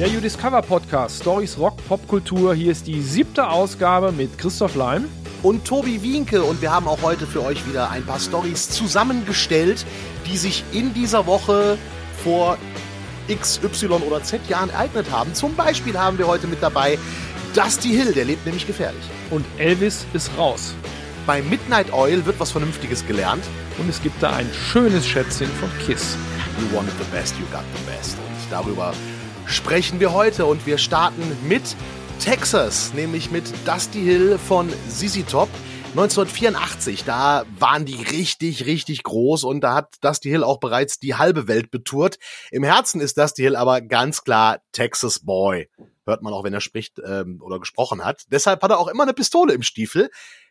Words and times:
Der 0.00 0.08
You 0.08 0.18
Discover 0.18 0.62
Podcast, 0.62 1.20
Stories 1.20 1.58
Rock, 1.58 1.76
Popkultur. 1.86 2.54
Hier 2.54 2.72
ist 2.72 2.86
die 2.86 3.02
siebte 3.02 3.46
Ausgabe 3.46 4.12
mit 4.12 4.38
Christoph 4.38 4.74
Leim. 4.74 5.04
Und 5.42 5.66
Tobi 5.66 6.00
Wienke. 6.00 6.42
Und 6.42 6.62
wir 6.62 6.72
haben 6.72 6.88
auch 6.88 7.02
heute 7.02 7.26
für 7.26 7.44
euch 7.44 7.68
wieder 7.68 7.90
ein 7.90 8.06
paar 8.06 8.18
Stories 8.18 8.70
zusammengestellt, 8.70 9.84
die 10.26 10.38
sich 10.38 10.64
in 10.72 10.94
dieser 10.94 11.26
Woche 11.26 11.76
vor 12.24 12.56
X, 13.28 13.60
Y 13.62 14.00
oder 14.00 14.22
Z 14.22 14.40
Jahren 14.48 14.70
ereignet 14.70 15.10
haben. 15.10 15.34
Zum 15.34 15.54
Beispiel 15.54 15.98
haben 15.98 16.16
wir 16.16 16.26
heute 16.26 16.46
mit 16.46 16.62
dabei 16.62 16.98
Dusty 17.54 17.90
Hill, 17.90 18.14
der 18.14 18.24
lebt 18.24 18.46
nämlich 18.46 18.66
gefährlich. 18.66 19.04
Und 19.28 19.44
Elvis 19.58 20.06
ist 20.14 20.30
raus. 20.38 20.74
Bei 21.26 21.42
Midnight 21.42 21.92
Oil 21.92 22.24
wird 22.24 22.40
was 22.40 22.52
Vernünftiges 22.52 23.06
gelernt. 23.06 23.44
Und 23.76 23.90
es 23.90 24.02
gibt 24.02 24.22
da 24.22 24.30
ein 24.30 24.48
schönes 24.54 25.06
Schätzchen 25.06 25.50
von 25.60 25.68
Kiss. 25.84 26.16
You 26.58 26.74
wanted 26.74 26.94
the 26.98 27.04
best, 27.14 27.34
you 27.38 27.44
got 27.52 27.64
the 27.76 27.92
best. 27.92 28.16
Und 28.16 28.50
darüber 28.50 28.94
sprechen 29.50 30.00
wir 30.00 30.12
heute 30.12 30.46
und 30.46 30.66
wir 30.66 30.78
starten 30.78 31.22
mit 31.48 31.76
Texas, 32.20 32.94
nämlich 32.94 33.30
mit 33.30 33.44
Dusty 33.66 34.00
Hill 34.00 34.38
von 34.38 34.68
ZZ 34.88 35.26
Top. 35.28 35.48
1984, 35.90 37.02
da 37.02 37.44
waren 37.58 37.84
die 37.84 38.00
richtig, 38.00 38.66
richtig 38.66 39.02
groß 39.02 39.42
und 39.42 39.62
da 39.62 39.74
hat 39.74 39.96
Dusty 40.02 40.30
Hill 40.30 40.44
auch 40.44 40.60
bereits 40.60 41.00
die 41.00 41.16
halbe 41.16 41.48
Welt 41.48 41.72
betourt. 41.72 42.18
Im 42.52 42.62
Herzen 42.62 43.00
ist 43.00 43.18
Dusty 43.18 43.42
Hill 43.42 43.56
aber 43.56 43.80
ganz 43.80 44.22
klar 44.22 44.60
Texas 44.70 45.18
Boy. 45.18 45.68
Hört 46.06 46.22
man 46.22 46.32
auch, 46.32 46.44
wenn 46.44 46.54
er 46.54 46.60
spricht 46.60 47.00
ähm, 47.04 47.40
oder 47.42 47.58
gesprochen 47.58 48.04
hat. 48.04 48.22
Deshalb 48.28 48.62
hat 48.62 48.70
er 48.70 48.78
auch 48.78 48.88
immer 48.88 49.02
eine 49.02 49.14
Pistole 49.14 49.52
im 49.52 49.62
Stiefel. 49.62 50.10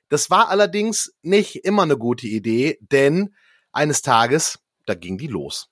Das 0.09 0.29
war 0.29 0.49
allerdings 0.49 1.13
nicht 1.21 1.63
immer 1.63 1.83
eine 1.83 1.97
gute 1.97 2.27
Idee, 2.27 2.77
denn 2.81 3.33
eines 3.71 4.01
Tages, 4.01 4.59
da 4.85 4.93
ging 4.93 5.17
die 5.17 5.27
los. 5.27 5.69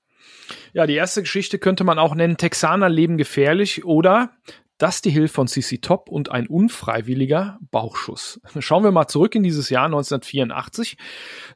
Ja, 0.73 0.88
die 0.88 0.95
erste 0.95 1.22
Geschichte 1.22 1.59
könnte 1.59 1.84
man 1.84 2.00
auch 2.00 2.16
nennen, 2.16 2.38
Texaner 2.38 2.90
leben 2.90 3.17
gefährlich 3.17 3.86
oder 3.86 4.31
Dusty 4.78 5.12
Hill 5.12 5.28
von 5.28 5.48
CC 5.48 5.80
Top 5.80 6.08
und 6.08 6.30
ein 6.31 6.45
unfreiwilliger 6.45 7.58
Bauchschuss. 7.72 8.39
Schauen 8.59 8.84
wir 8.84 8.92
mal 8.92 9.08
zurück 9.08 9.34
in 9.34 9.42
dieses 9.42 9.72
Jahr 9.72 9.86
1984. 9.86 10.98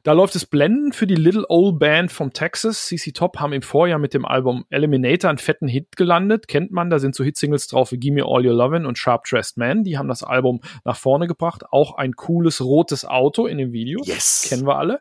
Da 0.02 0.12
läuft 0.12 0.34
es 0.34 0.44
blendend 0.44 0.96
für 0.96 1.06
die 1.06 1.14
Little 1.14 1.44
Old 1.48 1.78
Band 1.78 2.10
vom 2.10 2.32
Texas. 2.32 2.86
CC 2.86 3.12
Top 3.12 3.38
haben 3.38 3.52
im 3.52 3.62
Vorjahr 3.62 4.00
mit 4.00 4.12
dem 4.12 4.24
Album 4.24 4.64
Eliminator 4.70 5.30
einen 5.30 5.38
fetten 5.38 5.68
Hit 5.68 5.96
gelandet. 5.96 6.48
Kennt 6.48 6.72
man, 6.72 6.90
da 6.90 6.98
sind 6.98 7.14
so 7.14 7.22
Hitsingles 7.22 7.68
drauf 7.68 7.92
wie 7.92 7.98
Gimme 7.98 8.24
All 8.26 8.44
Your 8.44 8.54
Lovin' 8.54 8.86
und 8.86 8.98
Sharp 8.98 9.24
Dressed 9.24 9.56
Man. 9.56 9.84
Die 9.84 9.98
haben 9.98 10.08
das 10.08 10.24
Album 10.24 10.60
nach 10.84 10.96
vorne 10.96 11.28
gebracht. 11.28 11.62
Auch 11.70 11.96
ein 11.96 12.14
cooles 12.14 12.60
rotes 12.60 13.04
Auto 13.04 13.46
in 13.46 13.58
dem 13.58 13.72
Video. 13.72 14.00
Yes. 14.02 14.46
Kennen 14.48 14.66
wir 14.66 14.78
alle. 14.78 15.00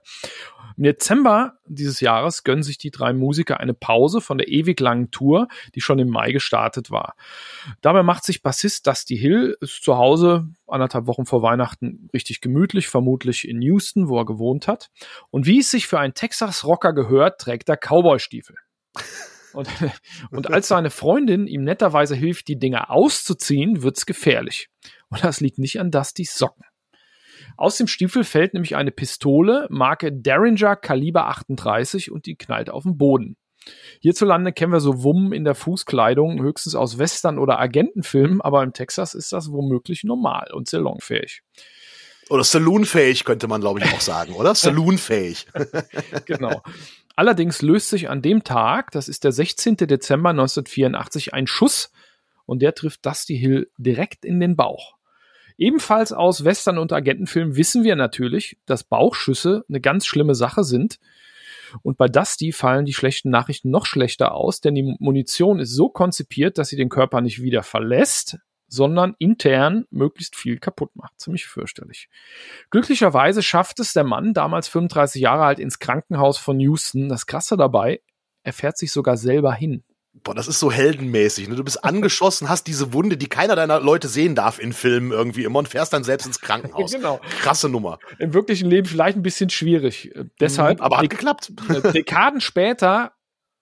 Im 0.82 0.86
Dezember 0.86 1.60
dieses 1.68 2.00
Jahres 2.00 2.44
gönnen 2.44 2.64
sich 2.64 2.80
die 2.80 2.90
drei 2.90 3.14
Musiker 3.14 3.60
eine 3.60 3.76
Pause 3.76 4.20
von 4.20 4.40
der 4.40 4.48
ewig 4.48 4.80
langen 4.80 5.12
Tour, 5.12 5.48
die 5.76 5.82
schon 5.82 6.00
im 6.00 6.10
Mai 6.10 6.32
gestartet 6.32 6.90
war. 6.90 7.14
Dabei 7.82 8.02
macht 8.02 8.26
sich 8.26 8.42
Bassist 8.42 8.88
Dusty 8.88 9.16
Hill 9.16 9.58
zu 9.62 9.98
Hause 9.98 10.48
anderthalb 10.66 11.06
Wochen 11.06 11.28
vor 11.28 11.44
Weihnachten 11.44 12.10
richtig 12.16 12.42
gemütlich, 12.42 12.88
vermutlich 12.88 13.48
in 13.48 13.62
Houston, 13.62 14.10
wo 14.10 14.18
er 14.18 14.26
gewohnt 14.26 14.68
hat. 14.68 14.90
Und 15.30 15.46
wie 15.46 15.60
es 15.60 15.70
sich 15.70 15.86
für 15.86 16.00
einen 16.00 16.16
Texas-Rocker 16.16 16.94
gehört, 16.94 17.40
trägt 17.40 17.70
er 17.70 17.78
Cowboy-Stiefel. 17.78 18.56
Und, 19.54 19.70
und 20.32 20.52
als 20.52 20.68
seine 20.68 20.90
Freundin 20.90 21.46
ihm 21.46 21.64
netterweise 21.64 22.16
hilft, 22.16 22.48
die 22.48 22.58
Dinger 22.58 22.90
auszuziehen, 22.90 23.84
wird's 23.84 24.08
gefährlich. 24.08 24.70
Und 25.10 25.24
das 25.24 25.42
liegt 25.42 25.60
nicht 25.60 25.80
an 25.80 25.92
Dustys 25.92 26.36
Socken. 26.36 26.64
Aus 27.58 27.78
dem 27.78 27.88
Stiefel 27.88 28.24
fällt 28.24 28.54
nämlich 28.54 28.76
eine 28.76 28.92
Pistole, 28.92 29.68
Marke 29.70 30.12
Derringer 30.12 30.76
Kaliber 30.76 31.28
38 31.28 32.12
und 32.12 32.26
die 32.26 32.36
knallt 32.36 32.70
auf 32.70 32.84
den 32.84 32.98
Boden. 32.98 33.38
Hierzulande 34.00 34.54
kennen 34.54 34.74
wir 34.74 34.80
so 34.80 35.04
Wummen 35.04 35.34
in 35.34 35.44
der 35.44 35.56
Fußkleidung 35.56 36.42
höchstens 36.42 36.76
aus 36.76 36.98
Western- 36.98 37.38
oder 37.38 37.60
Agentenfilmen, 37.60 38.42
aber 38.42 38.64
im 38.64 38.74
Texas 38.74 39.14
ist 39.14 39.32
das 39.32 39.52
womöglich 39.52 40.04
normal 40.04 40.50
und 40.54 40.68
salonfähig. 40.68 41.44
Oder 42.30 42.44
saloonfähig 42.44 43.26
könnte 43.26 43.48
man, 43.48 43.62
glaube 43.62 43.82
ich, 43.82 43.94
auch 43.94 44.02
sagen, 44.02 44.34
oder? 44.34 44.56
Saloonfähig. 44.56 45.48
genau. 46.26 46.62
Allerdings 47.16 47.62
löst 47.62 47.90
sich 47.90 48.10
an 48.10 48.22
dem 48.22 48.44
Tag, 48.44 48.92
das 48.92 49.10
ist 49.10 49.26
der 49.26 49.32
16. 49.32 49.76
Dezember 49.78 50.30
1984, 50.30 51.34
ein 51.34 51.46
Schuss 51.46 51.92
und 52.46 52.62
der 52.62 52.74
trifft 52.74 53.06
Dusty 53.06 53.38
Hill 53.38 53.70
direkt 53.78 54.26
in 54.26 54.40
den 54.40 54.56
Bauch. 54.56 54.96
Ebenfalls 55.62 56.12
aus 56.12 56.44
Western- 56.44 56.80
und 56.80 56.92
Agentenfilmen 56.92 57.56
wissen 57.56 57.84
wir 57.84 57.96
natürlich, 57.96 58.58
dass 58.66 58.84
Bauchschüsse 58.84 59.64
eine 59.70 59.80
ganz 59.80 60.08
schlimme 60.08 60.34
Sache 60.34 60.64
sind. 60.64 60.98
Und 61.84 62.00
bei 62.00 62.08
Dusty 62.08 62.52
fallen 62.52 62.86
die 62.86 62.96
schlechten 62.96 63.30
Nachrichten 63.30 63.70
noch 63.70 63.86
schlechter 63.86 64.34
aus, 64.34 64.62
denn 64.62 64.74
die 64.74 64.96
Munition 64.98 65.60
ist 65.60 65.76
so 65.76 65.88
konzipiert, 65.88 66.58
dass 66.58 66.70
sie 66.70 66.78
den 66.78 66.90
Körper 66.90 67.22
nicht 67.22 67.44
wieder 67.44 67.62
verlässt, 67.62 68.40
sondern 68.70 69.16
intern 69.20 69.86
möglichst 69.92 70.36
viel 70.36 70.58
kaputt 70.58 70.96
macht. 70.96 71.20
Ziemlich 71.20 71.46
fürchterlich. 71.46 72.10
Glücklicherweise 72.72 73.44
schafft 73.44 73.80
es 73.80 73.94
der 73.94 74.04
Mann, 74.04 74.34
damals 74.34 74.68
35 74.68 75.22
Jahre 75.22 75.44
alt, 75.44 75.60
ins 75.60 75.78
Krankenhaus 75.78 76.40
von 76.40 76.60
Houston. 76.60 77.08
Das 77.08 77.28
Krasse 77.28 77.56
dabei, 77.56 78.02
er 78.42 78.54
fährt 78.54 78.80
sich 78.80 78.92
sogar 78.92 79.16
selber 79.16 79.54
hin. 79.54 79.84
Boah, 80.14 80.36
das 80.36 80.48
ist 80.48 80.60
so 80.60 80.72
heldenmäßig. 80.72 81.48
Ne? 81.48 81.56
Du 81.56 81.64
bist 81.64 81.84
angeschossen, 81.84 82.50
hast 82.50 82.68
diese 82.68 82.94
Wunde, 82.94 83.18
die 83.18 83.28
keiner 83.28 83.56
deiner 83.56 83.80
Leute 83.80 84.08
sehen 84.08 84.36
darf 84.36 84.60
in 84.60 84.74
Filmen 84.74 85.12
irgendwie 85.12 85.46
immer 85.46 85.60
und 85.60 85.70
fährst 85.70 85.94
dann 85.94 86.04
selbst 86.04 86.28
ins 86.28 86.42
Krankenhaus. 86.42 86.92
genau. 86.96 87.20
Krasse 87.40 87.70
Nummer. 87.70 87.98
Im 88.20 88.34
wirklichen 88.34 88.70
Leben 88.70 88.88
vielleicht 88.88 89.18
ein 89.18 89.24
bisschen 89.24 89.50
schwierig. 89.50 90.14
Deshalb. 90.40 90.80
Mhm, 90.80 90.86
aber 90.86 90.98
hat 90.98 91.10
geklappt. 91.10 91.54
Dekaden 91.94 92.42
später 92.42 93.14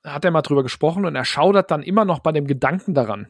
hat 0.04 0.26
er 0.26 0.32
mal 0.32 0.42
drüber 0.42 0.64
gesprochen 0.64 1.06
und 1.06 1.16
er 1.16 1.26
schaudert 1.26 1.72
dann 1.72 1.84
immer 1.84 2.04
noch 2.04 2.20
bei 2.20 2.32
dem 2.32 2.48
Gedanken 2.48 2.94
daran. 2.94 3.28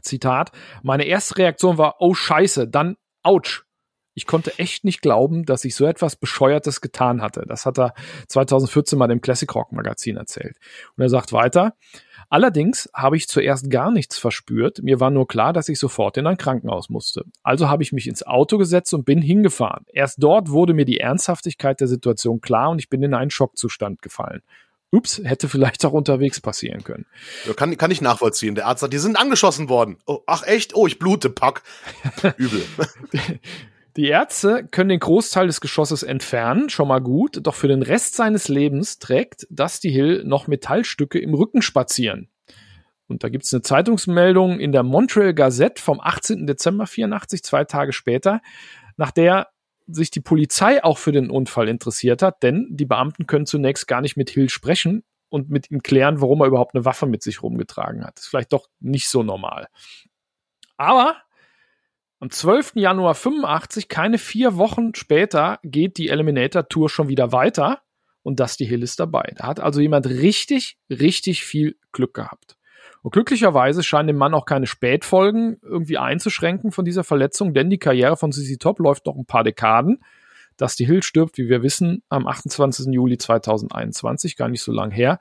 Zitat, 0.00 0.52
meine 0.82 1.04
erste 1.04 1.38
Reaktion 1.38 1.78
war, 1.78 1.96
oh 1.98 2.14
Scheiße, 2.14 2.68
dann, 2.68 2.96
ouch. 3.22 3.64
Ich 4.16 4.26
konnte 4.26 4.58
echt 4.60 4.84
nicht 4.84 5.02
glauben, 5.02 5.44
dass 5.44 5.64
ich 5.64 5.74
so 5.74 5.86
etwas 5.86 6.14
Bescheuertes 6.14 6.80
getan 6.80 7.20
hatte. 7.20 7.44
Das 7.48 7.66
hat 7.66 7.78
er 7.78 7.94
2014 8.28 8.96
mal 8.96 9.10
im 9.10 9.20
Classic 9.20 9.52
Rock 9.52 9.72
Magazin 9.72 10.16
erzählt. 10.16 10.56
Und 10.96 11.02
er 11.02 11.08
sagt 11.08 11.32
weiter, 11.32 11.74
Allerdings 12.28 12.88
habe 12.94 13.16
ich 13.16 13.28
zuerst 13.28 13.70
gar 13.70 13.90
nichts 13.90 14.18
verspürt. 14.18 14.82
Mir 14.82 15.00
war 15.00 15.10
nur 15.10 15.26
klar, 15.26 15.52
dass 15.52 15.68
ich 15.68 15.78
sofort 15.78 16.16
in 16.16 16.26
ein 16.26 16.36
Krankenhaus 16.36 16.88
musste. 16.88 17.24
Also 17.42 17.68
habe 17.68 17.82
ich 17.82 17.92
mich 17.92 18.06
ins 18.06 18.24
Auto 18.26 18.58
gesetzt 18.58 18.94
und 18.94 19.04
bin 19.04 19.20
hingefahren. 19.22 19.84
Erst 19.92 20.22
dort 20.22 20.50
wurde 20.50 20.74
mir 20.74 20.84
die 20.84 20.98
Ernsthaftigkeit 20.98 21.80
der 21.80 21.88
Situation 21.88 22.40
klar 22.40 22.70
und 22.70 22.78
ich 22.78 22.88
bin 22.88 23.02
in 23.02 23.14
einen 23.14 23.30
Schockzustand 23.30 24.02
gefallen. 24.02 24.42
Ups, 24.90 25.20
hätte 25.24 25.48
vielleicht 25.48 25.84
auch 25.84 25.92
unterwegs 25.92 26.40
passieren 26.40 26.84
können. 26.84 27.06
Ja, 27.46 27.54
kann, 27.54 27.76
kann 27.76 27.90
ich 27.90 28.00
nachvollziehen. 28.00 28.54
Der 28.54 28.66
Arzt 28.66 28.80
sagt, 28.80 28.92
die 28.92 28.98
sind 28.98 29.18
angeschossen 29.18 29.68
worden. 29.68 29.96
Oh, 30.06 30.20
ach 30.26 30.44
echt? 30.46 30.76
Oh, 30.76 30.86
ich 30.86 31.00
blute, 31.00 31.30
pack. 31.30 31.62
Übel. 32.36 32.64
Die 33.96 34.08
Ärzte 34.08 34.66
können 34.66 34.88
den 34.88 34.98
Großteil 34.98 35.46
des 35.46 35.60
Geschosses 35.60 36.02
entfernen, 36.02 36.68
schon 36.68 36.88
mal 36.88 36.98
gut, 36.98 37.38
doch 37.42 37.54
für 37.54 37.68
den 37.68 37.82
Rest 37.82 38.16
seines 38.16 38.48
Lebens 38.48 38.98
trägt 38.98 39.46
Dusty 39.50 39.90
Hill 39.90 40.24
noch 40.24 40.48
Metallstücke 40.48 41.20
im 41.20 41.32
Rücken 41.34 41.62
spazieren. 41.62 42.28
Und 43.06 43.22
da 43.22 43.28
gibt's 43.28 43.52
eine 43.52 43.62
Zeitungsmeldung 43.62 44.58
in 44.58 44.72
der 44.72 44.82
Montreal 44.82 45.34
Gazette 45.34 45.80
vom 45.80 46.00
18. 46.00 46.46
Dezember 46.46 46.86
84, 46.86 47.44
zwei 47.44 47.64
Tage 47.64 47.92
später, 47.92 48.40
nach 48.96 49.12
der 49.12 49.48
sich 49.86 50.10
die 50.10 50.20
Polizei 50.20 50.82
auch 50.82 50.98
für 50.98 51.12
den 51.12 51.30
Unfall 51.30 51.68
interessiert 51.68 52.22
hat, 52.22 52.42
denn 52.42 52.68
die 52.70 52.86
Beamten 52.86 53.26
können 53.26 53.46
zunächst 53.46 53.86
gar 53.86 54.00
nicht 54.00 54.16
mit 54.16 54.30
Hill 54.30 54.48
sprechen 54.48 55.04
und 55.28 55.50
mit 55.50 55.70
ihm 55.70 55.82
klären, 55.82 56.20
warum 56.20 56.40
er 56.40 56.46
überhaupt 56.46 56.74
eine 56.74 56.84
Waffe 56.84 57.06
mit 57.06 57.22
sich 57.22 57.42
rumgetragen 57.42 58.04
hat. 58.04 58.16
Das 58.16 58.24
ist 58.24 58.30
vielleicht 58.30 58.52
doch 58.52 58.68
nicht 58.80 59.08
so 59.08 59.22
normal. 59.22 59.68
Aber 60.76 61.16
am 62.24 62.30
12. 62.30 62.76
Januar 62.76 63.14
85, 63.14 63.88
keine 63.88 64.16
vier 64.16 64.56
Wochen 64.56 64.94
später, 64.94 65.58
geht 65.62 65.98
die 65.98 66.08
Eliminator 66.08 66.66
Tour 66.66 66.88
schon 66.88 67.08
wieder 67.08 67.32
weiter 67.32 67.82
und 68.22 68.40
Dusty 68.40 68.64
Hill 68.64 68.82
ist 68.82 68.98
dabei. 68.98 69.34
Da 69.36 69.46
hat 69.46 69.60
also 69.60 69.82
jemand 69.82 70.06
richtig, 70.06 70.78
richtig 70.88 71.44
viel 71.44 71.76
Glück 71.92 72.14
gehabt. 72.14 72.56
Und 73.02 73.10
glücklicherweise 73.10 73.82
scheinen 73.82 74.06
dem 74.06 74.16
Mann 74.16 74.32
auch 74.32 74.46
keine 74.46 74.66
Spätfolgen 74.66 75.58
irgendwie 75.60 75.98
einzuschränken 75.98 76.72
von 76.72 76.86
dieser 76.86 77.04
Verletzung, 77.04 77.52
denn 77.52 77.68
die 77.68 77.76
Karriere 77.76 78.16
von 78.16 78.32
CC 78.32 78.56
Top 78.56 78.78
läuft 78.78 79.04
noch 79.04 79.16
ein 79.16 79.26
paar 79.26 79.44
Dekaden. 79.44 80.02
Dusty 80.56 80.86
Hill 80.86 81.02
stirbt, 81.02 81.36
wie 81.36 81.50
wir 81.50 81.62
wissen, 81.62 82.04
am 82.08 82.26
28. 82.26 82.86
Juli 82.86 83.18
2021, 83.18 84.38
gar 84.38 84.48
nicht 84.48 84.62
so 84.62 84.72
lang 84.72 84.90
her, 84.92 85.20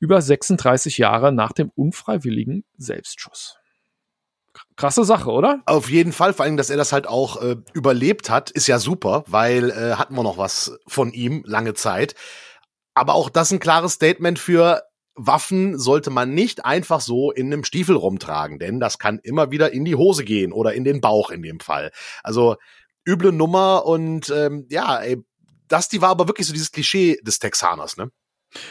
über 0.00 0.20
36 0.20 0.98
Jahre 0.98 1.32
nach 1.32 1.52
dem 1.52 1.70
unfreiwilligen 1.74 2.66
Selbstschuss. 2.76 3.56
Krasse 4.76 5.04
Sache, 5.04 5.30
oder? 5.30 5.62
Auf 5.66 5.90
jeden 5.90 6.12
Fall, 6.12 6.32
vor 6.32 6.44
allem, 6.44 6.56
dass 6.56 6.70
er 6.70 6.76
das 6.76 6.92
halt 6.92 7.06
auch 7.06 7.40
äh, 7.40 7.56
überlebt 7.72 8.30
hat, 8.30 8.50
ist 8.50 8.66
ja 8.66 8.78
super, 8.78 9.24
weil 9.26 9.70
äh, 9.70 9.94
hatten 9.94 10.14
wir 10.14 10.22
noch 10.22 10.38
was 10.38 10.78
von 10.86 11.12
ihm 11.12 11.42
lange 11.46 11.74
Zeit. 11.74 12.14
Aber 12.94 13.14
auch 13.14 13.30
das 13.30 13.50
ein 13.50 13.60
klares 13.60 13.94
Statement 13.94 14.38
für 14.38 14.82
Waffen 15.14 15.78
sollte 15.78 16.10
man 16.10 16.34
nicht 16.34 16.64
einfach 16.64 17.00
so 17.00 17.30
in 17.30 17.52
einem 17.52 17.64
Stiefel 17.64 17.96
rumtragen, 17.96 18.58
denn 18.58 18.80
das 18.80 18.98
kann 18.98 19.18
immer 19.22 19.50
wieder 19.50 19.72
in 19.72 19.84
die 19.84 19.94
Hose 19.94 20.24
gehen 20.24 20.52
oder 20.52 20.72
in 20.74 20.84
den 20.84 21.00
Bauch 21.00 21.30
in 21.30 21.42
dem 21.42 21.60
Fall. 21.60 21.90
Also 22.22 22.56
üble 23.06 23.32
Nummer 23.32 23.84
und 23.84 24.30
ähm, 24.30 24.66
ja, 24.70 24.98
ey, 24.98 25.18
das 25.68 25.88
die 25.88 26.00
war 26.00 26.10
aber 26.10 26.28
wirklich 26.28 26.46
so 26.46 26.52
dieses 26.52 26.72
Klischee 26.72 27.18
des 27.22 27.38
Texaners, 27.38 27.96
ne? 27.96 28.10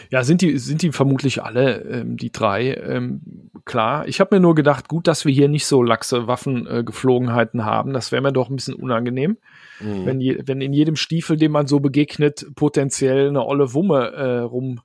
Ja, 0.10 0.24
sind 0.24 0.42
die, 0.42 0.57
sind 0.57 0.81
die 0.81 0.92
vermutlich 0.92 1.44
alle, 1.44 1.81
ähm, 1.81 2.18
die 2.18 2.31
drei. 2.31 2.74
Ähm, 2.75 3.22
klar, 3.66 4.07
ich 4.07 4.19
habe 4.19 4.36
mir 4.36 4.42
nur 4.42 4.56
gedacht, 4.56 4.88
gut, 4.88 5.07
dass 5.07 5.25
wir 5.25 5.33
hier 5.33 5.48
nicht 5.48 5.66
so 5.66 5.83
laxe 5.83 6.28
Waffengeflogenheiten 6.28 7.60
äh, 7.60 7.63
haben. 7.63 7.94
Das 7.94 8.12
wäre 8.12 8.22
mir 8.22 8.31
doch 8.31 8.50
ein 8.50 8.56
bisschen 8.56 8.75
unangenehm, 8.75 9.38
mhm. 9.80 10.06
wenn, 10.06 10.22
je, 10.22 10.42
wenn 10.45 10.62
in 10.62 10.74
jedem 10.74 10.95
Stiefel, 10.95 11.38
dem 11.38 11.51
man 11.51 11.68
so 11.68 11.80
begegnet, 11.80 12.45
potenziell 12.56 13.30
eine 13.30 13.45
olle 13.45 13.74
Wumme 13.74 14.12
äh, 14.12 14.39
rum, 14.39 14.81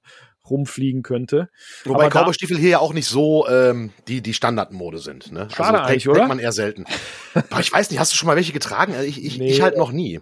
rumfliegen 0.49 1.03
könnte. 1.03 1.49
Wobei 1.85 2.09
Cowboystiefel 2.09 2.57
hier 2.57 2.71
ja 2.71 2.79
auch 2.79 2.93
nicht 2.93 3.09
so 3.09 3.47
ähm, 3.49 3.91
die, 4.09 4.23
die 4.23 4.35
Standardmode 4.35 4.99
sind. 4.99 5.33
Ne? 5.33 5.49
Schade 5.55 5.79
also, 5.81 5.91
eigentlich, 5.91 6.09
oder? 6.09 6.27
man 6.27 6.39
eher 6.39 6.53
selten. 6.53 6.85
Aber 7.51 7.61
ich 7.61 7.73
weiß 7.73 7.91
nicht, 7.91 7.99
hast 7.99 8.13
du 8.13 8.17
schon 8.17 8.29
mal 8.29 8.37
welche 8.37 8.53
getragen? 8.53 8.95
Also 8.95 9.07
ich, 9.07 9.25
ich, 9.25 9.39
nee. 9.39 9.51
ich 9.51 9.61
halt 9.61 9.77
noch 9.77 9.93
nie. 9.93 10.21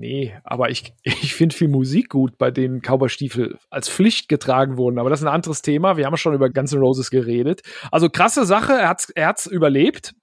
Nee, 0.00 0.34
aber 0.44 0.70
ich, 0.70 0.94
ich 1.02 1.34
finde 1.34 1.54
viel 1.54 1.68
Musik 1.68 2.08
gut, 2.08 2.38
bei 2.38 2.50
denen 2.50 2.80
Cowboystiefel 2.80 3.58
als 3.68 3.90
Pflicht 3.90 4.30
getragen 4.30 4.78
wurden. 4.78 4.98
Aber 4.98 5.10
das 5.10 5.20
ist 5.20 5.26
ein 5.26 5.32
anderes 5.32 5.60
Thema. 5.60 5.98
Wir 5.98 6.06
haben 6.06 6.16
schon 6.16 6.34
über 6.34 6.48
Guns 6.48 6.72
N' 6.72 6.80
Roses 6.80 7.10
geredet. 7.10 7.60
Also 7.92 8.08
krasse 8.08 8.46
Sache, 8.46 8.72
er 8.72 8.88
hat's, 8.88 9.10
er 9.10 9.28
hat's 9.28 9.46
überlebt 9.46 10.14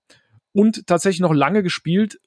und 0.52 0.88
tatsächlich 0.88 1.22
noch 1.22 1.34
lange 1.34 1.62
gespielt. 1.62 2.20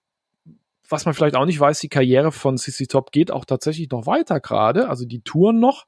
Was 0.88 1.04
man 1.04 1.14
vielleicht 1.14 1.36
auch 1.36 1.44
nicht 1.44 1.58
weiß, 1.58 1.80
die 1.80 1.88
Karriere 1.88 2.30
von 2.30 2.56
CC 2.56 2.86
Top 2.86 3.10
geht 3.10 3.30
auch 3.30 3.44
tatsächlich 3.44 3.90
noch 3.90 4.06
weiter 4.06 4.40
gerade. 4.40 4.88
Also 4.88 5.04
die 5.04 5.22
Touren 5.22 5.58
noch. 5.58 5.86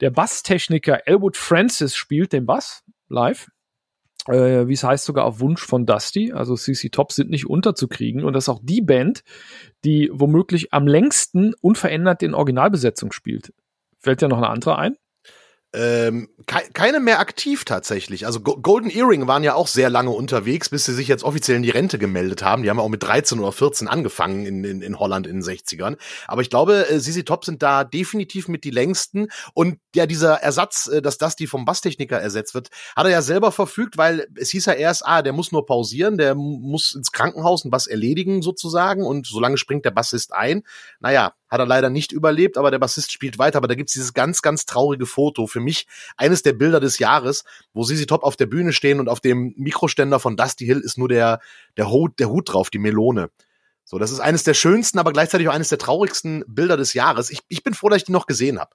Der 0.00 0.10
Basstechniker 0.10 1.06
Elwood 1.06 1.36
Francis 1.38 1.96
spielt 1.96 2.34
den 2.34 2.44
Bass 2.44 2.84
live 3.08 3.48
äh, 4.28 4.68
wie 4.68 4.74
es 4.74 4.84
heißt, 4.84 5.04
sogar 5.04 5.24
auf 5.24 5.40
Wunsch 5.40 5.64
von 5.64 5.86
Dusty. 5.86 6.32
Also 6.32 6.56
CC 6.56 6.90
Top 6.90 7.12
sind 7.12 7.30
nicht 7.30 7.46
unterzukriegen. 7.46 8.24
Und 8.24 8.34
das 8.34 8.44
ist 8.44 8.48
auch 8.48 8.60
die 8.62 8.82
Band, 8.82 9.22
die 9.84 10.10
womöglich 10.12 10.72
am 10.72 10.86
längsten 10.86 11.54
unverändert 11.60 12.22
in 12.22 12.34
Originalbesetzung 12.34 13.12
spielt. 13.12 13.52
Fällt 13.98 14.22
dir 14.22 14.28
noch 14.28 14.38
eine 14.38 14.50
andere 14.50 14.78
ein? 14.78 14.96
Ähm, 15.74 16.30
ke 16.46 16.62
keine 16.72 16.98
mehr 16.98 17.20
aktiv 17.20 17.66
tatsächlich. 17.66 18.24
Also 18.24 18.40
Go 18.40 18.56
Golden 18.56 18.88
Earring 18.88 19.26
waren 19.26 19.44
ja 19.44 19.52
auch 19.54 19.66
sehr 19.66 19.90
lange 19.90 20.08
unterwegs, 20.08 20.70
bis 20.70 20.86
sie 20.86 20.94
sich 20.94 21.08
jetzt 21.08 21.24
offiziell 21.24 21.58
in 21.58 21.62
die 21.62 21.68
Rente 21.68 21.98
gemeldet 21.98 22.42
haben. 22.42 22.62
Die 22.62 22.70
haben 22.70 22.80
auch 22.80 22.88
mit 22.88 23.02
13 23.02 23.38
oder 23.38 23.52
14 23.52 23.86
angefangen 23.86 24.46
in, 24.46 24.64
in, 24.64 24.80
in 24.80 24.98
Holland 24.98 25.26
in 25.26 25.40
den 25.40 25.42
60ern. 25.42 25.98
Aber 26.26 26.40
ich 26.40 26.48
glaube, 26.48 26.88
äh, 26.88 26.98
Sisi 27.00 27.22
Top 27.22 27.44
sind 27.44 27.62
da 27.62 27.84
definitiv 27.84 28.48
mit 28.48 28.64
die 28.64 28.70
längsten. 28.70 29.28
Und 29.52 29.78
ja, 29.94 30.06
dieser 30.06 30.36
Ersatz, 30.36 30.86
äh, 30.86 31.02
dass 31.02 31.18
das 31.18 31.36
die 31.36 31.46
vom 31.46 31.66
Basstechniker 31.66 32.18
ersetzt 32.18 32.54
wird, 32.54 32.70
hat 32.96 33.04
er 33.04 33.12
ja 33.12 33.22
selber 33.22 33.52
verfügt, 33.52 33.98
weil 33.98 34.26
es 34.36 34.48
hieß 34.48 34.64
ja 34.66 34.72
erst, 34.72 35.04
ah, 35.04 35.20
der 35.20 35.34
muss 35.34 35.52
nur 35.52 35.66
pausieren, 35.66 36.16
der 36.16 36.34
muss 36.34 36.94
ins 36.94 37.12
Krankenhaus 37.12 37.66
und 37.66 37.72
was 37.72 37.86
erledigen 37.86 38.40
sozusagen. 38.40 39.04
Und 39.04 39.26
solange 39.26 39.58
springt 39.58 39.84
der 39.84 39.90
Bassist 39.90 40.32
ein. 40.32 40.62
Naja, 40.98 41.34
hat 41.48 41.60
er 41.60 41.66
leider 41.66 41.88
nicht 41.88 42.12
überlebt, 42.12 42.58
aber 42.58 42.70
der 42.70 42.78
Bassist 42.78 43.10
spielt 43.10 43.38
weiter. 43.38 43.58
Aber 43.58 43.68
da 43.68 43.74
gibt's 43.74 43.94
dieses 43.94 44.12
ganz, 44.12 44.42
ganz 44.42 44.66
traurige 44.66 45.06
Foto. 45.06 45.46
Für 45.46 45.57
mich 45.60 45.86
eines 46.16 46.42
der 46.42 46.52
Bilder 46.52 46.80
des 46.80 46.98
Jahres, 46.98 47.44
wo 47.72 47.84
Sisi 47.84 48.06
Top 48.06 48.22
auf 48.22 48.36
der 48.36 48.46
Bühne 48.46 48.72
stehen 48.72 49.00
und 49.00 49.08
auf 49.08 49.20
dem 49.20 49.54
Mikroständer 49.56 50.20
von 50.20 50.36
Dusty 50.36 50.66
Hill 50.66 50.80
ist 50.80 50.98
nur 50.98 51.08
der, 51.08 51.40
der 51.76 51.90
Hut, 51.90 52.18
der 52.18 52.28
Hut 52.28 52.52
drauf, 52.52 52.70
die 52.70 52.78
Melone. 52.78 53.30
So, 53.84 53.98
das 53.98 54.10
ist 54.10 54.20
eines 54.20 54.44
der 54.44 54.52
schönsten, 54.54 54.98
aber 54.98 55.12
gleichzeitig 55.12 55.48
auch 55.48 55.54
eines 55.54 55.70
der 55.70 55.78
traurigsten 55.78 56.44
Bilder 56.46 56.76
des 56.76 56.92
Jahres. 56.92 57.30
Ich, 57.30 57.40
ich 57.48 57.62
bin 57.62 57.72
froh, 57.72 57.88
dass 57.88 57.98
ich 57.98 58.04
die 58.04 58.12
noch 58.12 58.26
gesehen 58.26 58.58
habe. 58.58 58.70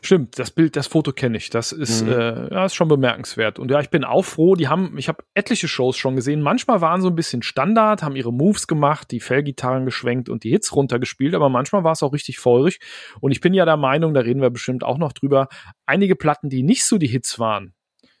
Stimmt, 0.00 0.38
das 0.38 0.50
Bild, 0.50 0.76
das 0.76 0.86
Foto 0.86 1.12
kenne 1.12 1.36
ich. 1.36 1.50
Das 1.50 1.72
ist, 1.72 2.04
mhm. 2.04 2.12
äh, 2.12 2.54
ja, 2.54 2.64
ist 2.64 2.74
schon 2.74 2.88
bemerkenswert. 2.88 3.58
Und 3.58 3.70
ja, 3.70 3.80
ich 3.80 3.90
bin 3.90 4.04
auch 4.04 4.24
froh. 4.24 4.54
Die 4.54 4.68
haben, 4.68 4.96
ich 4.96 5.08
habe 5.08 5.22
etliche 5.34 5.68
Shows 5.68 5.96
schon 5.96 6.16
gesehen. 6.16 6.40
Manchmal 6.40 6.80
waren 6.80 7.02
so 7.02 7.08
ein 7.08 7.14
bisschen 7.14 7.42
Standard, 7.42 8.02
haben 8.02 8.16
ihre 8.16 8.32
Moves 8.32 8.66
gemacht, 8.66 9.10
die 9.10 9.20
Fellgitarren 9.20 9.84
geschwenkt 9.84 10.28
und 10.28 10.44
die 10.44 10.50
Hits 10.50 10.74
runtergespielt. 10.74 11.34
Aber 11.34 11.48
manchmal 11.48 11.84
war 11.84 11.92
es 11.92 12.02
auch 12.02 12.12
richtig 12.12 12.38
feurig. 12.38 12.80
Und 13.20 13.32
ich 13.32 13.40
bin 13.40 13.54
ja 13.54 13.64
der 13.64 13.76
Meinung, 13.76 14.14
da 14.14 14.20
reden 14.20 14.40
wir 14.40 14.50
bestimmt 14.50 14.82
auch 14.84 14.98
noch 14.98 15.12
drüber. 15.12 15.48
Einige 15.86 16.16
Platten, 16.16 16.48
die 16.48 16.62
nicht 16.62 16.84
so 16.84 16.98
die 16.98 17.08
Hits 17.08 17.38
waren, 17.38 17.74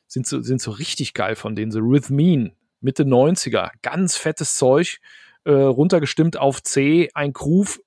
sind 0.06 0.26
so, 0.26 0.42
sind 0.42 0.60
so 0.60 0.72
richtig 0.72 1.14
geil 1.14 1.36
von 1.36 1.54
denen. 1.54 1.70
So 1.70 1.80
Rhythmine, 1.80 2.52
Mitte 2.80 3.04
90er, 3.04 3.70
ganz 3.82 4.16
fettes 4.16 4.56
Zeug, 4.56 4.98
äh, 5.44 5.52
runtergestimmt 5.52 6.36
auf 6.38 6.62
C, 6.62 7.10
ein 7.14 7.32
Groove 7.32 7.80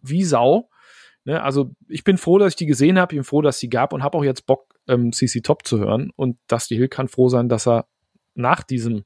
wie 0.00 0.24
Sau. 0.24 0.68
Ne, 1.24 1.42
also 1.42 1.70
ich 1.88 2.02
bin 2.02 2.18
froh, 2.18 2.38
dass 2.38 2.52
ich 2.52 2.56
die 2.56 2.66
gesehen 2.66 2.98
habe, 2.98 3.14
ich 3.14 3.18
bin 3.18 3.24
froh, 3.24 3.42
dass 3.42 3.58
sie 3.58 3.68
gab 3.68 3.92
und 3.92 4.02
habe 4.02 4.18
auch 4.18 4.24
jetzt 4.24 4.46
Bock, 4.46 4.74
ähm, 4.88 5.12
CC 5.12 5.40
Top 5.40 5.66
zu 5.66 5.78
hören. 5.78 6.10
Und 6.16 6.38
Dusty 6.48 6.76
Hill 6.76 6.88
kann 6.88 7.08
froh 7.08 7.28
sein, 7.28 7.48
dass 7.48 7.66
er 7.66 7.86
nach 8.34 8.62
diesem 8.62 9.04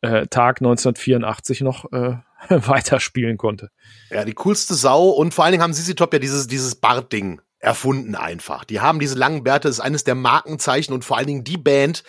äh, 0.00 0.26
Tag 0.26 0.60
1984 0.60 1.62
noch 1.62 1.90
äh, 1.92 2.16
weiterspielen 2.48 3.36
konnte. 3.36 3.70
Ja, 4.10 4.24
die 4.24 4.34
coolste 4.34 4.74
Sau 4.74 5.08
und 5.08 5.34
vor 5.34 5.44
allen 5.44 5.52
Dingen 5.52 5.62
haben 5.62 5.72
CC 5.72 5.94
Top 5.94 6.12
ja 6.12 6.18
dieses, 6.18 6.46
dieses 6.46 6.76
Bart-Ding 6.76 7.40
erfunden 7.58 8.14
einfach. 8.14 8.64
Die 8.64 8.80
haben 8.80 9.00
diese 9.00 9.18
langen 9.18 9.42
Bärte, 9.42 9.68
ist 9.68 9.80
eines 9.80 10.04
der 10.04 10.14
Markenzeichen 10.14 10.94
und 10.94 11.04
vor 11.04 11.18
allen 11.18 11.26
Dingen 11.26 11.44
die 11.44 11.58
Band, 11.58 12.04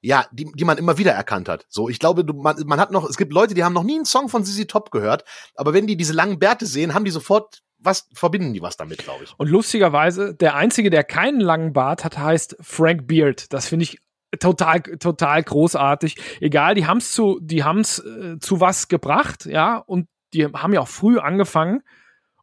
ja, 0.00 0.26
die, 0.32 0.50
die 0.54 0.64
man 0.64 0.78
immer 0.78 0.98
wieder 0.98 1.12
erkannt 1.12 1.48
hat. 1.48 1.66
So, 1.68 1.88
ich 1.88 1.98
glaube, 1.98 2.24
du, 2.24 2.34
man, 2.34 2.56
man 2.66 2.80
hat 2.80 2.90
noch, 2.90 3.08
es 3.08 3.16
gibt 3.16 3.32
Leute, 3.32 3.54
die 3.54 3.64
haben 3.64 3.72
noch 3.72 3.84
nie 3.84 3.96
einen 3.96 4.04
Song 4.04 4.28
von 4.28 4.44
CC 4.44 4.66
Top 4.66 4.90
gehört, 4.90 5.24
aber 5.54 5.72
wenn 5.72 5.86
die 5.86 5.96
diese 5.96 6.12
langen 6.12 6.38
Bärte 6.38 6.66
sehen, 6.66 6.94
haben 6.94 7.04
die 7.04 7.10
sofort 7.10 7.62
was 7.82 8.08
verbinden 8.12 8.52
die 8.52 8.62
was 8.62 8.76
damit, 8.76 8.98
glaube 8.98 9.24
ich. 9.24 9.34
Und 9.36 9.48
lustigerweise, 9.48 10.34
der 10.34 10.54
einzige, 10.54 10.90
der 10.90 11.04
keinen 11.04 11.40
langen 11.40 11.72
Bart 11.72 12.04
hat, 12.04 12.18
heißt 12.18 12.56
Frank 12.60 13.06
Beard. 13.06 13.52
Das 13.52 13.68
finde 13.68 13.84
ich 13.84 13.98
total 14.40 14.80
total 14.80 15.42
großartig. 15.42 16.16
Egal, 16.40 16.74
die 16.74 16.86
haben's 16.86 17.12
zu 17.12 17.38
die 17.40 17.64
haben's 17.64 17.98
äh, 17.98 18.38
zu 18.40 18.60
was 18.60 18.88
gebracht, 18.88 19.46
ja, 19.46 19.76
und 19.76 20.08
die 20.32 20.46
haben 20.46 20.72
ja 20.72 20.80
auch 20.80 20.88
früh 20.88 21.18
angefangen 21.18 21.82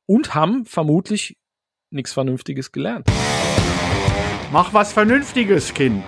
und 0.06 0.36
haben 0.36 0.66
vermutlich 0.66 1.38
nichts 1.90 2.14
vernünftiges 2.14 2.72
gelernt. 2.72 3.08
Mach 4.52 4.74
was 4.74 4.94
vernünftiges, 4.94 5.74
Kind. 5.74 6.04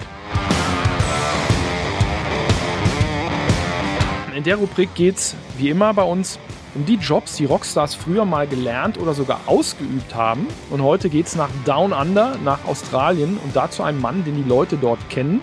In 4.35 4.43
der 4.43 4.55
Rubrik 4.55 4.95
geht's 4.95 5.35
wie 5.57 5.69
immer 5.69 5.93
bei 5.93 6.03
uns 6.03 6.39
um 6.73 6.85
die 6.85 6.95
Jobs, 6.95 7.35
die 7.35 7.45
Rockstars 7.45 7.95
früher 7.95 8.25
mal 8.25 8.47
gelernt 8.47 8.97
oder 8.97 9.13
sogar 9.13 9.41
ausgeübt 9.45 10.15
haben. 10.15 10.47
Und 10.69 10.81
heute 10.81 11.09
geht 11.09 11.27
es 11.27 11.35
nach 11.35 11.49
Down 11.65 11.91
Under, 11.93 12.37
nach 12.43 12.65
Australien 12.65 13.37
und 13.43 13.55
dazu 13.55 13.83
einem 13.83 14.01
Mann, 14.01 14.23
den 14.23 14.35
die 14.35 14.47
Leute 14.47 14.77
dort 14.77 14.99
kennen, 15.09 15.41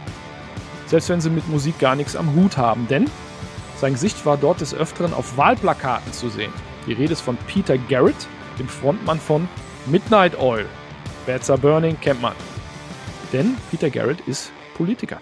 selbst 0.87 1.09
wenn 1.09 1.21
sie 1.21 1.31
mit 1.31 1.49
Musik 1.49 1.79
gar 1.79 1.97
nichts 1.97 2.17
am 2.17 2.35
Hut 2.35 2.57
haben. 2.57 2.89
Denn 2.89 3.11
sein 3.77 3.93
Gesicht 3.93 4.25
war 4.27 4.37
dort 4.37 4.61
des 4.61 4.75
Öfteren 4.75 5.13
auf 5.13 5.37
Wahlplakaten 5.37 6.13
zu 6.13 6.29
sehen. 6.29 6.53
Die 6.87 6.95
Rede 6.95 7.13
ist 7.13 7.21
von 7.21 7.37
Peter 7.47 7.77
Garrett, 7.77 8.27
dem 8.59 8.69
Frontmann 8.69 9.21
von 9.21 9.49
Midnight 9.87 10.39
Oil. 10.39 10.67
Bats 11.27 11.51
Are 11.51 11.59
Burning 11.59 12.01
kennt 12.01 12.23
man. 12.23 12.35
Denn 13.33 13.57
Peter 13.71 13.91
Garrett 13.91 14.21
ist 14.27 14.51
Politiker. 14.75 15.21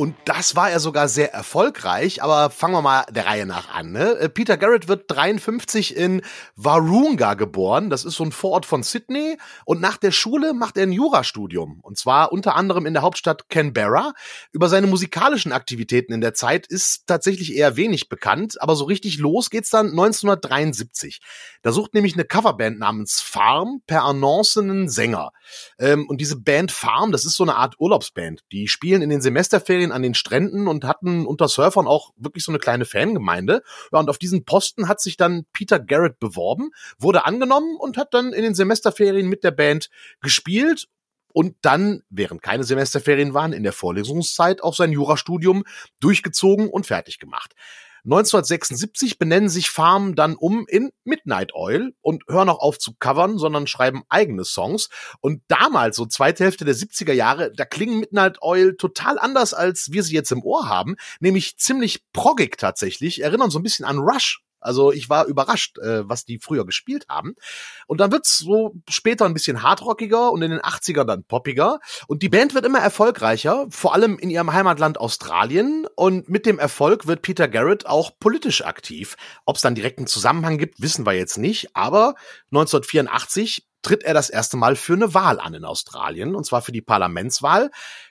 Und 0.00 0.16
das 0.24 0.56
war 0.56 0.70
er 0.70 0.80
sogar 0.80 1.08
sehr 1.08 1.34
erfolgreich, 1.34 2.22
aber 2.22 2.48
fangen 2.48 2.72
wir 2.72 2.80
mal 2.80 3.04
der 3.10 3.26
Reihe 3.26 3.44
nach 3.44 3.68
an. 3.68 3.92
Ne? 3.92 4.16
Äh, 4.16 4.30
Peter 4.30 4.56
Garrett 4.56 4.88
wird 4.88 5.04
53 5.08 5.94
in 5.94 6.22
Warunga 6.56 7.34
geboren. 7.34 7.90
Das 7.90 8.06
ist 8.06 8.14
so 8.14 8.24
ein 8.24 8.32
Vorort 8.32 8.64
von 8.64 8.82
Sydney. 8.82 9.36
Und 9.66 9.82
nach 9.82 9.98
der 9.98 10.10
Schule 10.10 10.54
macht 10.54 10.78
er 10.78 10.84
ein 10.84 10.92
Jurastudium. 10.92 11.80
Und 11.82 11.98
zwar 11.98 12.32
unter 12.32 12.56
anderem 12.56 12.86
in 12.86 12.94
der 12.94 13.02
Hauptstadt 13.02 13.50
Canberra. 13.50 14.14
Über 14.52 14.70
seine 14.70 14.86
musikalischen 14.86 15.52
Aktivitäten 15.52 16.14
in 16.14 16.22
der 16.22 16.32
Zeit 16.32 16.66
ist 16.66 17.06
tatsächlich 17.06 17.54
eher 17.54 17.76
wenig 17.76 18.08
bekannt. 18.08 18.56
Aber 18.62 18.76
so 18.76 18.86
richtig 18.86 19.18
los 19.18 19.50
geht's 19.50 19.68
dann 19.68 19.90
1973. 19.90 21.20
Da 21.60 21.72
sucht 21.72 21.92
nämlich 21.92 22.14
eine 22.14 22.24
Coverband 22.24 22.78
namens 22.78 23.20
Farm 23.20 23.82
per 23.86 24.04
Annonce 24.04 24.56
einen 24.56 24.88
Sänger. 24.88 25.32
Ähm, 25.78 26.08
und 26.08 26.22
diese 26.22 26.40
Band 26.40 26.72
Farm, 26.72 27.12
das 27.12 27.26
ist 27.26 27.36
so 27.36 27.44
eine 27.44 27.56
Art 27.56 27.74
Urlaubsband. 27.78 28.40
Die 28.50 28.66
spielen 28.66 29.02
in 29.02 29.10
den 29.10 29.20
Semesterferien 29.20 29.89
Ferien 29.90 29.92
an 29.92 30.02
den 30.02 30.14
Stränden 30.14 30.68
und 30.68 30.84
hatten 30.84 31.26
unter 31.26 31.48
Surfern 31.48 31.86
auch 31.86 32.12
wirklich 32.16 32.44
so 32.44 32.52
eine 32.52 32.58
kleine 32.58 32.84
Fangemeinde. 32.84 33.62
Ja, 33.92 33.98
und 33.98 34.08
auf 34.08 34.18
diesen 34.18 34.44
Posten 34.44 34.88
hat 34.88 35.00
sich 35.00 35.16
dann 35.16 35.44
Peter 35.52 35.78
Garrett 35.78 36.18
beworben, 36.18 36.70
wurde 36.98 37.26
angenommen 37.26 37.76
und 37.78 37.96
hat 37.96 38.14
dann 38.14 38.32
in 38.32 38.42
den 38.42 38.54
Semesterferien 38.54 39.28
mit 39.28 39.44
der 39.44 39.50
Band 39.50 39.90
gespielt 40.20 40.88
und 41.32 41.54
dann, 41.62 42.02
während 42.10 42.42
keine 42.42 42.64
Semesterferien 42.64 43.34
waren, 43.34 43.52
in 43.52 43.62
der 43.62 43.72
Vorlesungszeit 43.72 44.62
auch 44.62 44.74
sein 44.74 44.92
Jurastudium 44.92 45.64
durchgezogen 46.00 46.68
und 46.68 46.86
fertig 46.86 47.18
gemacht. 47.18 47.54
1976 48.04 49.18
benennen 49.18 49.48
sich 49.48 49.70
Farm 49.70 50.14
dann 50.14 50.36
um 50.36 50.66
in 50.68 50.90
Midnight 51.04 51.54
Oil 51.54 51.92
und 52.00 52.22
hören 52.28 52.48
auch 52.48 52.60
auf 52.60 52.78
zu 52.78 52.94
covern, 52.98 53.38
sondern 53.38 53.66
schreiben 53.66 54.02
eigene 54.08 54.44
Songs. 54.44 54.88
Und 55.20 55.42
damals, 55.48 55.96
so 55.96 56.06
zweite 56.06 56.44
Hälfte 56.44 56.64
der 56.64 56.74
70er 56.74 57.12
Jahre, 57.12 57.52
da 57.52 57.64
klingen 57.64 58.00
Midnight 58.00 58.42
Oil 58.42 58.76
total 58.76 59.18
anders, 59.18 59.54
als 59.54 59.92
wir 59.92 60.02
sie 60.02 60.14
jetzt 60.14 60.32
im 60.32 60.42
Ohr 60.42 60.68
haben, 60.68 60.96
nämlich 61.20 61.58
ziemlich 61.58 62.04
proggig 62.12 62.58
tatsächlich, 62.58 63.22
erinnern 63.22 63.50
so 63.50 63.58
ein 63.58 63.62
bisschen 63.62 63.84
an 63.84 63.98
Rush 63.98 64.42
also 64.60 64.92
ich 64.92 65.08
war 65.08 65.26
überrascht, 65.26 65.78
äh, 65.78 66.08
was 66.08 66.24
die 66.24 66.38
früher 66.38 66.64
gespielt 66.64 67.06
haben. 67.08 67.34
Und 67.86 68.00
dann 68.00 68.12
wird's 68.12 68.38
so 68.38 68.74
später 68.88 69.24
ein 69.24 69.34
bisschen 69.34 69.62
hardrockiger 69.62 70.30
und 70.30 70.42
in 70.42 70.50
den 70.50 70.60
80ern 70.60 71.04
dann 71.04 71.24
poppiger. 71.24 71.80
Und 72.06 72.22
die 72.22 72.28
Band 72.28 72.54
wird 72.54 72.64
immer 72.64 72.80
erfolgreicher, 72.80 73.66
vor 73.70 73.94
allem 73.94 74.18
in 74.18 74.30
ihrem 74.30 74.52
Heimatland 74.52 74.98
Australien. 74.98 75.86
Und 75.96 76.28
mit 76.28 76.46
dem 76.46 76.58
Erfolg 76.58 77.06
wird 77.06 77.22
Peter 77.22 77.48
Garrett 77.48 77.86
auch 77.86 78.12
politisch 78.18 78.64
aktiv. 78.64 79.16
Ob 79.46 79.56
es 79.56 79.62
dann 79.62 79.74
direkten 79.74 80.06
Zusammenhang 80.06 80.58
gibt, 80.58 80.80
wissen 80.80 81.06
wir 81.06 81.12
jetzt 81.12 81.38
nicht. 81.38 81.74
Aber 81.74 82.14
1984 82.52 83.66
tritt 83.82 84.02
er 84.02 84.14
das 84.14 84.30
erste 84.30 84.56
Mal 84.56 84.76
für 84.76 84.92
eine 84.92 85.14
Wahl 85.14 85.40
an 85.40 85.54
in 85.54 85.64
Australien, 85.64 86.34
und 86.34 86.44
zwar 86.44 86.62
für 86.62 86.72
die 86.72 86.82
Parlamentswahl 86.82 87.70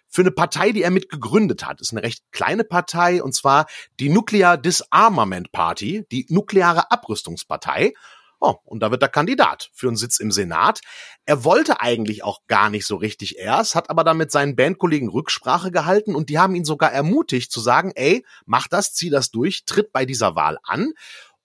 für 0.10 0.22
eine 0.22 0.32
Partei, 0.32 0.72
die 0.72 0.84
er 0.84 0.92
mit 0.92 1.10
gegründet 1.10 1.66
hat. 1.66 1.82
Ist 1.82 1.92
eine 1.92 2.04
recht 2.04 2.24
kleine 2.32 2.64
Partei, 2.64 3.24
und 3.24 3.34
zwar 3.34 3.68
die 4.00 4.10
Nuclear 4.10 4.58
Disarmament 4.58 5.52
Party, 5.52 6.06
die 6.12 6.26
nukleare 6.30 6.92
Abrüstungspartei. 6.92 7.94
Oh, 8.42 8.56
und 8.64 8.80
da 8.80 8.90
wird 8.90 9.04
er 9.04 9.10
Kandidat 9.10 9.70
für 9.74 9.88
einen 9.88 9.98
Sitz 9.98 10.18
im 10.20 10.32
Senat. 10.32 10.80
Er 11.26 11.44
wollte 11.44 11.82
eigentlich 11.82 12.24
auch 12.24 12.40
gar 12.48 12.70
nicht 12.70 12.86
so 12.86 12.96
richtig 12.96 13.38
erst, 13.38 13.76
hat 13.76 13.90
aber 13.90 14.06
dann 14.06 14.18
mit 14.18 14.32
seinen 14.32 14.56
Bandkollegen 14.56 15.10
Rücksprache 15.10 15.72
gehalten 15.72 16.16
und 16.16 16.30
die 16.30 16.40
haben 16.40 16.56
ihn 16.56 16.64
sogar 16.64 16.92
ermutigt 16.92 17.52
zu 17.52 17.60
sagen, 17.60 17.92
ey, 17.96 18.26
mach 18.46 18.68
das, 18.70 18.94
zieh 18.94 19.10
das 19.10 19.32
durch, 19.32 19.66
tritt 19.66 19.92
bei 19.92 20.06
dieser 20.06 20.36
Wahl 20.36 20.58
an. 20.64 20.94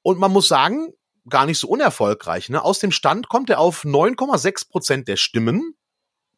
Und 0.02 0.20
man 0.20 0.30
muss 0.30 0.46
sagen, 0.46 0.92
gar 1.28 1.46
nicht 1.46 1.58
so 1.58 1.68
unerfolgreich. 1.68 2.48
Ne? 2.48 2.62
Aus 2.62 2.78
dem 2.78 2.92
Stand 2.92 3.28
kommt 3.28 3.50
er 3.50 3.58
auf 3.58 3.84
9,6 3.84 4.68
Prozent 4.68 5.08
der 5.08 5.16
Stimmen. 5.16 5.76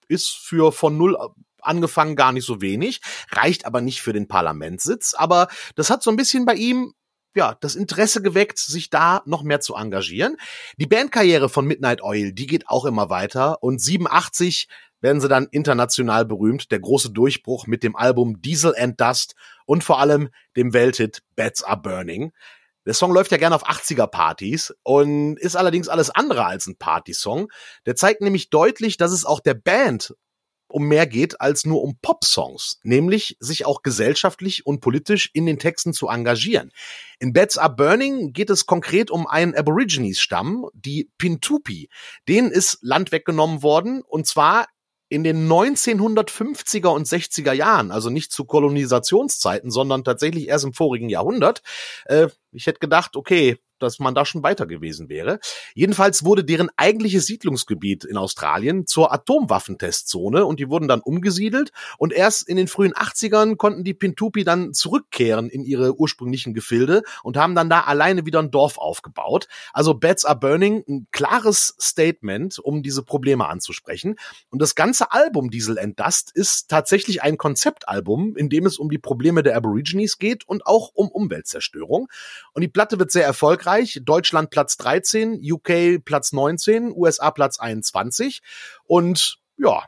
Ist 0.09 0.31
für 0.31 0.73
von 0.73 0.97
null 0.97 1.19
angefangen 1.67 2.17
gar 2.17 2.33
nicht 2.33 2.47
so 2.47 2.61
wenig, 2.61 3.01
reicht 3.31 3.67
aber 3.67 3.81
nicht 3.81 4.03
für 4.03 4.13
den 4.13 4.29
Parlamentssitz. 4.29 5.15
Aber 5.15 5.49
das 5.75 5.91
hat 5.91 6.03
so 6.03 6.11
ein 6.11 6.17
bisschen 6.17 6.45
bei 6.45 6.55
ihm 6.55 6.95
ja, 7.35 7.55
das 7.61 7.77
Interesse 7.77 8.23
geweckt, 8.23 8.59
sich 8.59 8.89
da 8.89 9.23
noch 9.27 9.43
mehr 9.43 9.61
zu 9.61 9.75
engagieren. 9.75 10.37
Die 10.79 10.87
Bandkarriere 10.87 11.51
von 11.51 11.67
Midnight 11.67 12.03
Oil, 12.03 12.33
die 12.33 12.47
geht 12.47 12.69
auch 12.69 12.87
immer 12.87 13.11
weiter 13.11 13.63
und 13.63 13.81
87 13.81 14.69
werden 15.01 15.21
sie 15.21 15.29
dann 15.29 15.47
international 15.51 16.25
berühmt. 16.25 16.71
Der 16.73 16.81
große 16.81 17.11
Durchbruch 17.11 17.67
mit 17.67 17.83
dem 17.83 17.95
Album 17.95 18.41
Diesel 18.41 18.75
and 18.77 19.01
Dust 19.01 19.35
und 19.67 19.85
vor 19.85 20.01
allem 20.01 20.31
dem 20.57 20.73
Welthit 20.73 21.23
Bats 21.37 21.63
Are 21.63 21.81
Burning. 21.81 22.33
Der 22.87 22.95
Song 22.95 23.13
läuft 23.13 23.33
ja 23.33 23.37
gerne 23.37 23.57
auf 23.57 23.69
80er-Partys 23.69 24.73
und 24.85 25.39
ist 25.39 25.57
allerdings 25.57 25.89
alles 25.89 26.09
andere 26.11 26.47
als 26.47 26.67
ein 26.67 26.79
Partysong. 26.79 27.49
Der 27.85 27.97
zeigt 27.97 28.21
nämlich 28.21 28.49
deutlich, 28.49 28.97
dass 28.97 29.11
es 29.11 29.25
auch 29.25 29.41
der 29.41 29.55
Band 29.55 30.15
um 30.69 30.87
mehr 30.87 31.07
geht 31.07 31.41
als 31.41 31.65
nur 31.65 31.83
um 31.83 31.99
Pop-Songs, 32.01 32.81
nämlich 32.83 33.37
sich 33.41 33.67
auch 33.67 33.83
gesellschaftlich 33.83 34.67
und 34.67 34.81
politisch 34.81 35.31
in 35.33 35.47
den 35.47 35.59
Texten 35.59 35.93
zu 35.93 36.09
engagieren. 36.09 36.73
In 37.19 37.33
Beds 37.33 37.59
Are 37.59 37.75
Burning 37.75 38.33
geht 38.33 38.51
es 38.51 38.67
konkret 38.67 39.11
um 39.11 39.27
einen 39.27 39.55
Aborigines-Stamm, 39.55 40.67
die 40.75 41.11
Pintupi. 41.19 41.89
Denen 42.29 42.51
ist 42.51 42.79
Land 42.83 43.13
weggenommen 43.13 43.63
worden 43.63 44.03
und 44.03 44.27
zwar 44.27 44.67
in 45.09 45.23
den 45.23 45.49
1950er 45.49 46.89
und 46.89 47.07
60er 47.07 47.53
Jahren, 47.53 47.91
also 47.93 48.11
nicht 48.11 48.33
zu 48.33 48.45
Kolonisationszeiten, 48.45 49.71
sondern 49.71 50.03
tatsächlich 50.03 50.49
erst 50.49 50.65
im 50.65 50.73
vorigen 50.73 51.09
Jahrhundert. 51.09 51.63
Äh, 52.07 52.29
ich 52.51 52.67
hätte 52.67 52.81
gedacht, 52.81 53.15
okay, 53.15 53.57
dass 53.79 53.99
man 53.99 54.15
da 54.15 54.25
schon 54.25 54.43
weiter 54.43 54.67
gewesen 54.67 55.09
wäre. 55.09 55.39
Jedenfalls 55.75 56.25
wurde 56.25 56.45
deren 56.45 56.71
eigentliches 56.77 57.27
Siedlungsgebiet 57.27 58.05
in 58.05 58.17
Australien 58.17 58.87
zur 58.87 59.13
Atomwaffentestzone 59.13 60.45
und 60.45 60.61
die 60.61 60.69
wurden 60.69 60.89
dann 60.89 61.01
umgesiedelt 61.01 61.73
und 61.99 62.13
erst 62.13 62.49
in 62.49 62.57
den 62.57 62.69
frühen 62.69 62.95
80ern 62.95 63.57
konnten 63.57 63.85
die 63.85 63.95
Pintupi 63.95 64.45
dann 64.45 64.73
zurückkehren 64.73 65.49
in 65.49 65.65
ihre 65.65 65.99
ursprünglichen 65.99 66.55
Gefilde 66.55 67.03
und 67.23 67.37
haben 67.37 67.55
dann 67.55 67.69
da 67.69 67.83
alleine 67.83 68.27
wieder 68.27 68.41
ein 68.41 68.51
Dorf 68.51 68.79
aufgebaut. 68.79 69.49
Also 69.73 69.95
Beds 69.95 70.25
are 70.25 70.39
Burning, 70.39 70.85
ein 70.89 71.07
klares 71.13 71.75
Statement, 71.81 72.59
um 72.59 72.83
diese 72.83 73.03
Probleme 73.03 73.49
anzusprechen. 73.49 74.17
Und 74.51 74.63
das 74.63 74.75
ganze 74.75 75.13
Album 75.13 75.51
Diesel 75.51 75.79
and 75.79 75.99
Dust 75.99 76.31
ist 76.35 76.69
tatsächlich 76.69 77.23
ein 77.23 77.37
Konzeptalbum, 77.37 78.37
in 78.37 78.49
dem 78.49 78.67
es 78.67 78.79
um 78.79 78.91
die 78.91 78.99
Probleme 78.99 79.43
der 79.43 79.57
Aborigines 79.57 80.19
geht 80.19 80.49
und 80.49 80.67
auch 80.67 80.91
um 80.95 81.09
Umweltzerstörung. 81.09 82.09
Und 82.53 82.63
die 82.63 82.69
Platte 82.69 82.99
wird 82.99 83.11
sehr 83.11 83.25
erfolgreich 83.25 83.66
Frankreich, 83.67 84.01
Deutschland 84.05 84.51
Platz 84.51 84.77
13, 84.77 85.41
UK 85.43 86.05
Platz 86.05 86.33
19, 86.33 86.93
USA 86.95 87.33
Platz 87.33 87.59
21 87.59 88.41
und 88.85 89.39
ja, 89.57 89.85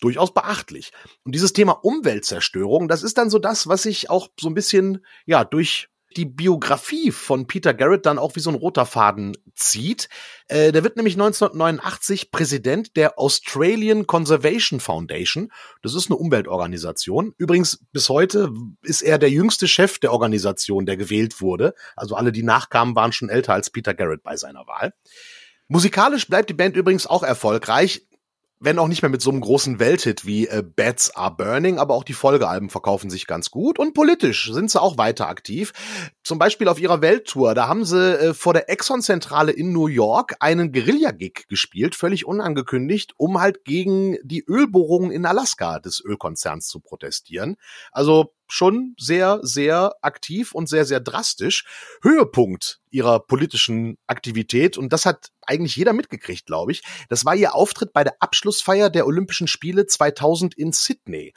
durchaus 0.00 0.34
beachtlich. 0.34 0.92
Und 1.24 1.34
dieses 1.34 1.54
Thema 1.54 1.72
Umweltzerstörung, 1.72 2.88
das 2.88 3.02
ist 3.02 3.16
dann 3.16 3.30
so 3.30 3.38
das, 3.38 3.66
was 3.66 3.84
sich 3.84 4.10
auch 4.10 4.28
so 4.38 4.48
ein 4.50 4.54
bisschen, 4.54 5.06
ja, 5.24 5.42
durch 5.42 5.88
die 6.16 6.24
Biografie 6.24 7.10
von 7.10 7.46
Peter 7.46 7.74
Garrett 7.74 8.06
dann 8.06 8.18
auch 8.18 8.36
wie 8.36 8.40
so 8.40 8.50
ein 8.50 8.56
roter 8.56 8.86
Faden 8.86 9.36
zieht. 9.54 10.08
Äh, 10.48 10.72
der 10.72 10.84
wird 10.84 10.96
nämlich 10.96 11.14
1989 11.14 12.30
Präsident 12.30 12.96
der 12.96 13.18
Australian 13.18 14.06
Conservation 14.06 14.80
Foundation. 14.80 15.52
Das 15.82 15.94
ist 15.94 16.10
eine 16.10 16.16
Umweltorganisation. 16.16 17.34
Übrigens, 17.38 17.84
bis 17.92 18.08
heute 18.08 18.52
ist 18.82 19.02
er 19.02 19.18
der 19.18 19.30
jüngste 19.30 19.68
Chef 19.68 19.98
der 19.98 20.12
Organisation, 20.12 20.86
der 20.86 20.96
gewählt 20.96 21.40
wurde. 21.40 21.74
Also 21.96 22.14
alle, 22.14 22.32
die 22.32 22.42
nachkamen, 22.42 22.94
waren 22.94 23.12
schon 23.12 23.28
älter 23.28 23.54
als 23.54 23.70
Peter 23.70 23.94
Garrett 23.94 24.22
bei 24.22 24.36
seiner 24.36 24.66
Wahl. 24.66 24.92
Musikalisch 25.68 26.28
bleibt 26.28 26.50
die 26.50 26.54
Band 26.54 26.76
übrigens 26.76 27.06
auch 27.06 27.22
erfolgreich 27.22 28.06
wenn 28.62 28.78
auch 28.78 28.86
nicht 28.86 29.02
mehr 29.02 29.10
mit 29.10 29.20
so 29.20 29.30
einem 29.30 29.40
großen 29.40 29.80
Welthit 29.80 30.24
wie 30.24 30.46
äh, 30.46 30.62
Bats 30.62 31.16
Are 31.16 31.34
Burning, 31.34 31.78
aber 31.78 31.94
auch 31.94 32.04
die 32.04 32.12
Folgealben 32.12 32.70
verkaufen 32.70 33.10
sich 33.10 33.26
ganz 33.26 33.50
gut 33.50 33.78
und 33.78 33.92
politisch 33.92 34.52
sind 34.52 34.70
sie 34.70 34.80
auch 34.80 34.98
weiter 34.98 35.28
aktiv. 35.28 35.72
Zum 36.22 36.38
Beispiel 36.38 36.68
auf 36.68 36.80
ihrer 36.80 37.02
Welttour, 37.02 37.54
da 37.54 37.66
haben 37.66 37.84
sie 37.84 37.98
äh, 37.98 38.34
vor 38.34 38.54
der 38.54 38.70
Exxon-Zentrale 38.70 39.50
in 39.50 39.72
New 39.72 39.88
York 39.88 40.36
einen 40.38 40.70
Guerilla-Gig 40.70 41.46
gespielt, 41.48 41.96
völlig 41.96 42.24
unangekündigt, 42.24 43.14
um 43.16 43.40
halt 43.40 43.64
gegen 43.64 44.16
die 44.22 44.44
Ölbohrungen 44.46 45.10
in 45.10 45.26
Alaska 45.26 45.80
des 45.80 46.00
Ölkonzerns 46.00 46.68
zu 46.68 46.78
protestieren. 46.78 47.56
Also 47.90 48.32
schon 48.46 48.94
sehr, 48.96 49.40
sehr 49.42 49.94
aktiv 50.02 50.52
und 50.52 50.68
sehr, 50.68 50.84
sehr 50.84 51.00
drastisch. 51.00 51.64
Höhepunkt 52.02 52.80
ihrer 52.90 53.18
politischen 53.18 53.98
Aktivität, 54.06 54.78
und 54.78 54.92
das 54.92 55.04
hat 55.04 55.31
eigentlich 55.46 55.76
jeder 55.76 55.92
mitgekriegt, 55.92 56.46
glaube 56.46 56.72
ich, 56.72 56.82
das 57.08 57.24
war 57.24 57.34
ihr 57.34 57.54
Auftritt 57.54 57.92
bei 57.92 58.04
der 58.04 58.16
Abschlussfeier 58.20 58.90
der 58.90 59.06
Olympischen 59.06 59.48
Spiele 59.48 59.86
2000 59.86 60.54
in 60.54 60.72
Sydney. 60.72 61.34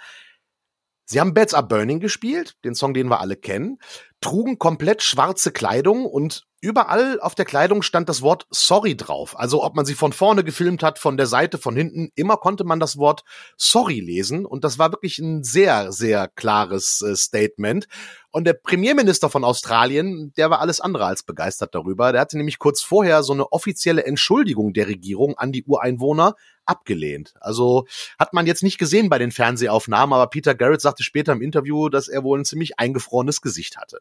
Sie 1.06 1.20
haben 1.20 1.34
Beds 1.34 1.54
Are 1.54 1.66
Burning 1.66 2.00
gespielt, 2.00 2.56
den 2.64 2.74
Song, 2.74 2.94
den 2.94 3.10
wir 3.10 3.22
alle 3.22 3.36
kennen, 3.36 3.78
trugen 4.22 4.58
komplett 4.58 5.04
schwarze 5.04 5.52
Kleidung 5.52 6.06
und 6.06 6.48
überall 6.62 7.20
auf 7.20 7.36
der 7.36 7.46
Kleidung 7.46 7.84
stand 7.84 8.10
das 8.10 8.24
Wort 8.24 8.48
sorry 8.50 8.98
drauf. 8.98 9.38
Also 9.38 9.64
ob 9.64 9.76
man 9.76 9.86
sie 9.86 9.94
von 9.94 10.14
vorne 10.14 10.44
gefilmt 10.44 10.82
hat, 10.82 10.98
von 10.98 11.16
der 11.16 11.28
Seite, 11.28 11.60
von 11.60 11.76
hinten, 11.76 12.10
immer 12.16 12.38
konnte 12.38 12.64
man 12.64 12.80
das 12.80 12.98
Wort 12.98 13.24
sorry 13.56 14.00
lesen. 14.00 14.48
Und 14.48 14.64
das 14.64 14.80
war 14.80 14.92
wirklich 14.92 15.20
ein 15.20 15.44
sehr, 15.44 15.92
sehr 15.92 16.28
klares 16.28 17.04
äh, 17.04 17.16
Statement. 17.16 17.88
Und 18.32 18.46
der 18.46 18.54
Premierminister 18.54 19.30
von 19.30 19.44
Australien, 19.44 20.34
der 20.38 20.50
war 20.50 20.60
alles 20.60 20.82
andere 20.82 21.06
als 21.06 21.22
begeistert 21.22 21.76
darüber. 21.76 22.12
Der 22.12 22.22
hatte 22.22 22.38
nämlich 22.38 22.58
kurz 22.58 22.82
vorher 22.82 23.22
so 23.22 23.34
eine 23.34 23.52
offizielle 23.52 24.04
Entschuldigung 24.06 24.74
der 24.74 24.88
Regierung 24.88 25.38
an 25.38 25.52
die 25.52 25.64
Ureinwohner 25.66 26.34
abgelehnt. 26.66 27.34
Also 27.40 27.86
hat 28.20 28.34
man 28.34 28.48
jetzt 28.48 28.64
nicht 28.64 28.78
gesehen 28.78 29.10
bei 29.10 29.18
den 29.18 29.32
Fernsehaufnahmen, 29.32 30.14
aber 30.14 30.28
Peter 30.28 30.56
Garrett 30.56 30.82
sagte 30.82 31.04
später 31.04 31.34
im 31.34 31.42
Interview, 31.42 31.90
dass 31.90 32.08
er 32.08 32.24
wohl 32.24 32.40
ein 32.40 32.46
ziemlich 32.46 32.80
eingefrorenes 32.80 33.42
Gesicht 33.42 33.78
hatte. 33.78 34.00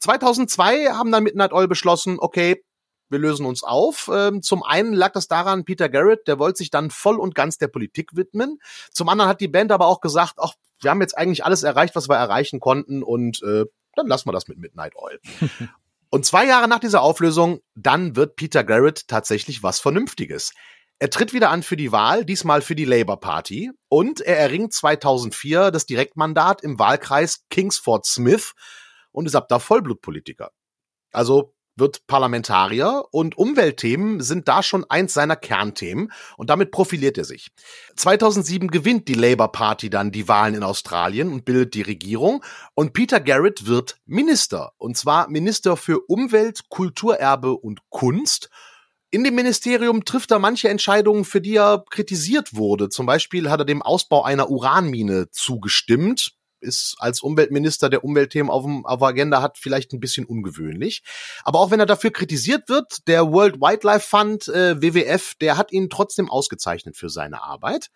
2002 0.00 0.86
haben 0.92 1.12
dann 1.12 1.22
Midnight 1.22 1.52
Oil 1.52 1.68
beschlossen, 1.68 2.16
okay, 2.18 2.62
wir 3.10 3.18
lösen 3.18 3.46
uns 3.46 3.62
auf. 3.62 4.10
Ähm, 4.12 4.42
zum 4.42 4.62
einen 4.62 4.92
lag 4.92 5.12
das 5.12 5.28
daran, 5.28 5.64
Peter 5.64 5.88
Garrett, 5.88 6.26
der 6.26 6.38
wollte 6.38 6.58
sich 6.58 6.70
dann 6.70 6.90
voll 6.90 7.18
und 7.18 7.34
ganz 7.34 7.58
der 7.58 7.68
Politik 7.68 8.16
widmen. 8.16 8.58
Zum 8.90 9.08
anderen 9.08 9.30
hat 9.30 9.40
die 9.40 9.48
Band 9.48 9.72
aber 9.72 9.86
auch 9.86 10.00
gesagt, 10.00 10.34
ach, 10.38 10.54
wir 10.80 10.90
haben 10.90 11.00
jetzt 11.00 11.16
eigentlich 11.16 11.44
alles 11.44 11.62
erreicht, 11.62 11.94
was 11.94 12.08
wir 12.08 12.16
erreichen 12.16 12.60
konnten 12.60 13.02
und 13.02 13.42
äh, 13.42 13.64
dann 13.94 14.06
lassen 14.06 14.28
wir 14.28 14.32
das 14.32 14.48
mit 14.48 14.58
Midnight 14.58 14.96
Oil. 14.96 15.20
und 16.10 16.26
zwei 16.26 16.46
Jahre 16.46 16.68
nach 16.68 16.80
dieser 16.80 17.02
Auflösung, 17.02 17.60
dann 17.74 18.16
wird 18.16 18.36
Peter 18.36 18.64
Garrett 18.64 19.06
tatsächlich 19.08 19.62
was 19.62 19.80
Vernünftiges. 19.80 20.52
Er 20.98 21.10
tritt 21.10 21.32
wieder 21.32 21.50
an 21.50 21.62
für 21.62 21.76
die 21.76 21.92
Wahl, 21.92 22.24
diesmal 22.24 22.62
für 22.62 22.74
die 22.74 22.84
Labour 22.84 23.18
Party, 23.18 23.70
und 23.88 24.20
er 24.20 24.38
erringt 24.38 24.72
2004 24.72 25.70
das 25.70 25.86
Direktmandat 25.86 26.62
im 26.62 26.78
Wahlkreis 26.78 27.44
Kingsford 27.50 28.06
Smith 28.06 28.52
und 29.10 29.26
ist 29.26 29.34
ab 29.34 29.48
da 29.48 29.58
Vollblutpolitiker. 29.58 30.50
Also 31.12 31.54
wird 31.76 32.06
Parlamentarier 32.06 33.04
und 33.10 33.36
Umweltthemen 33.36 34.20
sind 34.20 34.46
da 34.48 34.62
schon 34.62 34.84
eins 34.88 35.14
seiner 35.14 35.36
Kernthemen 35.36 36.12
und 36.36 36.50
damit 36.50 36.70
profiliert 36.70 37.18
er 37.18 37.24
sich. 37.24 37.50
2007 37.96 38.68
gewinnt 38.68 39.08
die 39.08 39.14
Labour 39.14 39.50
Party 39.50 39.90
dann 39.90 40.12
die 40.12 40.28
Wahlen 40.28 40.54
in 40.54 40.62
Australien 40.62 41.32
und 41.32 41.44
bildet 41.44 41.74
die 41.74 41.82
Regierung 41.82 42.44
und 42.74 42.92
Peter 42.92 43.20
Garrett 43.20 43.66
wird 43.66 43.96
Minister 44.06 44.72
und 44.78 44.96
zwar 44.96 45.28
Minister 45.28 45.76
für 45.76 46.00
Umwelt, 46.06 46.68
Kulturerbe 46.68 47.54
und 47.54 47.80
Kunst. 47.90 48.50
In 49.14 49.22
dem 49.22 49.36
Ministerium 49.36 50.04
trifft 50.04 50.32
er 50.32 50.40
manche 50.40 50.68
Entscheidungen, 50.68 51.24
für 51.24 51.40
die 51.40 51.54
er 51.54 51.84
kritisiert 51.88 52.56
wurde. 52.56 52.88
Zum 52.88 53.06
Beispiel 53.06 53.48
hat 53.48 53.60
er 53.60 53.64
dem 53.64 53.80
Ausbau 53.80 54.24
einer 54.24 54.50
Uranmine 54.50 55.30
zugestimmt 55.30 56.32
ist 56.58 56.96
als 56.98 57.20
Umweltminister 57.20 57.88
der 57.88 58.02
Umweltthemen 58.02 58.50
auf, 58.50 58.64
dem, 58.64 58.84
auf 58.84 58.98
der 58.98 59.08
Agenda 59.08 59.40
hat, 59.40 59.56
vielleicht 59.56 59.92
ein 59.92 60.00
bisschen 60.00 60.24
ungewöhnlich. 60.24 61.04
Aber 61.44 61.60
auch 61.60 61.70
wenn 61.70 61.78
er 61.78 61.86
dafür 61.86 62.10
kritisiert 62.10 62.68
wird, 62.68 63.06
der 63.06 63.30
World 63.30 63.60
Wildlife 63.60 64.08
Fund, 64.08 64.48
äh, 64.48 64.82
WWF, 64.82 65.34
der 65.40 65.58
hat 65.58 65.70
ihn 65.70 65.90
trotzdem 65.90 66.28
ausgezeichnet 66.28 66.96
für 66.96 67.08
seine 67.08 67.40
Arbeit. 67.40 67.90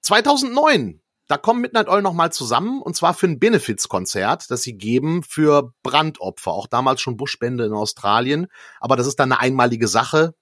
2009 0.00 1.02
da 1.28 1.36
kommen 1.36 1.60
Midnight 1.60 1.88
Oil 1.88 2.00
nochmal 2.00 2.32
zusammen 2.32 2.80
und 2.80 2.96
zwar 2.96 3.12
für 3.12 3.26
ein 3.26 3.38
Benefits-Konzert, 3.38 4.50
das 4.50 4.62
sie 4.62 4.78
geben 4.78 5.22
für 5.22 5.74
Brandopfer. 5.82 6.52
Auch 6.52 6.66
damals 6.66 7.02
schon 7.02 7.18
Buschbände 7.18 7.66
in 7.66 7.74
Australien. 7.74 8.46
Aber 8.80 8.96
das 8.96 9.06
ist 9.06 9.16
dann 9.16 9.32
eine 9.32 9.40
einmalige 9.40 9.88
Sache 9.88 10.34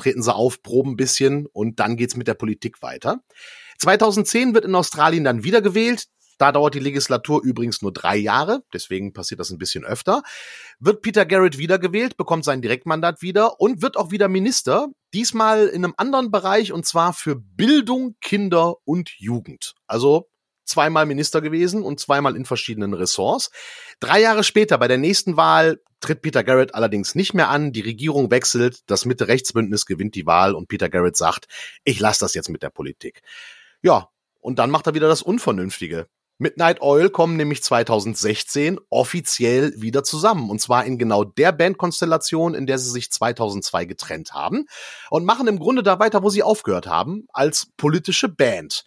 treten 0.00 0.22
sie 0.22 0.34
auf, 0.34 0.62
proben 0.62 0.92
ein 0.92 0.96
bisschen 0.96 1.46
und 1.46 1.80
dann 1.80 1.96
geht's 1.96 2.16
mit 2.16 2.28
der 2.28 2.34
Politik 2.34 2.82
weiter. 2.82 3.20
2010 3.78 4.54
wird 4.54 4.64
in 4.64 4.74
Australien 4.74 5.24
dann 5.24 5.44
wieder 5.44 5.62
gewählt. 5.62 6.06
Da 6.38 6.52
dauert 6.52 6.74
die 6.74 6.80
Legislatur 6.80 7.42
übrigens 7.42 7.82
nur 7.82 7.92
drei 7.92 8.16
Jahre, 8.16 8.62
deswegen 8.72 9.12
passiert 9.12 9.40
das 9.40 9.50
ein 9.50 9.58
bisschen 9.58 9.84
öfter. 9.84 10.22
Wird 10.78 11.02
Peter 11.02 11.26
Garrett 11.26 11.58
wiedergewählt, 11.58 12.16
bekommt 12.16 12.46
sein 12.46 12.62
Direktmandat 12.62 13.20
wieder 13.20 13.60
und 13.60 13.82
wird 13.82 13.98
auch 13.98 14.10
wieder 14.10 14.28
Minister, 14.28 14.88
diesmal 15.12 15.66
in 15.66 15.84
einem 15.84 15.92
anderen 15.98 16.30
Bereich 16.30 16.72
und 16.72 16.86
zwar 16.86 17.12
für 17.12 17.36
Bildung, 17.36 18.16
Kinder 18.22 18.76
und 18.84 19.10
Jugend. 19.18 19.74
Also 19.86 20.30
zweimal 20.70 21.06
Minister 21.06 21.40
gewesen 21.40 21.82
und 21.82 22.00
zweimal 22.00 22.36
in 22.36 22.44
verschiedenen 22.44 22.94
Ressorts. 22.94 23.50
Drei 24.00 24.20
Jahre 24.20 24.44
später, 24.44 24.78
bei 24.78 24.88
der 24.88 24.98
nächsten 24.98 25.36
Wahl, 25.36 25.80
tritt 26.00 26.22
Peter 26.22 26.42
Garrett 26.42 26.74
allerdings 26.74 27.14
nicht 27.14 27.34
mehr 27.34 27.50
an. 27.50 27.72
Die 27.72 27.82
Regierung 27.82 28.30
wechselt, 28.30 28.80
das 28.86 29.04
Mitte-Rechtsbündnis 29.04 29.84
gewinnt 29.84 30.14
die 30.14 30.26
Wahl 30.26 30.54
und 30.54 30.68
Peter 30.68 30.88
Garrett 30.88 31.16
sagt, 31.16 31.46
ich 31.84 32.00
lasse 32.00 32.20
das 32.20 32.34
jetzt 32.34 32.48
mit 32.48 32.62
der 32.62 32.70
Politik. 32.70 33.20
Ja, 33.82 34.08
und 34.40 34.58
dann 34.58 34.70
macht 34.70 34.86
er 34.86 34.94
wieder 34.94 35.08
das 35.08 35.22
Unvernünftige. 35.22 36.06
Midnight 36.40 36.80
Oil 36.80 37.10
kommen 37.10 37.36
nämlich 37.36 37.62
2016 37.62 38.80
offiziell 38.88 39.74
wieder 39.76 40.02
zusammen. 40.04 40.48
Und 40.48 40.58
zwar 40.58 40.86
in 40.86 40.96
genau 40.96 41.22
der 41.22 41.52
Bandkonstellation, 41.52 42.54
in 42.54 42.66
der 42.66 42.78
sie 42.78 42.90
sich 42.90 43.12
2002 43.12 43.84
getrennt 43.84 44.32
haben. 44.32 44.64
Und 45.10 45.26
machen 45.26 45.48
im 45.48 45.58
Grunde 45.58 45.82
da 45.82 45.98
weiter, 45.98 46.22
wo 46.22 46.30
sie 46.30 46.42
aufgehört 46.42 46.86
haben, 46.86 47.26
als 47.34 47.68
politische 47.76 48.30
Band. 48.30 48.84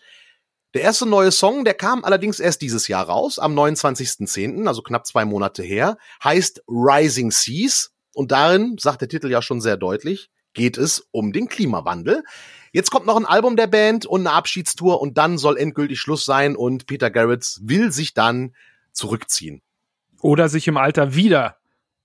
Der 0.74 0.82
erste 0.82 1.06
neue 1.06 1.32
Song, 1.32 1.65
der 1.65 1.75
kam 1.75 2.03
allerdings 2.03 2.39
erst 2.39 2.63
dieses 2.63 2.88
Jahr 2.88 3.08
raus, 3.08 3.38
am 3.38 3.58
29.10., 3.58 4.68
also 4.68 4.82
knapp 4.82 5.06
zwei 5.06 5.24
Monate 5.24 5.62
her, 5.62 5.98
heißt 6.24 6.63
Rising 6.68 7.30
Seas. 7.30 7.92
Und 8.15 8.32
darin, 8.32 8.77
sagt 8.80 9.01
der 9.01 9.08
Titel 9.08 9.30
ja 9.30 9.44
schon 9.44 9.62
sehr 9.62 9.77
deutlich, 9.77 10.32
geht 10.53 10.77
es 10.77 11.08
um 11.12 11.32
den 11.32 11.48
Klimawandel. 11.48 12.24
Jetzt 12.72 12.89
kommt 12.89 13.06
noch 13.06 13.18
ein 13.18 13.25
Album 13.25 13.56
der 13.56 13.68
Band 13.68 14.08
und 14.08 14.22
eine 14.22 14.32
Abschiedstour 14.32 15.00
und 15.00 15.18
dann 15.18 15.38
soll 15.38 15.58
endgültig 15.58 16.00
Schluss 16.00 16.25
sein 16.25 16.56
und 16.56 16.88
Peter 16.88 17.12
Garrett 17.12 17.60
will 17.62 17.92
sich 17.92 18.15
dann 18.15 18.56
zurückziehen. 18.92 19.62
Oder 20.22 20.50
sich 20.50 20.68
im 20.68 20.77
Alter 20.77 21.13
wieder 21.13 21.58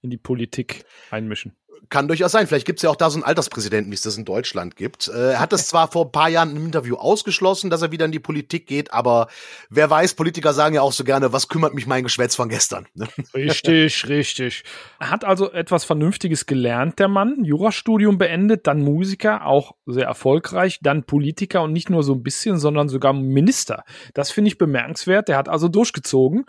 in 0.02 0.10
die 0.10 0.18
Politik 0.18 0.84
einmischen 1.10 1.56
kann 1.88 2.08
durchaus 2.08 2.32
sein. 2.32 2.46
Vielleicht 2.46 2.66
gibt 2.66 2.78
es 2.78 2.82
ja 2.82 2.90
auch 2.90 2.96
da 2.96 3.10
so 3.10 3.16
einen 3.16 3.24
Alterspräsidenten, 3.24 3.90
wie 3.90 3.94
es 3.94 4.02
das 4.02 4.16
in 4.16 4.24
Deutschland 4.24 4.76
gibt. 4.76 5.08
Äh, 5.08 5.32
er 5.32 5.40
hat 5.40 5.52
das 5.52 5.68
zwar 5.68 5.90
vor 5.90 6.06
ein 6.06 6.12
paar 6.12 6.28
Jahren 6.28 6.54
im 6.56 6.66
Interview 6.66 6.96
ausgeschlossen, 6.96 7.70
dass 7.70 7.82
er 7.82 7.92
wieder 7.92 8.04
in 8.04 8.12
die 8.12 8.18
Politik 8.18 8.66
geht, 8.66 8.92
aber 8.92 9.28
wer 9.70 9.88
weiß, 9.88 10.14
Politiker 10.14 10.52
sagen 10.52 10.74
ja 10.74 10.82
auch 10.82 10.92
so 10.92 11.04
gerne, 11.04 11.32
was 11.32 11.48
kümmert 11.48 11.74
mich 11.74 11.86
mein 11.86 12.04
Geschwätz 12.04 12.34
von 12.34 12.48
gestern? 12.48 12.86
Richtig, 13.34 14.08
richtig. 14.08 14.64
Er 14.98 15.10
hat 15.10 15.24
also 15.24 15.52
etwas 15.52 15.84
Vernünftiges 15.84 16.46
gelernt, 16.46 16.98
der 16.98 17.08
Mann. 17.08 17.44
Jurastudium 17.44 18.18
beendet, 18.18 18.66
dann 18.66 18.80
Musiker, 18.80 19.46
auch 19.46 19.72
sehr 19.86 20.06
erfolgreich, 20.06 20.78
dann 20.82 21.04
Politiker 21.04 21.62
und 21.62 21.72
nicht 21.72 21.90
nur 21.90 22.02
so 22.02 22.14
ein 22.14 22.22
bisschen, 22.22 22.58
sondern 22.58 22.88
sogar 22.88 23.12
Minister. 23.12 23.84
Das 24.14 24.30
finde 24.30 24.48
ich 24.48 24.58
bemerkenswert. 24.58 25.28
Der 25.28 25.36
hat 25.36 25.48
also 25.48 25.68
durchgezogen. 25.68 26.44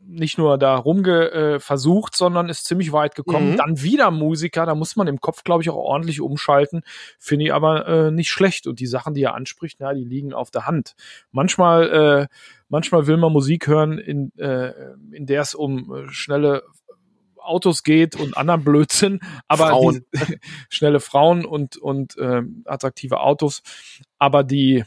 Nicht 0.00 0.38
nur 0.38 0.58
da 0.58 0.76
rumge 0.76 1.30
äh, 1.30 1.60
versucht, 1.60 2.16
sondern 2.16 2.48
ist 2.48 2.64
ziemlich 2.64 2.92
weit 2.92 3.14
gekommen. 3.14 3.52
Mhm. 3.52 3.56
Dann 3.56 3.82
wieder 3.82 4.10
Musiker, 4.10 4.66
da 4.72 4.76
muss 4.76 4.96
man 4.96 5.06
im 5.06 5.20
Kopf, 5.20 5.44
glaube 5.44 5.62
ich, 5.62 5.68
auch 5.68 5.76
ordentlich 5.76 6.22
umschalten. 6.22 6.80
Finde 7.18 7.44
ich 7.44 7.52
aber 7.52 7.86
äh, 7.86 8.10
nicht 8.10 8.30
schlecht. 8.30 8.66
Und 8.66 8.80
die 8.80 8.86
Sachen, 8.86 9.12
die 9.12 9.22
er 9.22 9.34
anspricht, 9.34 9.80
ja, 9.80 9.92
die 9.92 10.04
liegen 10.04 10.32
auf 10.32 10.50
der 10.50 10.66
Hand. 10.66 10.94
Manchmal, 11.30 11.90
äh, 11.90 12.34
manchmal 12.70 13.06
will 13.06 13.18
man 13.18 13.32
Musik 13.32 13.66
hören, 13.66 13.98
in, 13.98 14.32
äh, 14.38 14.72
in 15.10 15.26
der 15.26 15.42
es 15.42 15.54
um 15.54 15.94
äh, 15.94 16.10
schnelle 16.10 16.62
Autos 17.36 17.82
geht 17.82 18.16
und 18.16 18.36
anderen 18.36 18.64
Blödsinn, 18.64 19.20
aber 19.46 19.68
Frauen. 19.68 20.06
Die, 20.14 20.38
schnelle 20.70 21.00
Frauen 21.00 21.44
und 21.44 21.76
und 21.76 22.16
äh, 22.16 22.42
attraktive 22.64 23.20
Autos, 23.20 23.62
aber 24.18 24.44
die 24.44 24.84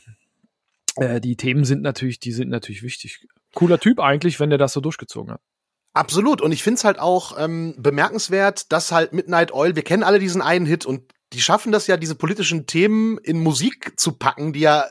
äh, 0.96 1.20
die 1.20 1.36
Themen 1.36 1.66
sind 1.66 1.82
natürlich, 1.82 2.20
die 2.20 2.32
sind 2.32 2.50
natürlich 2.50 2.82
wichtig. 2.82 3.28
Cooler 3.54 3.78
Typ 3.78 4.00
eigentlich, 4.00 4.40
wenn 4.40 4.50
der 4.50 4.58
das 4.58 4.72
so 4.72 4.80
durchgezogen 4.80 5.34
hat. 5.34 5.42
Absolut. 5.96 6.42
Und 6.42 6.52
ich 6.52 6.62
finde 6.62 6.78
es 6.78 6.84
halt 6.84 7.00
auch 7.00 7.38
ähm, 7.40 7.74
bemerkenswert, 7.78 8.72
dass 8.74 8.92
halt 8.92 9.14
Midnight 9.14 9.54
Oil, 9.54 9.78
wir 9.78 9.84
kennen 9.84 10.04
alle 10.04 10.20
diesen 10.20 10.42
einen 10.42 10.66
Hit 10.66 10.86
und 10.86 11.04
die 11.32 11.40
schaffen 11.40 11.72
das 11.72 11.88
ja, 11.88 11.96
diese 11.96 12.16
politischen 12.16 12.68
Themen 12.68 13.18
in 13.18 13.40
Musik 13.40 13.94
zu 13.98 14.12
packen, 14.12 14.52
die 14.52 14.60
ja 14.60 14.86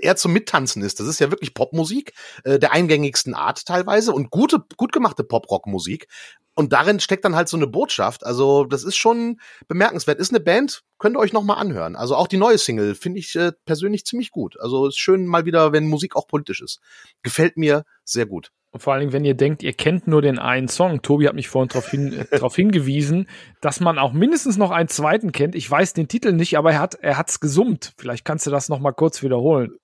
eher 0.00 0.16
zum 0.16 0.32
Mittanzen 0.32 0.82
ist. 0.82 0.98
Das 0.98 1.06
ist 1.06 1.20
ja 1.20 1.30
wirklich 1.30 1.54
Popmusik, 1.54 2.12
äh, 2.42 2.58
der 2.58 2.72
eingängigsten 2.72 3.34
Art 3.34 3.64
teilweise 3.66 4.12
und 4.12 4.30
gute, 4.30 4.64
gut 4.76 4.92
gemachte 4.92 5.22
Pop-Rock-Musik. 5.22 6.08
Und 6.54 6.72
darin 6.72 6.98
steckt 6.98 7.24
dann 7.24 7.36
halt 7.36 7.48
so 7.48 7.56
eine 7.56 7.68
Botschaft. 7.68 8.26
Also 8.26 8.64
das 8.64 8.82
ist 8.82 8.96
schon 8.96 9.40
bemerkenswert. 9.68 10.18
Ist 10.18 10.32
eine 10.32 10.40
Band, 10.40 10.82
könnt 10.98 11.16
ihr 11.16 11.20
euch 11.20 11.32
noch 11.32 11.44
mal 11.44 11.54
anhören. 11.54 11.94
Also 11.94 12.16
auch 12.16 12.26
die 12.26 12.36
neue 12.36 12.58
Single 12.58 12.96
finde 12.96 13.20
ich 13.20 13.34
äh, 13.36 13.52
persönlich 13.64 14.04
ziemlich 14.04 14.32
gut. 14.32 14.58
Also 14.58 14.88
ist 14.88 14.98
schön 14.98 15.24
mal 15.24 15.44
wieder, 15.44 15.72
wenn 15.72 15.86
Musik 15.86 16.16
auch 16.16 16.26
politisch 16.26 16.62
ist. 16.62 16.80
Gefällt 17.22 17.56
mir 17.56 17.84
sehr 18.04 18.26
gut. 18.26 18.50
Und 18.72 18.80
vor 18.80 18.94
allen 18.94 19.00
Dingen, 19.00 19.12
wenn 19.12 19.26
ihr 19.26 19.34
denkt, 19.34 19.62
ihr 19.62 19.74
kennt 19.74 20.06
nur 20.08 20.22
den 20.22 20.38
einen 20.38 20.66
Song. 20.66 21.02
Tobi 21.02 21.28
hat 21.28 21.34
mich 21.34 21.50
vorhin 21.50 21.68
darauf 21.68 21.90
hin, 21.90 22.14
äh, 22.14 22.24
darauf 22.30 22.56
hingewiesen, 22.56 23.28
dass 23.60 23.80
man 23.80 23.98
auch 23.98 24.14
mindestens 24.14 24.56
noch 24.56 24.70
einen 24.70 24.88
zweiten 24.88 25.30
kennt. 25.30 25.54
Ich 25.54 25.70
weiß 25.70 25.92
den 25.92 26.08
Titel 26.08 26.32
nicht, 26.32 26.56
aber 26.56 26.72
er 26.72 26.80
hat 26.80 26.94
er 26.94 27.18
hat's 27.18 27.38
gesummt. 27.38 27.92
Vielleicht 27.98 28.24
kannst 28.24 28.46
du 28.46 28.50
das 28.50 28.70
noch 28.70 28.78
mal 28.78 28.92
kurz 28.92 29.22
wiederholen. 29.22 29.76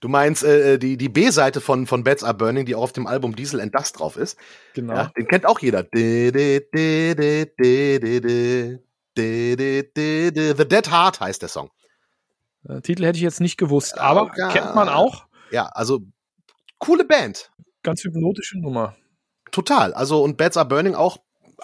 du 0.00 0.08
meinst 0.08 0.42
äh, 0.42 0.78
die 0.80 0.96
die 0.96 1.08
B-Seite 1.08 1.60
von 1.60 1.86
von 1.86 2.02
Beds 2.02 2.24
Are 2.24 2.34
Burning, 2.34 2.66
die 2.66 2.74
auch 2.74 2.82
auf 2.82 2.92
dem 2.92 3.06
Album 3.06 3.36
Diesel 3.36 3.60
and 3.60 3.72
Dust 3.72 4.00
drauf 4.00 4.16
ist. 4.16 4.36
Genau. 4.74 4.94
Ja, 4.94 5.12
den 5.16 5.28
kennt 5.28 5.46
auch 5.46 5.60
jeder. 5.60 5.86
The 5.94 6.32
Dead 9.14 10.90
Heart 10.90 11.20
heißt 11.20 11.42
der 11.42 11.48
Song. 11.48 11.70
Äh, 12.68 12.80
Titel 12.80 13.04
hätte 13.04 13.18
ich 13.18 13.22
jetzt 13.22 13.40
nicht 13.40 13.58
gewusst, 13.58 13.96
aber 13.96 14.24
oh, 14.24 14.48
kennt 14.50 14.74
man 14.74 14.88
auch. 14.88 15.26
Ja, 15.52 15.66
also 15.66 16.00
coole 16.80 17.04
Band 17.04 17.52
ganz 17.88 18.04
hypnotische 18.04 18.58
Nummer. 18.58 18.94
Total. 19.50 19.94
Also 19.94 20.22
und 20.22 20.36
Beds 20.36 20.58
Are 20.58 20.68
Burning 20.68 20.94
auch 20.94 21.16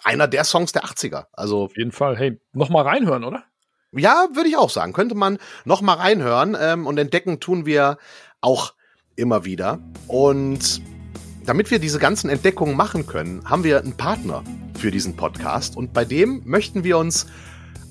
einer 0.03 0.27
der 0.27 0.45
Songs 0.45 0.73
der 0.73 0.85
80er. 0.85 1.27
Also 1.35 1.65
auf 1.65 1.77
jeden 1.77 1.93
Fall. 1.93 2.17
Hey, 2.17 2.41
noch 2.55 2.71
mal 2.71 2.81
reinhören, 2.81 3.25
oder? 3.25 3.45
Ja, 3.93 4.29
würde 4.33 4.49
ich 4.49 4.57
auch 4.57 4.71
sagen. 4.71 4.95
Könnte 4.95 5.15
man 5.15 5.37
noch 5.67 5.83
mal 5.83 5.93
reinhören 5.93 6.57
ähm, 6.59 6.87
und 6.87 6.99
entdecken 6.99 7.41
tun 7.41 7.67
wir 7.67 7.99
auch 8.41 8.73
immer 9.17 9.45
wieder. 9.45 9.81
Und 10.09 10.81
damit 11.45 11.71
wir 11.71 11.79
diese 11.79 11.99
ganzen 11.99 12.31
Entdeckungen 12.31 12.75
machen 12.75 13.07
können, 13.07 13.45
haben 13.45 13.63
wir 13.63 13.81
einen 13.81 13.99
Partner 13.99 14.43
für 14.79 14.91
diesen 14.91 15.17
Podcast 15.17 15.77
und 15.77 15.93
bei 15.93 16.07
dem 16.07 16.41
möchten 16.47 16.85
wir 16.85 16.97
uns 16.97 17.27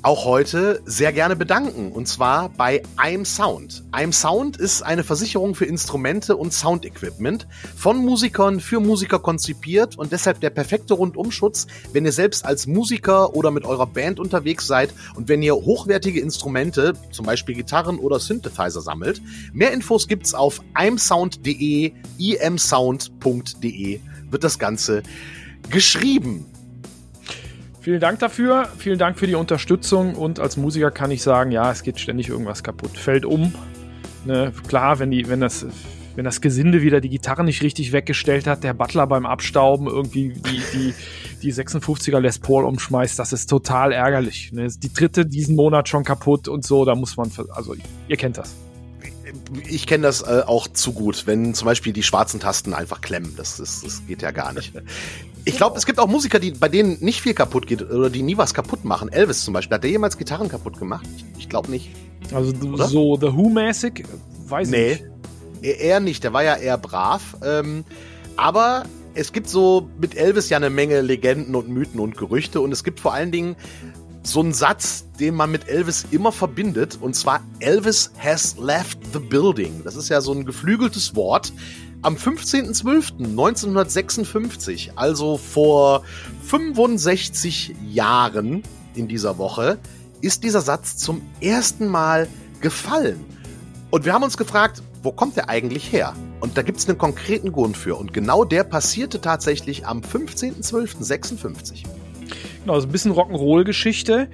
auch 0.04 0.26
heute 0.26 0.82
sehr 0.86 1.14
gerne 1.14 1.38
bedanken. 1.38 1.92
Und 1.92 2.08
zwar 2.08 2.50
bei 2.50 2.84
I'm 2.98 3.26
Sound. 3.26 3.84
I'm 3.94 4.12
Sound 4.12 4.58
ist 4.58 4.82
eine 4.82 5.04
Versicherung 5.04 5.56
für 5.56 5.66
Instrumente 5.66 6.36
und 6.36 6.54
Soundequipment 6.54 7.48
von 7.76 7.98
Musikern 7.98 8.60
für 8.60 8.82
Musiker 8.82 9.20
konzipiert 9.20 9.98
und 9.98 10.12
deshalb 10.12 10.42
der 10.42 10.50
perfekte 10.50 10.94
Rundumschutz, 10.94 11.68
wenn 11.94 12.06
ihr 12.06 12.12
selbst 12.12 12.46
als 12.46 12.68
Musiker 12.68 13.34
oder 13.34 13.50
mit 13.50 13.64
eurer 13.64 13.88
Band 13.88 14.20
unterwegs 14.20 14.68
seid 14.68 14.94
und 15.16 15.30
wenn 15.30 15.42
ihr 15.42 15.56
hochwertige 15.56 16.20
Instrumente, 16.20 16.94
zum 17.12 17.26
Beispiel 17.26 17.56
Gitarren 17.56 17.98
oder 17.98 18.20
Synthesizer 18.20 18.82
sammelt. 18.82 19.22
Mehr 19.54 19.72
Infos 19.72 20.10
gibt's 20.10 20.34
auf 20.34 20.62
imsound.de, 20.78 21.94
imsound.de 22.18 24.00
wird 24.30 24.44
das 24.44 24.60
Ganze 24.60 25.04
geschrieben. 25.70 26.53
Vielen 27.84 28.00
Dank 28.00 28.20
dafür, 28.20 28.70
vielen 28.78 28.98
Dank 28.98 29.20
für 29.20 29.28
die 29.28 29.36
Unterstützung 29.36 30.16
und 30.16 30.40
als 30.40 30.56
Musiker 30.56 30.90
kann 30.90 31.12
ich 31.12 31.22
sagen, 31.22 31.52
ja, 31.52 31.70
es 31.70 31.84
geht 31.84 32.00
ständig 32.00 32.30
irgendwas 32.30 32.64
kaputt, 32.64 32.98
fällt 32.98 33.26
um. 33.26 33.54
Ne, 34.24 34.54
klar, 34.70 35.00
wenn 35.00 35.12
die, 35.12 35.28
wenn 35.28 35.42
das, 35.42 35.66
wenn 36.16 36.24
das 36.24 36.40
Gesinde 36.40 36.82
wieder 36.82 37.02
die 37.02 37.10
Gitarre 37.10 37.44
nicht 37.44 37.62
richtig 37.62 37.92
weggestellt 37.92 38.48
hat, 38.48 38.64
der 38.64 38.74
Butler 38.74 39.06
beim 39.06 39.26
Abstauben 39.26 39.88
irgendwie 39.88 40.30
die, 40.30 40.62
die, 40.74 40.94
die 41.42 41.54
56er 41.54 42.22
Les 42.22 42.40
Paul 42.40 42.64
umschmeißt, 42.64 43.20
das 43.20 43.34
ist 43.34 43.50
total 43.50 43.92
ärgerlich. 43.92 44.54
Ne? 44.54 44.70
Die 44.78 44.94
dritte 44.94 45.26
diesen 45.26 45.58
Monat 45.58 45.90
schon 45.90 46.06
kaputt 46.06 46.48
und 46.48 46.66
so, 46.66 46.86
da 46.86 46.96
muss 46.96 47.18
man, 47.18 47.30
also 47.54 47.76
ihr 48.08 48.16
kennt 48.16 48.38
das 48.38 48.56
ich 49.68 49.88
kenne 49.88 50.04
das 50.04 50.22
äh, 50.22 50.44
auch 50.46 50.68
zu 50.68 50.94
gut, 50.94 51.26
wenn 51.26 51.54
zum 51.54 51.66
Beispiel 51.66 51.94
die 51.94 52.04
schwarzen 52.04 52.40
Tasten 52.40 52.74
einfach 52.74 53.02
klemmen. 53.02 53.34
Das, 53.36 53.58
das, 53.58 53.82
das 53.82 54.06
geht 54.06 54.22
ja 54.22 54.32
gar 54.32 54.54
nicht. 54.54 54.74
Ich 55.46 55.58
glaube, 55.58 55.78
es 55.78 55.86
gibt 55.86 56.00
auch 56.00 56.08
Musiker, 56.08 56.40
die, 56.40 56.52
bei 56.52 56.70
denen 56.70 56.98
nicht 57.02 57.22
viel 57.22 57.34
kaputt 57.34 57.68
geht 57.68 57.82
oder 57.82 58.10
die 58.10 58.22
nie 58.22 58.38
was 58.38 58.54
kaputt 58.54 58.86
machen. 58.86 59.12
Elvis 59.12 59.44
zum 59.44 59.54
Beispiel. 59.54 59.76
Hat 59.76 59.84
der 59.84 59.92
jemals 59.92 60.18
Gitarren 60.18 60.48
kaputt 60.48 60.80
gemacht? 60.80 61.06
Ich, 61.18 61.26
ich 61.40 61.50
glaube 61.50 61.70
nicht. 61.70 61.90
Also 62.34 62.54
oder? 62.66 62.88
so 62.88 63.18
The 63.20 63.28
Who-mäßig? 63.28 64.06
Weiß 64.48 64.70
nee, 64.70 64.94
ich 64.94 65.02
nicht. 65.02 65.12
Nee, 65.62 65.72
eher 65.72 66.00
nicht. 66.00 66.24
Der 66.24 66.34
war 66.34 66.44
ja 66.44 66.56
eher 66.56 66.78
brav. 66.78 67.38
Ähm, 67.44 67.84
aber 68.38 68.84
es 69.16 69.34
gibt 69.34 69.50
so 69.50 69.90
mit 70.00 70.16
Elvis 70.16 70.50
ja 70.50 70.58
eine 70.58 70.70
Menge 70.70 71.02
Legenden 71.02 71.56
und 71.56 71.68
Mythen 71.68 72.00
und 72.00 72.18
Gerüchte. 72.18 72.62
Und 72.62 72.72
es 72.72 72.84
gibt 72.84 73.00
vor 73.00 73.14
allen 73.14 73.32
Dingen 73.32 73.56
so 74.24 74.42
ein 74.42 74.54
Satz, 74.54 75.06
den 75.20 75.36
man 75.36 75.52
mit 75.52 75.68
Elvis 75.68 76.06
immer 76.12 76.32
verbindet, 76.32 76.98
und 77.00 77.16
zwar 77.16 77.42
Elvis 77.60 78.12
has 78.18 78.58
left 78.58 78.98
the 79.12 79.20
building. 79.20 79.82
Das 79.84 79.96
ist 79.96 80.10
ja 80.10 80.22
so 80.22 80.32
ein 80.32 80.46
geflügeltes 80.46 81.16
Wort. 81.16 81.54
Am 82.02 82.16
15.12.1956, 82.16 84.96
also 84.96 85.38
vor 85.38 86.02
65 86.44 87.76
Jahren 87.90 88.64
in 88.96 89.08
dieser 89.08 89.38
Woche, 89.38 89.78
ist 90.22 90.44
dieser 90.44 90.62
Satz 90.62 90.98
zum 90.98 91.22
ersten 91.40 91.88
Mal 91.88 92.28
gefallen. 92.62 93.24
Und 93.92 94.06
wir 94.06 94.14
haben 94.14 94.24
uns 94.24 94.38
gefragt, 94.38 94.82
wo 95.02 95.12
kommt 95.12 95.36
der 95.36 95.50
eigentlich 95.50 95.92
her? 95.92 96.16
Und 96.40 96.58
da 96.58 96.62
gibt 96.62 96.80
es 96.80 96.88
einen 96.88 96.98
konkreten 96.98 97.52
Grund 97.52 97.76
für. 97.78 97.96
Und 97.96 98.14
genau 98.14 98.46
der 98.46 98.64
passierte 98.64 99.22
tatsächlich 99.22 99.86
am 99.86 100.00
15.12.56. 100.00 101.84
Genau, 102.64 102.80
so 102.80 102.88
ein 102.88 102.94
bisschen 102.94 103.12
Rock'n'Roll-Geschichte, 103.12 104.30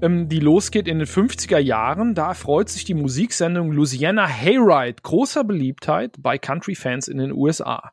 ähm, 0.00 0.26
die 0.30 0.40
losgeht 0.40 0.88
in 0.88 1.00
den 1.00 1.06
50er 1.06 1.58
Jahren. 1.58 2.14
Da 2.14 2.28
erfreut 2.28 2.70
sich 2.70 2.86
die 2.86 2.94
Musiksendung 2.94 3.72
Louisiana 3.72 4.26
Hayride 4.26 5.02
großer 5.02 5.44
Beliebtheit 5.44 6.16
bei 6.18 6.38
Country-Fans 6.38 7.08
in 7.08 7.18
den 7.18 7.30
USA. 7.30 7.90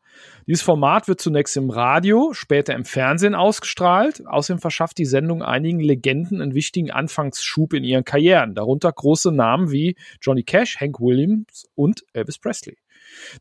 Dieses 0.47 0.61
Format 0.61 1.09
wird 1.09 1.19
zunächst 1.19 1.57
im 1.57 1.69
Radio, 1.69 2.31
später 2.31 2.73
im 2.73 2.85
Fernsehen 2.85 3.35
ausgestrahlt. 3.35 4.23
Außerdem 4.25 4.61
verschafft 4.61 4.97
die 4.97 5.03
Sendung 5.03 5.43
einigen 5.43 5.81
Legenden 5.81 6.41
einen 6.41 6.55
wichtigen 6.55 6.89
Anfangsschub 6.89 7.73
in 7.73 7.83
ihren 7.83 8.05
Karrieren, 8.05 8.55
darunter 8.55 8.93
große 8.93 9.33
Namen 9.33 9.71
wie 9.71 9.97
Johnny 10.21 10.43
Cash, 10.43 10.79
Hank 10.79 11.01
Williams 11.01 11.67
und 11.75 12.05
Elvis 12.13 12.39
Presley. 12.39 12.77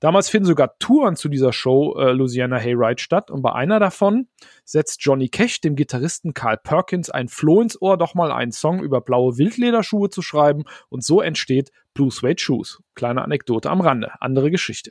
Damals 0.01 0.29
finden 0.29 0.47
sogar 0.47 0.79
Touren 0.79 1.16
zu 1.16 1.29
dieser 1.29 1.53
Show 1.53 1.97
äh, 1.99 2.12
Louisiana 2.12 2.59
Hayride 2.59 3.01
statt 3.01 3.31
und 3.31 3.43
bei 3.43 3.53
einer 3.53 3.79
davon 3.81 4.29
setzt 4.64 5.05
Johnny 5.05 5.29
Cash 5.29 5.61
dem 5.61 5.77
Gitarristen 5.77 6.35
Carl 6.35 6.59
Perkins 6.59 7.11
ein 7.11 7.29
Floh 7.29 7.61
ins 7.61 7.81
Ohr, 7.81 7.97
doch 7.97 8.14
mal 8.14 8.33
einen 8.33 8.53
Song 8.53 8.83
über 8.83 9.01
blaue 9.01 9.38
Wildlederschuhe 9.38 10.11
zu 10.11 10.23
schreiben 10.23 10.64
und 10.88 11.05
so 11.05 11.21
entsteht 11.21 11.71
Blue 11.95 12.11
Suede 12.11 12.40
Shoes. 12.40 12.83
Kleine 12.95 13.23
Anekdote 13.23 13.71
am 13.71 13.81
Rande, 13.81 14.12
andere 14.21 14.51
Geschichte. 14.51 14.90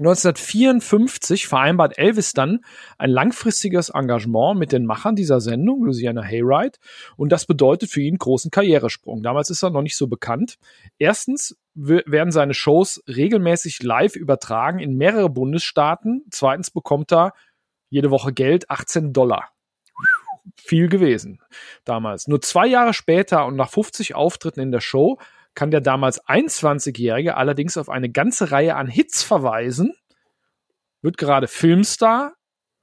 1954 0.00 1.46
vereinbart 1.46 1.98
Elvis 1.98 2.32
dann 2.32 2.60
ein 2.96 3.10
langfristiges 3.10 3.90
Engagement 3.90 4.58
mit 4.58 4.72
den 4.72 4.86
Machern 4.86 5.14
dieser 5.14 5.42
Sendung, 5.42 5.84
Louisiana 5.84 6.22
Hayride, 6.22 6.78
und 7.16 7.30
das 7.30 7.44
bedeutet 7.44 7.90
für 7.90 8.00
ihn 8.00 8.16
großen 8.16 8.50
Karrieresprung. 8.50 9.22
Damals 9.22 9.50
ist 9.50 9.62
er 9.62 9.68
noch 9.68 9.82
nicht 9.82 9.98
so 9.98 10.06
bekannt. 10.06 10.56
Erstens 10.98 11.58
werden 11.74 12.32
seine 12.32 12.54
Shows 12.54 13.02
regelmäßig 13.06 13.82
live 13.82 14.16
übertragen 14.16 14.78
in 14.80 14.96
mehrere 14.96 15.30
Bundesstaaten. 15.30 16.24
Zweitens 16.30 16.70
bekommt 16.70 17.12
er 17.12 17.32
jede 17.88 18.10
Woche 18.10 18.32
Geld, 18.32 18.70
18 18.70 19.12
Dollar. 19.12 19.50
Viel 20.56 20.88
gewesen 20.88 21.40
damals. 21.84 22.26
Nur 22.26 22.40
zwei 22.40 22.66
Jahre 22.66 22.94
später 22.94 23.46
und 23.46 23.56
nach 23.56 23.70
50 23.70 24.14
Auftritten 24.14 24.60
in 24.60 24.72
der 24.72 24.80
Show 24.80 25.18
kann 25.54 25.70
der 25.70 25.80
damals 25.80 26.24
21-Jährige 26.24 27.36
allerdings 27.36 27.76
auf 27.76 27.88
eine 27.88 28.10
ganze 28.10 28.50
Reihe 28.50 28.76
an 28.76 28.86
Hits 28.86 29.22
verweisen, 29.22 29.94
wird 31.02 31.18
gerade 31.18 31.48
Filmstar 31.48 32.34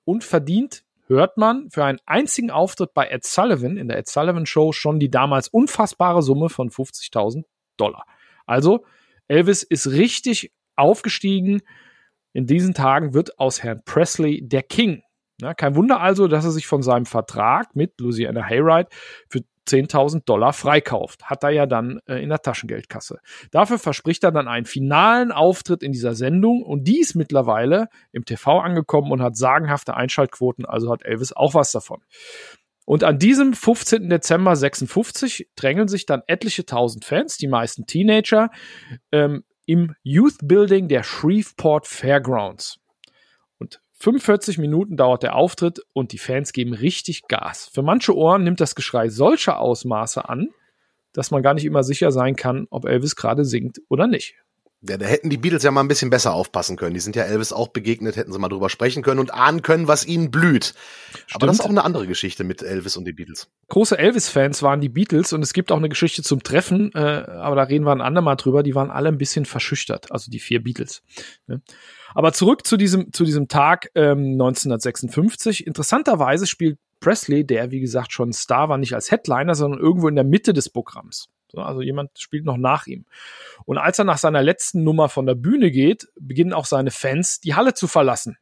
und 0.03 0.23
verdient, 0.23 0.83
hört 1.07 1.37
man, 1.37 1.69
für 1.71 1.85
einen 1.85 1.99
einzigen 2.05 2.51
Auftritt 2.51 2.93
bei 2.93 3.07
Ed 3.07 3.25
Sullivan 3.25 3.77
in 3.77 3.87
der 3.87 3.97
Ed 3.97 4.09
Sullivan 4.09 4.45
Show 4.45 4.73
schon 4.73 4.99
die 4.99 5.09
damals 5.09 5.47
unfassbare 5.47 6.21
Summe 6.21 6.49
von 6.49 6.69
50.000 6.69 7.45
Dollar. 7.77 8.05
Also 8.47 8.83
Elvis 9.27 9.61
ist 9.61 9.91
richtig 9.91 10.51
aufgestiegen. 10.75 11.61
In 12.33 12.47
diesen 12.47 12.73
Tagen 12.73 13.13
wird 13.13 13.39
aus 13.39 13.61
Herrn 13.61 13.83
Presley 13.85 14.47
der 14.47 14.63
King. 14.63 15.03
Ja, 15.39 15.53
kein 15.53 15.75
Wunder 15.75 15.99
also, 15.99 16.27
dass 16.27 16.45
er 16.45 16.51
sich 16.51 16.65
von 16.65 16.81
seinem 16.81 17.05
Vertrag 17.05 17.75
mit 17.75 17.99
Louisiana 17.99 18.43
Hayride 18.43 18.89
für 19.29 19.41
10.000 19.67 20.23
Dollar 20.25 20.53
freikauft. 20.53 21.25
Hat 21.25 21.43
er 21.43 21.49
ja 21.49 21.65
dann 21.65 21.99
äh, 22.07 22.23
in 22.23 22.29
der 22.29 22.41
Taschengeldkasse. 22.41 23.19
Dafür 23.51 23.77
verspricht 23.77 24.23
er 24.23 24.31
dann 24.31 24.47
einen 24.47 24.65
finalen 24.65 25.31
Auftritt 25.31 25.83
in 25.83 25.91
dieser 25.91 26.15
Sendung 26.15 26.63
und 26.63 26.85
die 26.85 26.99
ist 26.99 27.15
mittlerweile 27.15 27.89
im 28.11 28.25
TV 28.25 28.59
angekommen 28.59 29.11
und 29.11 29.21
hat 29.21 29.35
sagenhafte 29.35 29.95
Einschaltquoten, 29.95 30.65
also 30.65 30.91
hat 30.91 31.03
Elvis 31.03 31.33
auch 31.33 31.53
was 31.53 31.71
davon. 31.71 32.01
Und 32.87 33.03
an 33.03 33.19
diesem 33.19 33.51
15. 33.51 34.07
Dezember 34.07 34.55
56 34.55 35.49
drängeln 35.57 35.89
sich 35.89 36.05
dann 36.05 36.21
etliche 36.25 36.65
tausend 36.65 37.03
Fans, 37.03 37.35
die 37.35 37.49
meisten 37.49 37.85
Teenager, 37.85 38.49
ähm, 39.11 39.43
im 39.65 39.93
Youth 40.03 40.37
Building 40.41 40.87
der 40.87 41.03
Shreveport 41.03 41.85
Fairgrounds. 41.85 42.79
45 43.99 44.57
Minuten 44.57 44.95
dauert 44.95 45.23
der 45.23 45.35
Auftritt 45.35 45.81
und 45.91 46.13
die 46.13 46.17
Fans 46.17 46.53
geben 46.53 46.73
richtig 46.73 47.23
Gas. 47.27 47.69
Für 47.73 47.81
manche 47.81 48.15
Ohren 48.15 48.45
nimmt 48.45 48.61
das 48.61 48.73
Geschrei 48.73 49.09
solche 49.09 49.57
Ausmaße 49.57 50.29
an, 50.29 50.49
dass 51.11 51.29
man 51.29 51.43
gar 51.43 51.55
nicht 51.55 51.65
immer 51.65 51.83
sicher 51.83 52.11
sein 52.11 52.37
kann, 52.37 52.67
ob 52.69 52.85
Elvis 52.85 53.17
gerade 53.17 53.43
singt 53.43 53.81
oder 53.89 54.07
nicht. 54.07 54.35
Ja, 54.89 54.97
da 54.97 55.05
hätten 55.05 55.29
die 55.29 55.37
Beatles 55.37 55.63
ja 55.63 55.71
mal 55.71 55.81
ein 55.81 55.87
bisschen 55.87 56.09
besser 56.09 56.33
aufpassen 56.33 56.77
können. 56.77 56.93
Die 56.93 56.99
sind 56.99 57.15
ja 57.15 57.23
Elvis 57.23 57.51
auch 57.51 57.69
begegnet, 57.69 58.15
hätten 58.15 58.31
sie 58.31 58.39
mal 58.39 58.49
drüber 58.49 58.69
sprechen 58.69 59.03
können 59.03 59.19
und 59.19 59.33
ahnen 59.33 59.61
können, 59.61 59.87
was 59.87 60.05
ihnen 60.05 60.31
blüht. 60.31 60.73
Stimmt. 61.09 61.35
Aber 61.35 61.47
das 61.47 61.59
ist 61.59 61.65
auch 61.65 61.69
eine 61.69 61.83
andere 61.83 62.07
Geschichte 62.07 62.43
mit 62.43 62.61
Elvis 62.61 62.97
und 62.97 63.05
den 63.05 63.15
Beatles. 63.15 63.49
Große 63.69 63.97
Elvis-Fans 63.97 64.63
waren 64.63 64.81
die 64.81 64.89
Beatles 64.89 65.33
und 65.33 65.41
es 65.41 65.53
gibt 65.53 65.71
auch 65.71 65.77
eine 65.77 65.89
Geschichte 65.89 66.23
zum 66.23 66.43
Treffen, 66.43 66.91
äh, 66.93 66.99
aber 66.99 67.55
da 67.55 67.63
reden 67.63 67.85
wir 67.85 67.91
ein 67.91 68.01
andermal 68.01 68.35
drüber. 68.35 68.63
Die 68.63 68.75
waren 68.75 68.89
alle 68.89 69.09
ein 69.09 69.17
bisschen 69.17 69.45
verschüchtert, 69.45 70.11
also 70.11 70.31
die 70.31 70.39
vier 70.39 70.63
Beatles. 70.63 71.03
Ne? 71.47 71.61
Aber 72.13 72.33
zurück 72.33 72.65
zu 72.65 72.77
diesem, 72.77 73.11
zu 73.13 73.25
diesem 73.25 73.47
Tag 73.47 73.91
ähm, 73.95 74.33
1956. 74.33 75.67
Interessanterweise 75.67 76.47
spielt 76.47 76.79
Presley, 76.99 77.45
der 77.45 77.71
wie 77.71 77.79
gesagt 77.79 78.11
schon 78.11 78.33
Star 78.33 78.69
war, 78.69 78.77
nicht 78.77 78.93
als 78.93 79.11
Headliner, 79.11 79.55
sondern 79.55 79.79
irgendwo 79.79 80.07
in 80.07 80.15
der 80.15 80.23
Mitte 80.23 80.53
des 80.53 80.69
Programms. 80.69 81.29
So, 81.51 81.61
also 81.61 81.81
jemand 81.81 82.19
spielt 82.19 82.45
noch 82.45 82.57
nach 82.57 82.87
ihm. 82.87 83.05
Und 83.65 83.77
als 83.77 83.99
er 83.99 84.05
nach 84.05 84.17
seiner 84.17 84.43
letzten 84.43 84.83
Nummer 84.83 85.09
von 85.09 85.25
der 85.25 85.35
Bühne 85.35 85.71
geht, 85.71 86.07
beginnen 86.19 86.53
auch 86.53 86.65
seine 86.65 86.91
Fans 86.91 87.39
die 87.39 87.55
Halle 87.55 87.73
zu 87.73 87.87
verlassen. 87.87 88.37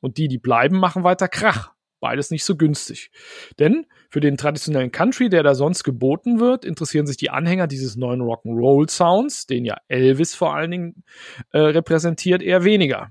Und 0.00 0.16
die, 0.16 0.28
die 0.28 0.38
bleiben, 0.38 0.78
machen 0.78 1.04
weiter 1.04 1.28
Krach. 1.28 1.72
Beides 2.00 2.30
nicht 2.30 2.44
so 2.44 2.56
günstig. 2.56 3.10
Denn 3.58 3.86
für 4.08 4.20
den 4.20 4.38
traditionellen 4.38 4.90
Country, 4.90 5.28
der 5.28 5.42
da 5.42 5.54
sonst 5.54 5.84
geboten 5.84 6.40
wird, 6.40 6.64
interessieren 6.64 7.06
sich 7.06 7.18
die 7.18 7.28
Anhänger 7.28 7.66
dieses 7.66 7.96
neuen 7.96 8.22
Rock'n'Roll 8.22 8.90
Sounds, 8.90 9.46
den 9.46 9.66
ja 9.66 9.76
Elvis 9.88 10.34
vor 10.34 10.54
allen 10.54 10.70
Dingen 10.70 11.04
äh, 11.52 11.58
repräsentiert, 11.58 12.42
eher 12.42 12.64
weniger. 12.64 13.10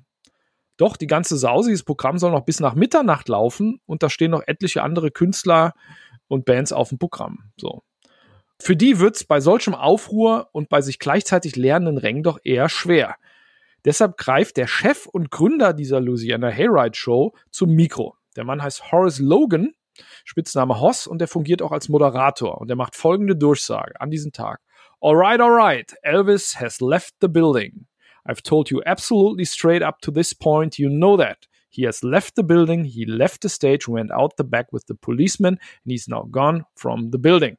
Doch 0.78 0.98
die 0.98 1.08
ganze 1.08 1.38
Sause, 1.38 1.70
dieses 1.70 1.84
Programm 1.84 2.18
soll 2.18 2.32
noch 2.32 2.46
bis 2.46 2.60
nach 2.60 2.74
Mitternacht 2.74 3.30
laufen 3.30 3.80
und 3.86 4.02
da 4.02 4.10
stehen 4.10 4.32
noch 4.32 4.44
etliche 4.48 4.82
andere 4.82 5.12
Künstler 5.12 5.74
und 6.28 6.46
Bands 6.46 6.72
auf 6.72 6.90
dem 6.90 6.98
Programm. 6.98 7.52
So. 7.58 7.84
Für 8.62 8.76
die 8.76 9.00
wird's 9.00 9.24
bei 9.24 9.40
solchem 9.40 9.74
Aufruhr 9.74 10.50
und 10.52 10.70
bei 10.70 10.82
sich 10.82 11.00
gleichzeitig 11.00 11.56
leerenden 11.56 11.98
Rängen 11.98 12.24
doch 12.24 12.40
eher 12.44 12.70
schwer. 12.70 13.16
Deshalb 13.86 14.18
greift 14.18 14.58
der 14.58 14.68
Chef 14.68 15.06
und 15.06 15.32
Gründer 15.32 15.74
dieser 15.74 16.02
Louisiana 16.02 16.50
Hayride 16.50 16.96
Show 16.96 17.34
zum 17.50 17.72
Mikro. 17.72 18.16
Der 18.36 18.44
Mann 18.44 18.62
heißt 18.62 18.92
Horace 18.92 19.20
Logan, 19.20 19.74
Spitzname 20.26 20.80
Hoss, 20.80 21.08
und 21.08 21.20
der 21.20 21.28
fungiert 21.28 21.62
auch 21.62 21.72
als 21.72 21.88
Moderator. 21.88 22.60
Und 22.60 22.70
er 22.70 22.76
macht 22.76 22.96
folgende 22.96 23.36
Durchsage 23.36 24.00
an 24.00 24.12
diesem 24.12 24.34
Tag. 24.34 24.60
Alright, 25.02 25.40
alright, 25.40 25.96
Elvis 26.04 26.60
has 26.60 26.82
left 26.82 27.16
the 27.22 27.30
building. 27.30 27.86
I've 28.26 28.44
told 28.44 28.70
you 28.70 28.82
absolutely 28.86 29.46
straight 29.46 29.82
up 29.82 30.02
to 30.02 30.12
this 30.12 30.36
point, 30.36 30.78
you 30.78 30.90
know 30.90 31.18
that. 31.18 31.48
He 31.70 31.86
has 31.86 32.04
left 32.04 32.36
the 32.36 32.44
building, 32.44 32.84
he 32.84 33.06
left 33.06 33.42
the 33.42 33.50
stage, 33.50 33.88
went 33.88 34.12
out 34.12 34.36
the 34.38 34.44
back 34.44 34.74
with 34.74 34.88
the 34.88 34.96
policeman, 34.96 35.54
and 35.84 35.92
he's 35.92 36.08
now 36.10 36.28
gone 36.30 36.66
from 36.76 37.12
the 37.12 37.18
building. 37.18 37.58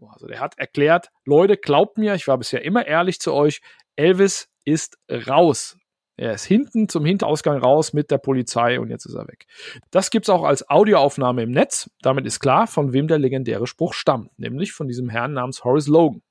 So, 0.00 0.08
also 0.08 0.26
der 0.26 0.40
hat 0.40 0.58
erklärt, 0.58 1.10
Leute, 1.26 1.58
glaubt 1.58 1.98
mir, 1.98 2.14
ich 2.14 2.26
war 2.26 2.38
bisher 2.38 2.64
immer 2.64 2.86
ehrlich 2.86 3.20
zu 3.20 3.34
euch, 3.34 3.60
Elvis 3.96 4.48
ist 4.64 4.96
raus. 5.10 5.76
Er 6.16 6.32
ist 6.32 6.44
hinten 6.44 6.88
zum 6.88 7.04
Hinterausgang 7.04 7.58
raus 7.58 7.92
mit 7.92 8.10
der 8.10 8.16
Polizei 8.16 8.80
und 8.80 8.88
jetzt 8.88 9.04
ist 9.04 9.14
er 9.14 9.28
weg. 9.28 9.46
Das 9.90 10.10
gibt's 10.10 10.30
auch 10.30 10.44
als 10.44 10.68
Audioaufnahme 10.68 11.42
im 11.42 11.50
Netz. 11.50 11.90
Damit 12.00 12.26
ist 12.26 12.40
klar, 12.40 12.66
von 12.66 12.94
wem 12.94 13.08
der 13.08 13.18
legendäre 13.18 13.66
Spruch 13.66 13.92
stammt, 13.92 14.38
nämlich 14.38 14.72
von 14.72 14.88
diesem 14.88 15.10
Herrn 15.10 15.34
namens 15.34 15.64
Horace 15.64 15.88
Logan. 15.88 16.22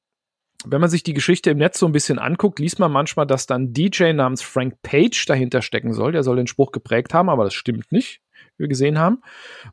Wenn 0.66 0.82
man 0.82 0.90
sich 0.90 1.04
die 1.04 1.14
Geschichte 1.14 1.52
im 1.52 1.58
Netz 1.58 1.80
so 1.80 1.86
ein 1.86 1.92
bisschen 1.92 2.20
anguckt, 2.20 2.60
liest 2.60 2.80
man 2.80 2.92
manchmal, 2.92 3.28
dass 3.28 3.46
dann 3.46 3.72
DJ 3.72 4.14
namens 4.14 4.42
Frank 4.42 4.82
Page 4.82 5.26
dahinter 5.26 5.62
stecken 5.62 5.94
soll. 5.94 6.12
Der 6.12 6.24
soll 6.24 6.36
den 6.36 6.48
Spruch 6.48 6.72
geprägt 6.72 7.14
haben, 7.14 7.30
aber 7.30 7.44
das 7.44 7.54
stimmt 7.54 7.92
nicht 7.92 8.22
wir 8.60 8.68
gesehen 8.68 9.00
haben. 9.00 9.22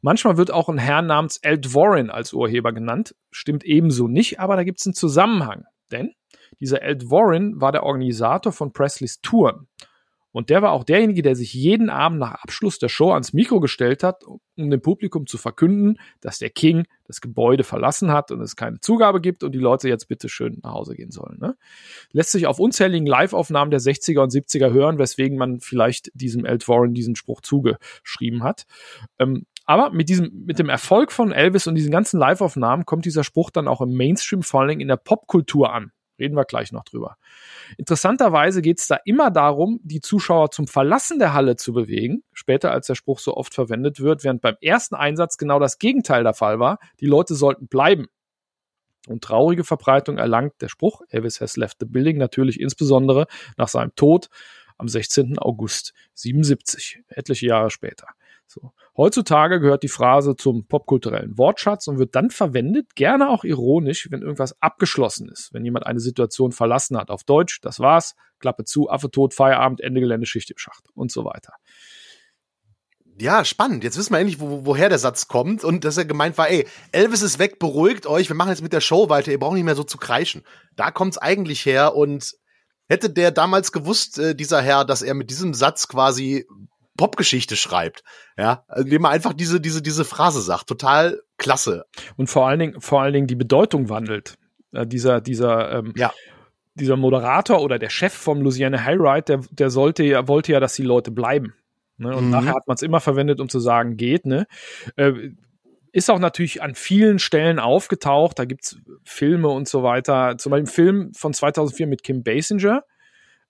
Manchmal 0.01 0.37
wird 0.37 0.51
auch 0.51 0.69
ein 0.69 0.79
Herr 0.79 1.03
namens 1.03 1.39
Ed 1.43 1.75
Warren 1.75 2.11
als 2.11 2.33
Urheber 2.33 2.73
genannt. 2.73 3.15
Stimmt 3.31 3.65
ebenso 3.65 4.09
nicht, 4.09 4.41
aber 4.41 4.57
da 4.57 4.65
gibt 4.65 4.81
es 4.81 4.87
einen 4.87 4.95
Zusammenhang. 4.95 5.65
Denn 5.91 6.13
dieser 6.61 6.83
Ed 6.83 7.11
Warren 7.11 7.61
war 7.61 7.73
der 7.73 7.83
Organisator 7.83 8.53
von 8.53 8.73
Presleys 8.73 9.21
Touren. 9.21 9.69
Und 10.37 10.51
der 10.51 10.61
war 10.61 10.73
auch 10.73 10.85
derjenige, 10.85 11.23
der 11.23 11.35
sich 11.35 11.55
jeden 11.55 11.89
Abend 11.89 12.19
nach 12.19 12.35
Abschluss 12.43 12.79
der 12.79 12.91
Show 12.91 13.11
ans 13.11 13.33
Mikro 13.33 13.59
gestellt 13.59 14.03
hat, 14.03 14.23
um 14.23 14.69
dem 14.69 14.83
Publikum 14.83 15.27
zu 15.27 15.39
verkünden, 15.39 15.99
dass 16.21 16.41
der 16.41 16.51
King 16.51 16.85
das 17.05 17.23
Gebäude 17.23 17.65
verlassen 17.65 18.13
hat 18.13 18.31
und 18.31 18.43
es 18.43 18.55
keine 18.55 18.79
Zugabe 18.81 19.23
gibt 19.23 19.43
und 19.43 19.53
die 19.53 19.59
Leute 19.59 19.89
jetzt 19.89 20.09
bitte 20.09 20.29
schön 20.29 20.61
nach 20.63 20.75
Hause 20.75 20.95
gehen 20.95 21.11
sollen. 21.11 21.39
Ne? 21.41 21.57
Lässt 22.13 22.33
sich 22.33 22.47
auf 22.47 22.59
unzähligen 22.59 23.07
Live-Aufnahmen 23.07 23.71
der 23.71 23.81
60er 23.81 24.21
und 24.21 24.31
70er 24.31 24.71
hören, 24.75 24.99
weswegen 24.99 25.39
man 25.39 25.61
vielleicht 25.61 26.11
diesem 26.13 26.45
Ed 26.45 26.69
Warren 26.69 26.93
diesen 26.93 27.17
Spruch 27.17 27.41
zugeschrieben 27.41 28.43
hat. 28.43 28.67
Ähm, 29.19 29.47
aber 29.65 29.89
mit 29.89 30.11
diesem, 30.11 30.45
mit 30.45 30.59
dem 30.59 30.69
Erfolg 30.69 31.13
von 31.13 31.33
Elvis 31.33 31.67
und 31.67 31.77
diesen 31.77 31.91
ganzen 31.91 32.21
Live-Aufnahmen 32.21 32.85
kommt 32.85 33.07
dieser 33.07 33.25
Spruch 33.25 33.49
dann 33.49 33.69
auch 33.69 33.81
im 33.81 33.97
Mainstream, 33.97 34.43
vor 34.43 34.67
Dingen 34.67 34.83
in 34.83 34.89
der 34.89 34.97
Popkultur 34.97 35.73
an. 35.73 35.93
Reden 36.19 36.37
wir 36.37 36.45
gleich 36.45 36.73
noch 36.73 36.85
drüber. 36.85 37.17
Interessanterweise 37.77 38.63
geht 38.63 38.79
es 38.79 38.87
da 38.87 38.99
immer 39.05 39.31
darum, 39.31 39.81
die 39.83 40.01
Zuschauer 40.01 40.51
zum 40.51 40.67
Verlassen 40.67 41.19
der 41.19 41.35
Halle 41.35 41.57
zu 41.57 41.73
bewegen, 41.73 42.23
später 42.33 42.71
als 42.71 42.87
der 42.87 42.95
Spruch 42.95 43.19
so 43.19 43.37
oft 43.37 43.55
verwendet 43.55 44.01
wird, 44.01 44.25
während 44.25 44.41
beim 44.41 44.57
ersten 44.61 44.95
Einsatz 44.95 45.37
genau 45.37 45.59
das 45.59 45.79
Gegenteil 45.79 46.23
der 46.23 46.35
Fall 46.35 46.59
war. 46.59 46.79
Die 47.01 47.07
Leute 47.07 47.35
sollten 47.35 47.69
bleiben. 47.69 48.07
Und 49.07 49.23
traurige 49.23 49.63
Verbreitung 49.63 50.19
erlangt 50.19 50.55
der 50.61 50.69
Spruch, 50.69 51.03
Elvis 51.09 51.41
has 51.41 51.57
left 51.57 51.77
the 51.79 51.87
building, 51.87 52.19
natürlich 52.19 52.61
insbesondere 52.61 53.27
nach 53.57 53.69
seinem 53.69 53.95
Tod 53.95 54.29
am 54.79 54.89
16. 54.89 55.39
August 55.39 55.95
77, 56.15 57.03
etliche 57.09 57.47
Jahre 57.47 57.71
später. 57.71 58.09
So. 58.47 58.73
Heutzutage 58.97 59.61
gehört 59.61 59.83
die 59.83 59.89
Phrase 59.89 60.37
zum 60.37 60.67
popkulturellen 60.67 61.37
Wortschatz 61.37 61.89
und 61.89 61.99
wird 61.99 62.15
dann 62.15 62.31
verwendet, 62.31 62.95
gerne 62.95 63.29
auch 63.29 63.45
ironisch, 63.45 64.09
wenn 64.11 64.23
irgendwas 64.23 64.61
abgeschlossen 64.63 65.29
ist, 65.29 65.53
wenn 65.53 65.65
jemand 65.65 65.87
eine 65.87 66.01
Situation 66.01 66.53
verlassen 66.53 66.97
hat. 66.97 67.11
Auf 67.11 67.25
Deutsch, 67.25 67.61
das 67.61 67.81
war's, 67.81 68.15
Klappe 68.39 68.65
zu, 68.65 68.89
Affe 68.89 69.11
tot, 69.11 69.35
Feierabend, 69.35 69.81
Ende 69.81 70.01
Gelände, 70.01 70.27
Schicht 70.27 70.51
im 70.51 70.59
Schacht 70.59 70.85
und 70.95 71.11
so 71.11 71.25
weiter. 71.25 71.55
Ja, 73.19 73.45
spannend. 73.45 73.83
Jetzt 73.83 73.97
wissen 73.97 74.13
wir 74.13 74.19
endlich, 74.19 74.41
wo, 74.41 74.67
woher 74.67 74.91
der 74.91 74.99
Satz 74.99 75.27
kommt 75.27 75.65
und 75.65 75.85
dass 75.85 75.97
er 75.97 76.05
gemeint 76.05 76.37
war, 76.37 76.51
ey, 76.51 76.67
Elvis 76.93 77.23
ist 77.23 77.39
weg, 77.39 77.59
beruhigt 77.59 78.07
euch, 78.07 78.29
wir 78.29 78.37
machen 78.37 78.51
jetzt 78.51 78.63
mit 78.63 78.75
der 78.75 78.83
Show 78.83 79.09
weiter, 79.09 79.31
ihr 79.31 79.39
braucht 79.39 79.55
nicht 79.55 79.65
mehr 79.65 79.75
so 79.75 79.85
zu 79.85 79.97
kreischen. 79.97 80.45
Da 80.77 80.91
kommt's 80.91 81.17
eigentlich 81.17 81.65
her 81.65 81.95
und 81.95 82.35
hätte 82.89 83.09
der 83.09 83.31
damals 83.31 83.73
gewusst, 83.73 84.19
äh, 84.19 84.35
dieser 84.35 84.61
Herr, 84.61 84.85
dass 84.85 85.01
er 85.01 85.15
mit 85.15 85.31
diesem 85.31 85.55
Satz 85.55 85.89
quasi 85.89 86.47
Popgeschichte 86.97 87.57
schreibt, 87.57 88.03
ja, 88.37 88.65
indem 88.77 89.05
er 89.05 89.11
einfach 89.11 89.33
diese, 89.33 89.61
diese, 89.61 89.83
diese 89.83 90.05
Phrase 90.05 90.41
sagt. 90.41 90.67
Total 90.69 91.21
klasse. 91.39 91.85
Und 92.17 92.29
vor 92.29 92.49
allen 92.49 92.59
Dingen, 92.59 92.81
vor 92.81 93.03
allen 93.03 93.13
Dingen 93.13 93.27
die 93.27 93.37
Bedeutung 93.37 93.89
wandelt. 93.89 94.37
Äh, 94.73 94.87
dieser, 94.87 95.21
dieser, 95.21 95.73
ähm, 95.79 95.93
Ja. 95.97 96.13
dieser 96.75 96.97
Moderator 96.97 97.63
oder 97.63 97.79
der 97.79 97.91
Chef 97.91 98.13
vom 98.13 98.41
Louisiana 98.43 98.83
Hayride, 98.85 99.23
der, 99.23 99.41
der 99.51 99.71
sollte 99.71 100.03
ja, 100.05 100.29
wollte 100.29 100.53
ja, 100.53 100.61
dass 100.61 100.75
die 100.75 100.83
Leute 100.83 101.11
bleiben. 101.11 101.55
Ne? 101.99 102.15
Und 102.15 102.25
Mhm. 102.25 102.31
nachher 102.31 102.55
hat 102.55 102.67
man 102.67 102.75
es 102.75 102.83
immer 102.83 103.01
verwendet, 103.01 103.41
um 103.41 103.49
zu 103.49 103.61
sagen, 103.61 103.97
geht, 103.97 104.27
ne? 104.27 104.47
Äh, 104.97 105.13
ist 105.93 106.11
auch 106.11 106.19
natürlich 106.19 106.61
an 106.63 106.75
vielen 106.75 107.19
Stellen 107.19 107.59
aufgetaucht. 107.59 108.39
Da 108.39 108.45
gibt's 108.45 108.77
Filme 109.05 109.49
und 109.49 109.67
so 109.67 109.83
weiter. 109.83 110.37
Zum 110.37 110.51
Beispiel 110.51 110.65
ein 110.65 110.67
Film 110.71 111.13
von 111.15 111.33
2004 111.33 111.87
mit 111.87 112.03
Kim 112.03 112.23
Basinger. 112.23 112.83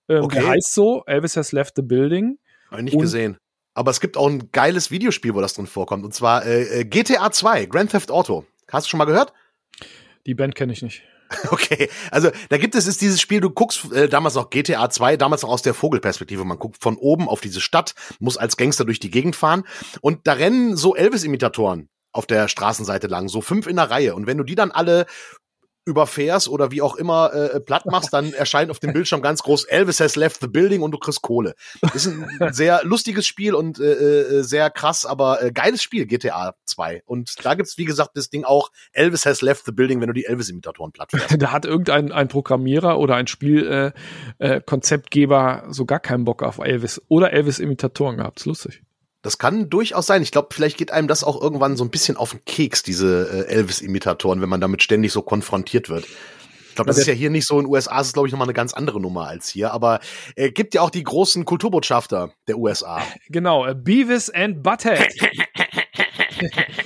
Ähm, 0.09 0.23
Okay. 0.23 0.39
Der 0.39 0.49
heißt 0.51 0.73
so, 0.73 1.03
Elvis 1.07 1.37
has 1.37 1.51
left 1.51 1.75
the 1.75 1.83
building. 1.83 2.39
Hab 2.71 2.79
ich 2.79 2.85
nicht 2.85 2.95
Und- 2.95 3.03
gesehen. 3.03 3.37
Aber 3.75 3.91
es 3.91 4.01
gibt 4.01 4.17
auch 4.17 4.27
ein 4.27 4.51
geiles 4.53 4.91
Videospiel, 4.91 5.35
wo 5.35 5.43
das 5.43 5.53
drin 5.53 5.67
vorkommt. 5.67 6.03
Und 6.05 6.15
zwar 6.15 6.47
äh, 6.47 6.81
äh, 6.81 6.85
GTA 6.87 7.31
2, 7.31 7.67
Grand 7.67 7.91
Theft 7.91 8.11
Auto. 8.11 8.47
Hast 8.73 8.87
du 8.87 8.91
schon 8.91 8.97
mal 8.99 9.05
gehört? 9.05 9.35
Die 10.25 10.35
Band 10.35 10.55
kenne 10.55 10.73
ich 10.73 10.83
nicht. 10.83 11.03
Okay, 11.51 11.91
also 12.13 12.31
da 12.51 12.57
gibt 12.57 12.77
es 12.77 12.87
ist 12.87 13.01
dieses 13.01 13.21
Spiel, 13.21 13.41
du 13.41 13.51
guckst 13.51 13.91
äh, 13.93 14.09
damals 14.09 14.37
noch 14.37 14.49
GTA 14.49 14.89
2, 14.89 15.17
damals 15.17 15.43
noch 15.43 15.49
aus 15.51 15.61
der 15.61 15.75
Vogelperspektive. 15.75 16.45
Man 16.45 16.57
guckt 16.59 16.77
von 16.81 16.97
oben 16.97 17.29
auf 17.29 17.41
diese 17.41 17.61
Stadt, 17.61 17.95
muss 18.21 18.37
als 18.37 18.57
Gangster 18.57 18.85
durch 18.85 19.01
die 19.01 19.11
Gegend 19.11 19.35
fahren 19.35 19.65
und 20.01 20.29
da 20.29 20.35
rennen 20.35 20.77
so 20.77 20.95
Elvis-Imitatoren 20.95 21.89
auf 22.13 22.27
der 22.27 22.47
Straßenseite 22.47 23.09
lang, 23.09 23.29
so 23.29 23.41
fünf 23.41 23.67
in 23.67 23.75
der 23.75 23.91
Reihe. 23.91 24.15
Und 24.15 24.29
wenn 24.29 24.39
du 24.39 24.45
die 24.45 24.55
dann 24.55 24.71
alle 24.71 25.07
überfährst 25.87 26.49
oder 26.49 26.73
wie 26.73 26.83
auch 26.83 26.97
immer 26.97 27.33
äh, 27.33 27.61
platt 27.61 27.87
machst, 27.87 28.13
dann 28.13 28.33
erscheint 28.33 28.71
auf 28.71 28.81
dem 28.81 28.93
Bildschirm 28.93 29.23
ganz 29.23 29.43
groß 29.43 29.65
Elvis 29.65 30.01
has 30.01 30.17
left 30.17 30.41
the 30.41 30.49
building 30.49 30.83
und 30.83 30.91
du 30.91 30.99
kriegst 30.99 31.23
Kohle. 31.23 31.55
Ist 31.95 32.09
ein 32.09 32.53
sehr 32.53 32.81
lustiges 32.85 33.27
Spiel 33.27 33.55
und 33.55 33.79
äh, 33.79 33.93
äh, 33.93 34.43
sehr 34.43 34.69
krass, 34.71 35.07
aber 35.07 35.43
äh, 35.43 35.53
geiles 35.53 35.83
Spiel, 35.83 36.07
GTA 36.07 36.55
2. 36.65 37.03
Und 37.07 37.33
da 37.45 37.55
gibt's 37.55 37.79
wie 37.79 37.85
gesagt 37.85 38.11
das 38.15 38.31
Ding 38.31 38.45
auch 38.45 38.71
Elvis 38.93 39.25
has 39.27 39.43
left 39.43 39.65
the 39.65 39.73
building, 39.73 40.01
wenn 40.01 40.09
du 40.09 40.13
die 40.13 40.27
Elvis-Imitatoren 40.27 40.91
platt 40.91 41.13
fährst. 41.13 41.37
da 41.41 41.53
hat 41.53 41.65
irgendein 41.65 42.11
ein 42.11 42.27
Programmierer 42.29 42.99
oder 42.99 43.15
ein 43.15 43.29
Spielkonzeptgeber 43.29 43.95
äh, 44.39 44.61
Konzeptgeber 44.61 45.65
so 45.69 45.85
gar 45.85 46.01
keinen 46.01 46.25
Bock 46.25 46.43
auf 46.43 46.59
Elvis 46.59 47.01
oder 47.09 47.33
Elvis-Imitatoren 47.33 48.17
gehabt. 48.17 48.41
Ist 48.41 48.47
lustig. 48.47 48.83
Das 49.27 49.39
kann 49.39 49.69
durchaus 49.69 50.07
sein. 50.07 50.23
Ich 50.23 50.31
glaube, 50.31 50.51
vielleicht 50.53 50.79
geht 50.79 50.93
einem 50.93 51.09
das 51.09 51.25
auch 51.25 51.43
irgendwann 51.43 51.77
so 51.77 51.83
ein 51.83 51.91
bisschen 51.91 52.17
auf 52.17 52.31
den 52.31 52.45
Keks, 52.45 52.85
diese 52.85 53.47
äh, 53.49 53.53
Elvis-Imitatoren, 53.53 54.41
wenn 54.41 54.49
man 54.49 54.61
damit 54.61 54.85
ständig 54.85 55.11
so 55.11 55.21
konfrontiert 55.21 55.89
wird. 55.89 56.05
Ich 56.69 56.75
glaube, 56.77 56.87
das 56.87 56.99
ist 56.99 57.09
ja 57.09 57.13
hier 57.13 57.31
nicht 57.31 57.45
so. 57.45 57.59
In 57.59 57.65
den 57.65 57.73
USA 57.73 58.01
ist 58.01 58.07
es, 58.07 58.13
glaube 58.13 58.29
ich, 58.29 58.33
nochmal 58.33 58.47
eine 58.47 58.55
ganz 58.55 58.73
andere 58.73 59.01
Nummer 59.01 59.27
als 59.27 59.49
hier. 59.49 59.73
Aber 59.73 59.99
äh, 60.37 60.53
gibt 60.53 60.75
ja 60.75 60.83
auch 60.83 60.91
die 60.91 61.03
großen 61.03 61.45
Kulturbotschafter 61.45 62.35
der 62.47 62.57
USA. 62.57 63.03
Genau, 63.29 63.67
äh, 63.67 63.75
Beavis 63.75 64.31
and 64.31 64.63
Butthead. 64.63 65.09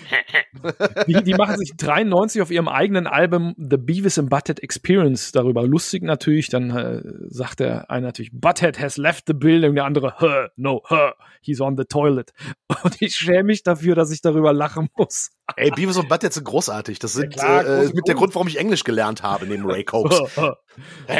die, 1.06 1.22
die 1.22 1.34
machen 1.34 1.56
sich 1.56 1.72
93 1.76 2.42
auf 2.42 2.50
ihrem 2.50 2.68
eigenen 2.68 3.06
Album 3.06 3.54
The 3.56 3.76
Beavis 3.76 4.18
and 4.18 4.30
Butthead 4.30 4.62
Experience 4.62 5.32
darüber 5.32 5.66
lustig 5.66 6.02
natürlich. 6.02 6.48
Dann 6.48 6.70
äh, 6.70 7.02
sagt 7.28 7.60
der 7.60 7.90
eine 7.90 8.06
natürlich, 8.06 8.30
Butthead 8.32 8.78
has 8.78 8.96
left 8.96 9.24
the 9.26 9.34
building, 9.34 9.74
der 9.74 9.84
andere, 9.84 10.14
huh, 10.20 10.48
no, 10.56 10.82
huh, 10.88 11.12
he's 11.40 11.60
on 11.60 11.76
the 11.76 11.84
toilet. 11.84 12.32
Und 12.82 13.00
ich 13.00 13.16
schäme 13.16 13.44
mich 13.44 13.62
dafür, 13.62 13.94
dass 13.94 14.10
ich 14.10 14.20
darüber 14.20 14.52
lachen 14.52 14.88
muss. 14.96 15.30
Ey, 15.56 15.70
Beavis 15.70 15.96
und 15.96 16.08
Butthead 16.08 16.32
sind 16.32 16.44
großartig. 16.44 16.98
Das 16.98 17.12
sind 17.12 17.32
klar, 17.32 17.64
äh, 17.64 17.90
mit 17.92 18.06
der 18.08 18.14
Grund. 18.14 18.34
Warum 18.34 18.48
ich 18.48 18.58
Englisch 18.58 18.84
gelernt 18.84 19.22
habe, 19.22 19.46
neben 19.46 19.64
Ray 19.68 19.84
Cokes. 19.84 20.16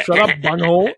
Shut 0.05 0.19
up, 0.19 0.31
Bunghole. 0.43 0.95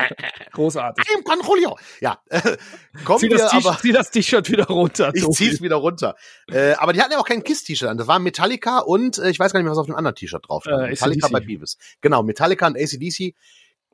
Großartig. 0.52 1.04
I'm 1.06 1.22
Conrolio. 1.24 1.78
Ja, 2.00 2.18
äh, 2.28 2.40
kommen 3.04 3.20
Zieh 3.20 3.30
wir 3.30 3.38
das 3.38 3.52
aber. 3.52 3.78
Zieh 3.80 3.92
das 3.92 4.10
T-Shirt 4.10 4.50
wieder 4.50 4.66
runter. 4.66 5.12
Ich 5.14 5.22
Tobi. 5.22 5.34
zieh's 5.34 5.62
wieder 5.62 5.76
runter. 5.76 6.14
Äh, 6.50 6.72
aber 6.72 6.92
die 6.92 7.00
hatten 7.00 7.12
ja 7.12 7.18
auch 7.18 7.26
kein 7.26 7.42
Kiss-T-Shirt 7.42 7.88
an. 7.88 7.98
Das 7.98 8.06
war 8.06 8.18
Metallica 8.18 8.78
und 8.80 9.18
äh, 9.18 9.30
ich 9.30 9.38
weiß 9.38 9.52
gar 9.52 9.60
nicht 9.60 9.64
mehr, 9.64 9.72
was 9.72 9.78
auf 9.78 9.86
dem 9.86 9.94
anderen 9.94 10.14
T-Shirt 10.14 10.48
drauf 10.48 10.64
stand. 10.64 10.86
Äh, 10.86 10.90
Metallica 10.90 11.28
bei 11.28 11.40
Beavis. 11.40 11.78
Genau, 12.00 12.22
Metallica 12.22 12.66
und 12.66 12.76
ACDC. 12.76 13.34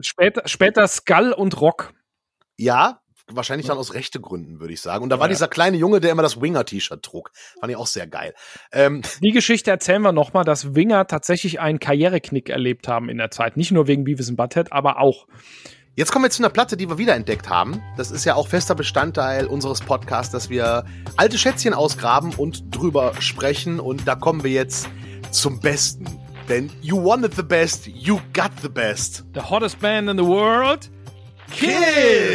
Später, 0.01 0.43
später 0.47 0.89
Skull 0.89 1.33
und 1.33 1.61
Rock. 1.61 1.93
Ja, 2.57 3.02
wahrscheinlich 3.37 3.67
dann 3.67 3.79
aus 3.79 3.95
rechte 3.95 4.21
Gründen, 4.21 4.61
würde 4.61 4.73
ich 4.73 4.81
sagen. 4.81 5.03
Und 5.03 5.11
da 5.11 5.19
war 5.19 5.27
ja. 5.27 5.31
dieser 5.33 5.49
kleine 5.49 5.77
Junge, 5.77 6.01
der 6.01 6.11
immer 6.13 6.23
das 6.23 6.41
Winger-T-Shirt 6.41 7.03
trug. 7.03 7.31
Fand 7.61 7.71
ich 7.71 7.77
auch 7.77 7.87
sehr 7.87 8.07
geil. 8.07 8.35
Ähm, 8.73 9.03
Die 9.23 9.33
Geschichte 9.33 9.71
erzählen 9.71 10.03
wir 10.03 10.13
nochmal, 10.13 10.45
dass 10.45 10.75
Winger 10.75 11.07
tatsächlich 11.07 11.61
einen 11.61 11.81
Karriereknick 11.81 12.49
erlebt 12.49 12.89
haben 12.89 13.09
in 13.09 13.19
der 13.19 13.31
Zeit. 13.31 13.57
Nicht 13.57 13.73
nur 13.73 13.87
wegen 13.87 14.05
Beavis 14.05 14.29
and 14.29 14.37
Butthead, 14.37 14.73
aber 14.73 15.01
auch. 15.01 15.27
jetzt 15.95 16.11
kommen 16.13 16.25
wir 16.25 16.31
zu 16.31 16.43
einer 16.43 16.51
Platte, 16.51 16.77
die 16.77 16.89
wir 16.89 16.99
wiederentdeckt 16.99 17.49
haben. 17.49 17.83
Das 17.97 18.11
ist 18.11 18.25
ja 18.25 18.35
auch 18.35 18.49
fester 18.49 18.75
Bestandteil 18.75 19.47
unseres 19.47 19.81
Podcasts, 19.81 20.33
dass 20.33 20.49
wir 20.51 20.85
alte 21.17 21.39
Schätzchen 21.39 21.75
ausgraben 21.75 22.35
und 22.35 22.75
drüber 22.75 23.13
sprechen. 23.21 23.81
Und 23.81 24.09
da 24.09 24.15
kommen 24.15 24.43
wir 24.45 24.51
jetzt 24.51 24.89
zum 25.31 25.61
Besten. 25.61 26.07
Denn 26.49 26.71
you 26.81 27.03
wanted 27.03 27.35
the 27.35 27.43
best, 27.43 27.87
you 27.87 28.21
got 28.33 28.51
the 28.63 28.69
best. 28.69 29.25
The 29.35 29.41
hottest 29.41 29.79
band 29.81 30.09
in 30.11 30.19
the 30.19 30.25
world. 30.25 30.91
Kiss! 31.51 32.32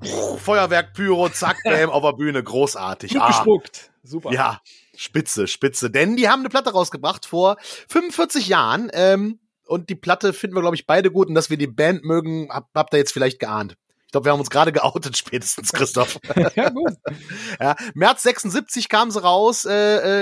Puh, 0.00 0.36
Feuerwerk, 0.38 0.92
Pyro, 0.94 1.28
zack, 1.28 1.56
bam, 1.64 1.90
auf 1.90 2.02
der 2.02 2.12
Bühne, 2.12 2.42
großartig. 2.42 3.12
Gut 3.12 3.22
Ah. 3.22 3.28
gespuckt. 3.28 3.90
Super. 4.02 4.32
Ja, 4.32 4.60
spitze, 4.96 5.46
spitze. 5.48 5.90
Denn 5.90 6.16
die 6.16 6.28
haben 6.28 6.40
eine 6.40 6.48
Platte 6.48 6.70
rausgebracht 6.70 7.26
vor 7.26 7.56
45 7.88 8.48
Jahren. 8.48 8.90
Ähm, 8.92 9.40
und 9.66 9.90
die 9.90 9.96
Platte 9.96 10.32
finden 10.32 10.54
wir, 10.56 10.60
glaube 10.60 10.76
ich, 10.76 10.86
beide 10.86 11.10
gut. 11.10 11.28
Und 11.28 11.34
dass 11.34 11.50
wir 11.50 11.56
die 11.56 11.66
Band 11.66 12.04
mögen, 12.04 12.48
hab, 12.50 12.68
habt 12.74 12.94
ihr 12.94 12.98
jetzt 12.98 13.12
vielleicht 13.12 13.40
geahnt. 13.40 13.76
Ich 14.06 14.12
glaube, 14.12 14.26
wir 14.26 14.32
haben 14.32 14.38
uns 14.38 14.50
gerade 14.50 14.70
geoutet, 14.70 15.16
spätestens, 15.16 15.72
Christoph. 15.72 16.18
ja, 16.54 16.70
gut. 16.70 16.92
ja, 17.60 17.74
März 17.94 18.22
76 18.22 18.88
kam 18.88 19.10
sie 19.10 19.20
raus 19.20 19.64
äh, 19.64 19.72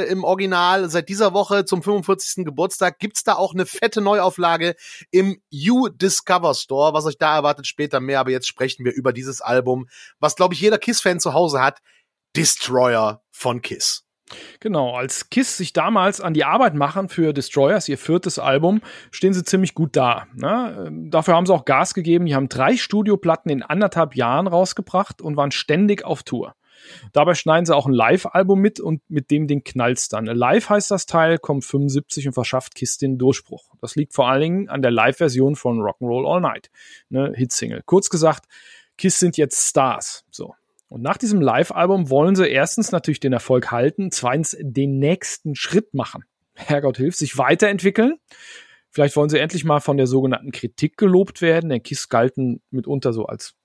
äh, 0.04 0.08
im 0.08 0.24
Original. 0.24 0.88
Seit 0.88 1.10
dieser 1.10 1.34
Woche 1.34 1.66
zum 1.66 1.82
45. 1.82 2.46
Geburtstag 2.46 2.98
gibt's 2.98 3.24
da 3.24 3.34
auch 3.34 3.52
eine 3.52 3.66
fette 3.66 4.00
Neuauflage 4.00 4.74
im 5.10 5.38
You 5.50 5.88
Discover 5.88 6.54
Store. 6.54 6.94
Was 6.94 7.04
euch 7.04 7.18
da 7.18 7.36
erwartet, 7.36 7.66
später 7.66 8.00
mehr. 8.00 8.20
Aber 8.20 8.30
jetzt 8.30 8.48
sprechen 8.48 8.86
wir 8.86 8.92
über 8.92 9.12
dieses 9.12 9.42
Album, 9.42 9.86
was, 10.18 10.34
glaube 10.34 10.54
ich, 10.54 10.60
jeder 10.60 10.78
Kiss-Fan 10.78 11.20
zu 11.20 11.34
Hause 11.34 11.60
hat. 11.60 11.80
Destroyer 12.34 13.22
von 13.30 13.60
Kiss. 13.60 14.04
Genau, 14.60 14.94
als 14.94 15.30
Kiss 15.30 15.56
sich 15.56 15.72
damals 15.72 16.20
an 16.20 16.34
die 16.34 16.44
Arbeit 16.44 16.74
machen 16.74 17.08
für 17.08 17.32
Destroyers, 17.32 17.88
ihr 17.88 17.98
viertes 17.98 18.38
Album, 18.38 18.80
stehen 19.10 19.32
sie 19.32 19.44
ziemlich 19.44 19.74
gut 19.74 19.96
da. 19.96 20.26
Ne? 20.34 20.84
Ähm, 20.86 21.10
Dafür 21.10 21.34
haben 21.34 21.46
sie 21.46 21.54
auch 21.54 21.64
Gas 21.64 21.94
gegeben. 21.94 22.26
Die 22.26 22.34
haben 22.34 22.48
drei 22.48 22.76
Studioplatten 22.76 23.50
in 23.50 23.62
anderthalb 23.62 24.14
Jahren 24.16 24.46
rausgebracht 24.46 25.22
und 25.22 25.36
waren 25.36 25.50
ständig 25.50 26.04
auf 26.04 26.22
Tour. 26.22 26.54
Dabei 27.12 27.34
schneiden 27.34 27.66
sie 27.66 27.74
auch 27.74 27.86
ein 27.86 27.92
Live-Album 27.92 28.60
mit 28.60 28.80
und 28.80 29.02
mit 29.08 29.30
dem 29.30 29.46
den 29.46 29.64
knallt's 29.64 30.08
dann. 30.08 30.26
Live 30.26 30.68
heißt 30.68 30.90
das 30.90 31.06
Teil, 31.06 31.38
kommt 31.38 31.64
75 31.64 32.26
und 32.26 32.32
verschafft 32.34 32.74
Kiss 32.74 32.98
den 32.98 33.18
Durchbruch. 33.18 33.70
Das 33.80 33.96
liegt 33.96 34.14
vor 34.14 34.28
allen 34.28 34.40
Dingen 34.40 34.68
an 34.68 34.82
der 34.82 34.90
Live-Version 34.90 35.56
von 35.56 35.80
Rock'n'Roll 35.80 36.30
All 36.30 36.40
Night, 36.40 36.70
ne, 37.08 37.32
Hitsingle. 37.34 37.82
Kurz 37.84 38.10
gesagt, 38.10 38.46
Kiss 38.96 39.18
sind 39.18 39.36
jetzt 39.36 39.68
Stars. 39.68 40.24
So. 40.30 40.54
Und 40.88 41.02
nach 41.02 41.16
diesem 41.16 41.40
Live-Album 41.40 42.10
wollen 42.10 42.36
sie 42.36 42.46
erstens 42.46 42.92
natürlich 42.92 43.20
den 43.20 43.32
Erfolg 43.32 43.70
halten, 43.70 44.10
zweitens 44.10 44.56
den 44.60 44.98
nächsten 44.98 45.54
Schritt 45.54 45.94
machen. 45.94 46.24
Herrgott 46.54 46.98
hilft, 46.98 47.18
sich 47.18 47.36
weiterentwickeln. 47.36 48.14
Vielleicht 48.90 49.16
wollen 49.16 49.28
sie 49.28 49.40
endlich 49.40 49.64
mal 49.64 49.80
von 49.80 49.96
der 49.96 50.06
sogenannten 50.06 50.52
Kritik 50.52 50.96
gelobt 50.96 51.42
werden, 51.42 51.70
denn 51.70 51.82
Kiss 51.82 52.08
galten 52.08 52.62
mitunter 52.70 53.12
so 53.12 53.26
als 53.26 53.56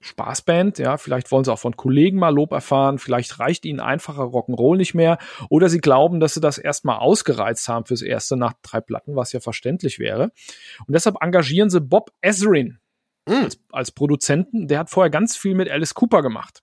Spaßband, 0.00 0.78
ja, 0.78 0.96
vielleicht 0.96 1.30
wollen 1.30 1.44
sie 1.44 1.52
auch 1.52 1.60
von 1.60 1.76
Kollegen 1.76 2.18
mal 2.18 2.34
Lob 2.34 2.50
erfahren, 2.50 2.98
vielleicht 2.98 3.38
reicht 3.38 3.64
ihnen 3.64 3.78
einfacher 3.78 4.24
Rock'n'Roll 4.24 4.76
nicht 4.76 4.94
mehr 4.94 5.18
oder 5.48 5.68
sie 5.68 5.78
glauben, 5.78 6.18
dass 6.18 6.34
sie 6.34 6.40
das 6.40 6.58
erstmal 6.58 6.98
ausgereizt 6.98 7.68
haben 7.68 7.86
fürs 7.86 8.02
erste 8.02 8.36
nach 8.36 8.54
drei 8.62 8.80
Platten, 8.80 9.14
was 9.14 9.32
ja 9.32 9.38
verständlich 9.38 10.00
wäre. 10.00 10.32
Und 10.86 10.94
deshalb 10.94 11.16
engagieren 11.20 11.70
sie 11.70 11.80
Bob 11.80 12.10
Ezrin 12.20 12.78
Mm. 13.26 13.44
als, 13.44 13.60
als 13.70 13.90
Produzenten. 13.92 14.68
Der 14.68 14.80
hat 14.80 14.90
vorher 14.90 15.10
ganz 15.10 15.36
viel 15.36 15.54
mit 15.54 15.70
Alice 15.70 15.94
Cooper 15.94 16.22
gemacht. 16.22 16.62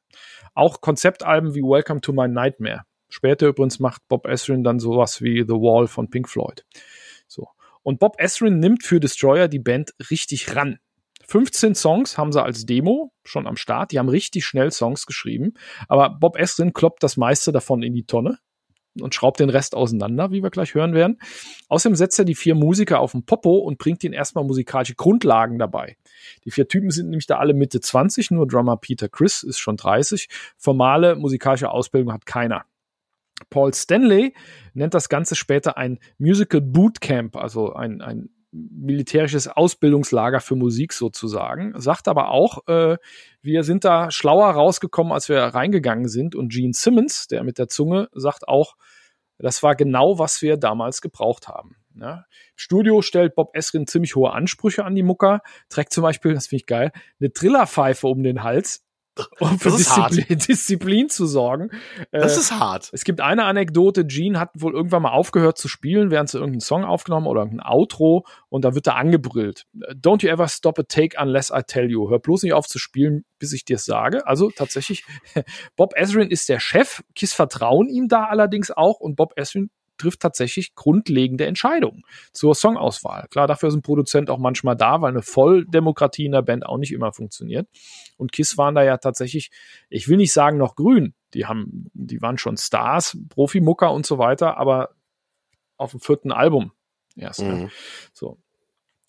Auch 0.54 0.82
Konzeptalben 0.82 1.56
wie 1.56 1.62
Welcome 1.62 2.02
to 2.02 2.12
My 2.13 2.28
Nightmare. 2.28 2.82
Später 3.10 3.48
übrigens 3.48 3.80
macht 3.80 4.08
Bob 4.08 4.28
Ezrin 4.28 4.63
dann 4.63 4.80
sowas 4.80 5.22
wie 5.22 5.41
The 5.41 5.54
Wall 5.54 5.88
von 5.88 6.10
Pink 6.10 6.30
Floyd. 6.30 6.65
So. 7.28 7.48
Und 7.82 8.00
Bob 8.00 8.15
Ezrin 8.19 8.60
nimmt 8.60 8.84
für 8.84 9.00
Destroyer 9.00 9.48
die 9.48 9.60
Band 9.60 9.93
richtig 10.10 10.56
ran. 10.56 10.80
15 11.28 11.76
Songs 11.76 12.17
haben 12.17 12.32
sie 12.32 12.43
als 12.43 12.65
Demo 12.65 13.13
schon 13.24 13.48
am 13.48 13.56
Start. 13.56 13.91
Die 13.91 14.00
haben 14.00 14.10
richtig 14.10 14.45
schnell 14.45 14.72
Songs 14.72 15.06
geschrieben. 15.06 15.54
Aber 15.88 16.10
Bob 16.10 16.38
Ezrin 16.38 16.74
kloppt 16.74 17.04
das 17.04 17.17
meiste 17.17 17.52
davon 17.52 17.84
in 17.84 17.93
die 17.93 18.06
Tonne 18.06 18.39
und 19.02 19.16
schraubt 19.16 19.40
den 19.40 19.50
Rest 19.50 19.76
auseinander, 19.76 20.32
wie 20.32 20.44
wir 20.44 20.50
gleich 20.50 20.74
hören 20.74 20.94
werden. 20.94 21.20
Außerdem 21.68 21.96
setzt 21.96 22.20
er 22.20 22.26
die 22.26 22.36
vier 22.36 22.56
Musiker 22.56 23.00
auf 23.00 23.12
den 23.12 23.26
Popo 23.26 23.58
und 23.58 23.78
bringt 23.78 24.04
ihnen 24.04 24.14
erstmal 24.14 24.44
musikalische 24.44 24.96
Grundlagen 24.96 25.60
dabei. 25.60 25.98
Die 26.46 26.52
vier 26.52 26.68
Typen 26.68 26.92
sind 26.92 27.10
nämlich 27.10 27.28
da 27.28 27.38
alle 27.38 27.54
Mitte 27.54 27.80
20, 27.80 28.32
nur 28.32 28.48
Drummer 28.48 28.78
Peter 28.78 29.10
Chris 29.10 29.44
ist 29.44 29.60
schon 29.60 29.78
30. 29.78 30.28
Formale 30.58 31.16
musikalische 31.16 31.70
Ausbildung 31.70 32.14
hat 32.14 32.26
keiner. 32.26 32.66
Paul 33.50 33.74
Stanley 33.74 34.34
nennt 34.74 34.94
das 34.94 35.10
Ganze 35.10 35.36
später 35.36 35.78
ein 35.78 36.00
Musical 36.18 36.62
Bootcamp, 36.62 37.36
also 37.36 37.74
ein, 37.74 38.02
ein 38.02 38.30
militärisches 38.52 39.48
Ausbildungslager 39.48 40.40
für 40.40 40.56
Musik 40.56 40.94
sozusagen. 40.94 41.80
Sagt 41.80 42.08
aber 42.08 42.30
auch, 42.30 42.68
äh, 42.68 42.98
wir 43.42 43.64
sind 43.64 43.86
da 43.86 44.12
schlauer 44.12 44.50
rausgekommen, 44.52 45.14
als 45.14 45.30
wir 45.30 45.40
reingegangen 45.40 46.08
sind. 46.08 46.36
Und 46.36 46.52
Gene 46.52 46.74
Simmons, 46.74 47.28
der 47.28 47.44
mit 47.44 47.58
der 47.58 47.68
Zunge, 47.68 48.10
sagt 48.14 48.48
auch, 48.48 48.76
das 49.38 49.64
war 49.64 49.76
genau, 49.76 50.20
was 50.20 50.42
wir 50.42 50.58
damals 50.58 51.02
gebraucht 51.02 51.48
haben. 51.48 51.76
Ja. 51.96 52.26
Studio 52.56 53.02
stellt 53.02 53.36
Bob 53.36 53.56
Esrin 53.56 53.88
ziemlich 53.88 54.16
hohe 54.16 54.32
Ansprüche 54.32 54.86
an 54.86 54.96
die 54.96 55.04
Mucker, 55.04 55.42
trägt 55.70 55.94
zum 55.94 56.04
Beispiel, 56.04 56.34
das 56.34 56.48
finde 56.48 56.62
ich 56.62 56.66
geil, 56.66 56.92
eine 57.20 57.32
Trillerpfeife 57.32 58.08
um 58.08 58.24
den 58.24 58.44
Hals, 58.44 58.86
um 59.39 59.60
für 59.60 59.71
Disziplin, 59.71 60.25
Disziplin, 60.47 61.10
zu 61.10 61.25
sorgen. 61.25 61.69
Das 62.12 62.38
äh, 62.38 62.39
ist 62.39 62.51
hart. 62.51 62.89
Es 62.93 63.03
gibt 63.03 63.21
eine 63.21 63.45
Anekdote, 63.45 64.05
Gene 64.05 64.39
hat 64.39 64.49
wohl 64.55 64.73
irgendwann 64.73 65.03
mal 65.03 65.12
aufgehört 65.12 65.58
zu 65.58 65.67
spielen, 65.67 66.12
während 66.12 66.29
sie 66.29 66.38
irgendeinen 66.38 66.62
Song 66.62 66.84
aufgenommen 66.84 67.27
oder 67.27 67.41
ein 67.43 67.62
Outro 67.62 68.25
und 68.49 68.65
da 68.65 68.75
wird 68.75 68.88
er 68.88 68.95
angebrüllt. 68.95 69.65
Don't 69.93 70.23
you 70.23 70.29
ever 70.29 70.47
stop 70.47 70.79
a 70.79 70.84
take 70.84 71.17
unless 71.21 71.51
I 71.51 71.62
tell 71.65 71.89
you. 71.89 72.10
Hör 72.10 72.19
bloß 72.19 72.43
nicht 72.43 72.53
auf 72.53 72.67
zu 72.67 72.79
spielen, 72.79 73.25
bis 73.38 73.53
ich 73.53 73.65
dir 73.65 73.77
es 73.77 73.86
sage. 73.86 74.25
Also 74.27 74.49
tatsächlich, 74.51 75.03
Bob 75.75 75.93
Ezrin 75.95 76.29
ist 76.29 76.49
der 76.49 76.60
Chef. 76.60 77.01
Kiss 77.15 77.34
vertrauen 77.34 77.89
ihm 77.89 78.08
da 78.08 78.25
allerdings 78.25 78.71
auch 78.71 78.99
und 78.99 79.15
Bob 79.15 79.34
Ezrin 79.38 79.69
trifft 80.00 80.22
tatsächlich 80.22 80.74
grundlegende 80.76 81.46
Entscheidungen 81.46 82.04
zur 82.32 82.56
Songauswahl. 82.56 83.28
Klar, 83.30 83.48
dafür 83.48 83.70
ist 83.70 83.76
ein 83.76 83.82
Produzent 83.82 84.30
auch 84.30 84.40
manchmal 84.40 84.76
da, 84.76 85.02
weil 85.02 85.12
eine 85.12 85.22
Volldemokratie 85.22 86.26
in 86.26 86.32
der 86.32 86.42
Band 86.42 86.66
auch 86.66 86.78
nicht 86.78 86.92
immer 86.92 87.14
funktioniert. 87.14 87.68
Und 88.18 88.32
Kiss 88.32 88.58
waren 88.58 88.76
da 88.76 88.84
ja 88.84 88.98
tatsächlich, 88.98 89.52
ich 89.90 90.08
will 90.08 90.18
nicht 90.18 90.34
sagen 90.34 90.58
noch 90.58 90.76
grün, 90.76 91.14
die 91.34 91.46
haben, 91.46 91.92
die 91.94 92.22
waren 92.22 92.38
schon 92.38 92.58
Stars, 92.58 93.18
Profimucker 93.30 93.92
und 93.92 94.06
so 94.06 94.18
weiter, 94.18 94.58
aber 94.58 94.96
auf 95.78 95.92
dem 95.92 96.00
vierten 96.00 96.32
Album 96.32 96.72
erst. 97.16 97.42
Ne? 97.42 97.54
Mhm. 97.54 97.72
So. 98.14 98.40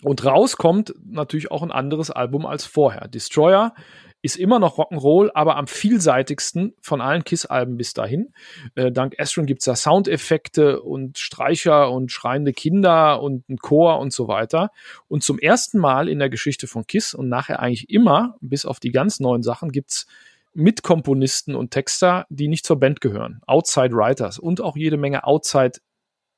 Und 0.02 0.24
raus 0.24 0.56
kommt 0.56 0.94
natürlich 1.04 1.50
auch 1.50 1.62
ein 1.62 1.70
anderes 1.70 2.10
Album 2.10 2.46
als 2.46 2.64
vorher. 2.64 3.08
Destroyer 3.08 3.74
ist 4.22 4.36
immer 4.36 4.58
noch 4.58 4.78
Rock'n'Roll, 4.78 5.30
aber 5.34 5.56
am 5.56 5.66
vielseitigsten 5.66 6.74
von 6.82 7.00
allen 7.00 7.24
Kiss-Alben 7.24 7.76
bis 7.76 7.94
dahin. 7.94 8.32
Äh, 8.74 8.92
dank 8.92 9.18
Astron 9.18 9.46
gibt's 9.46 9.64
da 9.64 9.74
Soundeffekte 9.74 10.82
und 10.82 11.18
Streicher 11.18 11.90
und 11.90 12.12
schreiende 12.12 12.52
Kinder 12.52 13.22
und 13.22 13.48
ein 13.48 13.56
Chor 13.56 13.98
und 13.98 14.12
so 14.12 14.28
weiter. 14.28 14.70
Und 15.08 15.22
zum 15.22 15.38
ersten 15.38 15.78
Mal 15.78 16.08
in 16.08 16.18
der 16.18 16.28
Geschichte 16.28 16.66
von 16.66 16.86
Kiss 16.86 17.14
und 17.14 17.28
nachher 17.28 17.60
eigentlich 17.60 17.88
immer, 17.88 18.36
bis 18.40 18.66
auf 18.66 18.78
die 18.78 18.90
ganz 18.90 19.20
neuen 19.20 19.42
Sachen, 19.42 19.72
gibt's 19.72 20.06
Mitkomponisten 20.52 21.54
und 21.54 21.70
Texter, 21.70 22.26
die 22.28 22.48
nicht 22.48 22.66
zur 22.66 22.78
Band 22.78 23.00
gehören. 23.00 23.40
Outside 23.46 23.92
Writers 23.92 24.38
und 24.38 24.60
auch 24.60 24.76
jede 24.76 24.96
Menge 24.96 25.24
Outside 25.24 25.78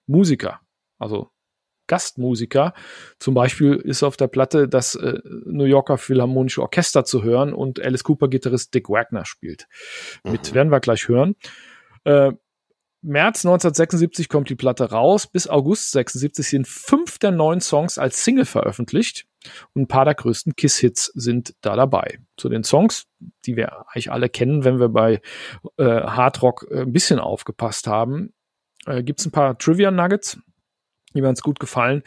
Musiker. 0.07 0.61
Also 0.99 1.31
Gastmusiker. 1.87 2.75
Zum 3.19 3.35
Beispiel 3.35 3.75
ist 3.75 4.03
auf 4.03 4.17
der 4.17 4.29
Platte 4.29 4.69
das 4.69 4.95
äh, 4.95 5.19
New 5.45 5.65
Yorker 5.65 5.99
Philharmonische 5.99 6.63
Orchester 6.63 7.05
zu 7.05 7.23
hören 7.23 7.53
und 7.53 7.81
Alice 7.81 8.05
Cooper 8.05 8.29
Gitarrist 8.29 8.75
Dick 8.75 8.89
Wagner 8.89 9.25
spielt. 9.25 9.67
Mit 10.25 10.51
mhm. 10.51 10.55
werden 10.55 10.71
wir 10.71 10.81
gleich 10.81 11.09
hören. 11.09 11.35
Äh, 12.05 12.33
März 13.05 13.45
1976 13.45 14.29
kommt 14.29 14.49
die 14.49 14.55
Platte 14.55 14.91
raus. 14.91 15.27
Bis 15.27 15.49
August 15.49 15.91
76 15.91 16.47
sind 16.47 16.69
fünf 16.69 17.19
der 17.19 17.33
neun 17.33 17.61
Songs 17.61 17.99
als 17.99 18.25
Single 18.25 18.45
veröffentlicht 18.45 19.27
und 19.75 19.83
ein 19.83 19.89
paar 19.89 20.05
der 20.05 20.15
größten 20.15 20.55
Kiss-Hits 20.55 21.07
sind 21.07 21.55
da 21.63 21.75
dabei. 21.75 22.21
Zu 22.37 22.49
den 22.49 22.63
Songs, 22.63 23.07
die 23.45 23.57
wir 23.57 23.87
eigentlich 23.89 24.13
alle 24.13 24.29
kennen, 24.29 24.65
wenn 24.65 24.79
wir 24.79 24.89
bei 24.89 25.21
äh, 25.79 25.85
Hard 25.85 26.43
Rock 26.43 26.69
äh, 26.71 26.83
ein 26.83 26.93
bisschen 26.93 27.19
aufgepasst 27.19 27.89
haben, 27.89 28.33
äh, 28.87 29.03
gibt 29.03 29.19
es 29.19 29.27
ein 29.27 29.33
paar 29.33 29.59
Trivia-Nuggets 29.59 30.39
die 31.15 31.21
mir 31.21 31.27
ganz 31.27 31.43
gut 31.43 31.61
gefallen. 31.61 32.03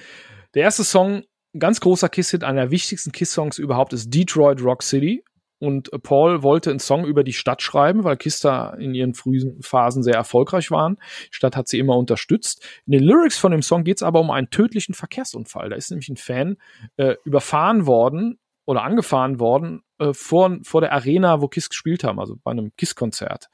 Der 0.53 0.63
erste 0.63 0.83
Song, 0.83 1.23
ganz 1.57 1.79
großer 1.79 2.09
Kiss-Hit, 2.09 2.43
einer 2.43 2.61
der 2.61 2.71
wichtigsten 2.71 3.11
Kiss-Songs 3.11 3.57
überhaupt, 3.57 3.93
ist 3.93 4.13
Detroit 4.13 4.61
Rock 4.61 4.83
City. 4.83 5.23
Und 5.57 5.89
Paul 6.03 6.43
wollte 6.43 6.69
einen 6.69 6.79
Song 6.79 7.05
über 7.05 7.23
die 7.23 7.33
Stadt 7.33 7.61
schreiben, 7.61 8.03
weil 8.03 8.17
Kiss 8.17 8.41
da 8.41 8.73
in 8.73 8.93
ihren 8.93 9.13
frühen 9.13 9.61
Phasen 9.61 10.03
sehr 10.03 10.15
erfolgreich 10.15 10.69
waren. 10.69 10.97
Die 11.29 11.35
Stadt 11.35 11.55
hat 11.55 11.67
sie 11.67 11.79
immer 11.79 11.97
unterstützt. 11.97 12.63
In 12.85 12.91
den 12.91 13.03
Lyrics 13.03 13.37
von 13.37 13.51
dem 13.51 13.61
Song 13.61 13.83
geht 13.83 13.97
es 13.97 14.03
aber 14.03 14.19
um 14.19 14.31
einen 14.31 14.49
tödlichen 14.49 14.93
Verkehrsunfall. 14.93 15.69
Da 15.69 15.75
ist 15.77 15.91
nämlich 15.91 16.09
ein 16.09 16.17
Fan 16.17 16.57
äh, 16.97 17.15
überfahren 17.23 17.87
worden 17.87 18.37
oder 18.65 18.83
angefahren 18.83 19.39
worden 19.39 19.81
äh, 19.97 20.13
vor, 20.13 20.57
vor 20.63 20.81
der 20.81 20.91
Arena, 20.91 21.41
wo 21.41 21.47
Kiss 21.47 21.69
gespielt 21.69 22.03
haben, 22.03 22.19
also 22.19 22.35
bei 22.43 22.51
einem 22.51 22.75
Kiss-Konzert. 22.75 23.47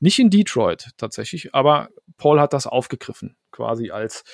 Nicht 0.00 0.18
in 0.18 0.30
Detroit 0.30 0.90
tatsächlich, 0.96 1.54
aber 1.54 1.90
Paul 2.16 2.40
hat 2.40 2.52
das 2.54 2.66
aufgegriffen, 2.66 3.36
quasi 3.52 3.90
als 3.90 4.24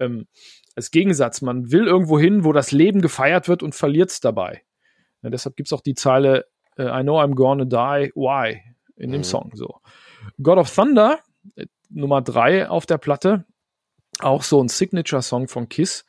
ähm, 0.00 0.26
als 0.74 0.90
Gegensatz. 0.90 1.42
Man 1.42 1.70
will 1.70 1.86
irgendwo 1.86 2.18
hin, 2.18 2.44
wo 2.44 2.52
das 2.52 2.72
Leben 2.72 3.00
gefeiert 3.00 3.48
wird 3.48 3.62
und 3.62 3.74
verliert 3.74 4.10
es 4.10 4.20
dabei. 4.20 4.62
Ja, 5.22 5.30
deshalb 5.30 5.56
gibt 5.56 5.68
es 5.68 5.72
auch 5.72 5.82
die 5.82 5.94
Zeile 5.94 6.46
äh, 6.76 6.84
I 6.84 7.02
know 7.02 7.20
I'm 7.20 7.34
gonna 7.34 7.64
die, 7.64 8.10
why? 8.14 8.60
in 9.00 9.12
dem 9.12 9.20
mhm. 9.20 9.24
Song 9.24 9.50
so. 9.54 9.80
God 10.42 10.58
of 10.58 10.74
Thunder, 10.74 11.18
äh, 11.56 11.66
Nummer 11.88 12.22
drei 12.22 12.68
auf 12.68 12.86
der 12.86 12.98
Platte, 12.98 13.44
auch 14.20 14.42
so 14.42 14.62
ein 14.62 14.68
Signature-Song 14.68 15.48
von 15.48 15.68
Kiss, 15.68 16.04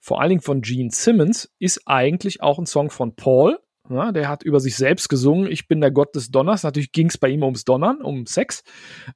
vor 0.00 0.20
allen 0.20 0.30
Dingen 0.30 0.40
von 0.40 0.62
Gene 0.62 0.90
Simmons, 0.90 1.52
ist 1.58 1.82
eigentlich 1.86 2.42
auch 2.42 2.58
ein 2.58 2.66
Song 2.66 2.90
von 2.90 3.14
Paul. 3.14 3.60
Ja, 3.88 4.12
der 4.12 4.28
hat 4.28 4.44
über 4.44 4.60
sich 4.60 4.76
selbst 4.76 5.08
gesungen, 5.08 5.50
ich 5.50 5.66
bin 5.66 5.80
der 5.80 5.90
Gott 5.90 6.14
des 6.14 6.30
Donners. 6.30 6.62
Natürlich 6.62 6.92
ging 6.92 7.08
es 7.08 7.18
bei 7.18 7.28
ihm 7.28 7.42
ums 7.42 7.64
Donnern, 7.64 8.00
um 8.00 8.24
Sex. 8.24 8.62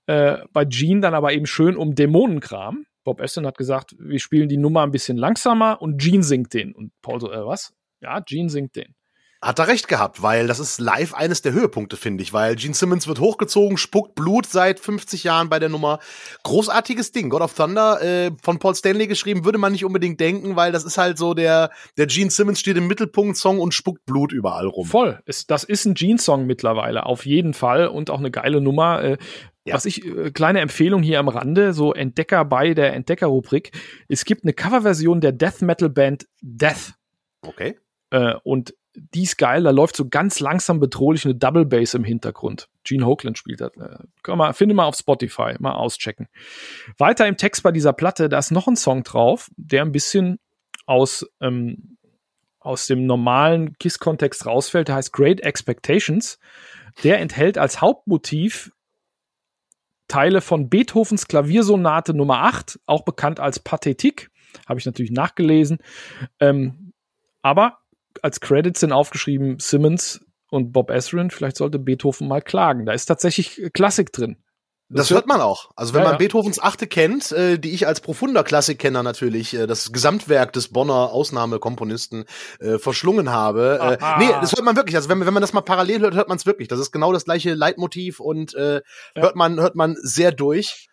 Äh, 0.07 0.39
bei 0.53 0.65
Gene 0.65 1.01
dann 1.01 1.15
aber 1.15 1.33
eben 1.33 1.47
schön 1.47 1.77
um 1.77 1.95
Dämonenkram. 1.95 2.85
Bob 3.05 3.21
Aston 3.21 3.47
hat 3.47 3.59
gesagt, 3.59 3.95
wir 3.99 4.19
spielen 4.19 4.49
die 4.49 4.57
Nummer 4.57 4.83
ein 4.83 4.91
bisschen 4.91 5.17
langsamer 5.17 5.81
und 5.81 5.99
Gene 5.99 6.23
singt 6.23 6.55
den. 6.55 6.75
Und 6.75 6.93
Paul 7.03 7.21
so, 7.21 7.31
äh, 7.31 7.47
was? 7.47 7.75
Ja, 8.01 8.21
Gene 8.21 8.49
singt 8.49 8.77
den. 8.77 8.95
Hat 9.45 9.59
er 9.59 9.69
recht 9.69 9.89
gehabt, 9.89 10.23
weil 10.23 10.47
das 10.47 10.59
ist 10.59 10.81
live 10.81 11.13
eines 11.13 11.43
der 11.43 11.53
Höhepunkte, 11.53 11.99
finde 11.99 12.23
ich, 12.23 12.33
weil 12.33 12.57
Gene 12.57 12.73
Simmons 12.73 13.07
wird 13.07 13.21
hochgezogen, 13.21 13.77
spuckt 13.77 14.15
Blut 14.15 14.47
seit 14.47 14.81
50 14.81 15.23
Jahren 15.23 15.51
bei 15.51 15.59
der 15.59 15.69
Nummer. 15.69 15.99
Großartiges 16.45 17.13
Ding. 17.13 17.29
God 17.29 17.43
of 17.43 17.53
Thunder 17.53 18.01
äh, 18.01 18.31
von 18.43 18.59
Paul 18.59 18.75
Stanley 18.75 19.07
geschrieben, 19.07 19.45
würde 19.45 19.59
man 19.59 19.73
nicht 19.73 19.85
unbedingt 19.85 20.19
denken, 20.19 20.57
weil 20.57 20.73
das 20.73 20.85
ist 20.85 20.97
halt 20.97 21.19
so 21.19 21.35
der, 21.35 21.71
der 21.99 22.07
Gene 22.07 22.31
Simmons 22.31 22.59
steht 22.59 22.79
im 22.79 22.87
Mittelpunkt 22.87 23.37
Song 23.37 23.61
und 23.61 23.75
spuckt 23.75 24.07
Blut 24.07 24.33
überall 24.33 24.67
rum. 24.67 24.87
Voll. 24.87 25.21
Ist, 25.27 25.51
das 25.51 25.63
ist 25.63 25.85
ein 25.85 25.93
Gene-Song 25.93 26.47
mittlerweile, 26.47 27.05
auf 27.05 27.27
jeden 27.27 27.53
Fall 27.53 27.89
und 27.89 28.09
auch 28.09 28.21
eine 28.21 28.31
geile 28.31 28.63
Nummer. 28.63 29.03
Äh, 29.03 29.19
ja. 29.67 29.75
Was 29.75 29.85
ich, 29.85 30.07
äh, 30.07 30.31
kleine 30.31 30.61
Empfehlung 30.61 31.03
hier 31.03 31.19
am 31.19 31.29
Rande, 31.29 31.75
so 31.75 31.93
Entdecker 31.93 32.47
bei 32.47 32.73
der 32.73 32.95
Entdecker-Rubrik. 32.95 33.73
Es 34.09 34.25
gibt 34.25 34.45
eine 34.45 34.55
Coverversion 34.55 35.21
der 35.21 35.33
Death 35.33 35.61
Metal 35.61 35.91
Band 35.91 36.27
Death. 36.41 36.95
Okay. 37.43 37.77
Äh, 38.09 38.35
und 38.43 38.75
die 38.95 39.23
ist 39.25 39.39
geil, 39.39 39.63
da 39.63 39.71
läuft 39.71 39.97
so 39.97 40.09
ganz 40.09 40.41
langsam 40.41 40.81
bedrohlich 40.81 41.25
eine 41.25 41.35
Double 41.35 41.65
Bass 41.65 41.95
im 41.95 42.05
Hintergrund. 42.05 42.69
Gene 42.85 43.07
Hoagland 43.07 43.39
spielt 43.39 43.61
das. 43.61 43.73
Äh, 43.77 43.99
kann 44.23 44.39
mal, 44.39 44.53
finde 44.53 44.75
mal 44.75 44.85
auf 44.85 44.97
Spotify, 44.97 45.55
mal 45.59 45.73
auschecken. 45.73 46.29
Weiter 46.99 47.27
im 47.27 47.37
Text 47.37 47.63
bei 47.63 47.73
dieser 47.73 47.93
Platte, 47.93 48.29
da 48.29 48.39
ist 48.39 48.51
noch 48.51 48.69
ein 48.69 48.77
Song 48.77 49.03
drauf, 49.03 49.51
der 49.57 49.83
ein 49.83 49.93
bisschen 49.93 50.39
aus, 50.87 51.27
ähm, 51.41 51.97
aus 52.61 52.87
dem 52.87 53.07
normalen 53.07 53.77
KISS-Kontext 53.79 54.47
rausfällt. 54.47 54.89
Der 54.89 54.97
heißt 54.97 55.13
Great 55.13 55.41
Expectations. 55.41 56.39
Der 57.03 57.19
enthält 57.21 57.59
als 57.59 57.81
Hauptmotiv 57.81 58.71
Teile 60.07 60.41
von 60.41 60.69
Beethovens 60.69 61.27
Klaviersonate 61.27 62.15
Nummer 62.15 62.45
8, 62.45 62.79
auch 62.87 63.05
bekannt 63.05 63.41
als 63.41 63.59
Pathetik. 63.59 64.31
Habe 64.69 64.79
ich 64.79 64.87
natürlich 64.87 65.11
nachgelesen. 65.11 65.79
Ähm, 66.39 66.93
aber 67.43 67.79
als 68.23 68.41
Credits 68.41 68.81
sind 68.81 68.93
aufgeschrieben 68.93 69.59
Simmons 69.59 70.21
und 70.51 70.73
Bob 70.73 70.91
Ezrin. 70.91 71.31
Vielleicht 71.31 71.57
sollte 71.57 71.79
Beethoven 71.79 72.29
mal 72.29 72.43
klagen. 72.43 72.87
Da 72.87 72.93
ist 72.93 73.07
tatsächlich 73.07 73.71
Klassik 73.73 74.13
drin. 74.13 74.37
Das, 74.91 75.11
hört 75.11 75.27
man 75.27 75.41
auch. 75.41 75.71
Also 75.77 75.95
wenn 75.95 76.03
ja, 76.03 76.05
man 76.05 76.15
ja. 76.15 76.19
Beethovens 76.19 76.61
Achte 76.61 76.87
kennt, 76.87 77.33
äh, 77.33 77.59
die 77.59 77.71
ich 77.71 77.87
als 77.87 78.01
profunder 78.01 78.45
Klassikkenner 78.45 79.03
natürlich 79.03 79.55
äh, 79.55 79.67
das 79.67 79.93
Gesamtwerk 79.93 80.53
des 80.53 80.69
Bonner 80.69 81.11
Ausnahmekomponisten 81.11 82.27
äh, 82.61 82.79
verschlungen 82.79 83.31
habe. 83.31 83.99
Äh, 84.01 84.19
nee, 84.19 84.29
das 84.41 84.53
hört 84.53 84.65
man 84.65 84.77
wirklich. 84.77 84.95
Also 84.95 85.09
wenn, 85.09 85.25
wenn 85.25 85.35
man 85.35 85.41
das 85.41 85.55
mal 85.55 85.63
parallel 85.63 86.01
hört, 86.01 86.15
hört 86.15 86.29
man 86.29 86.37
es 86.37 86.45
wirklich. 86.45 86.69
Das 86.69 86.79
ist 86.79 86.93
genau 86.93 87.13
das 87.13 87.25
gleiche 87.25 87.55
Leitmotiv 87.55 88.21
und 88.21 88.55
äh, 88.55 88.75
ja. 88.75 88.83
hört 89.23 89.37
man 89.37 89.59
hört 89.59 89.75
man 89.75 89.97
sehr 90.01 90.33
durch. 90.33 90.89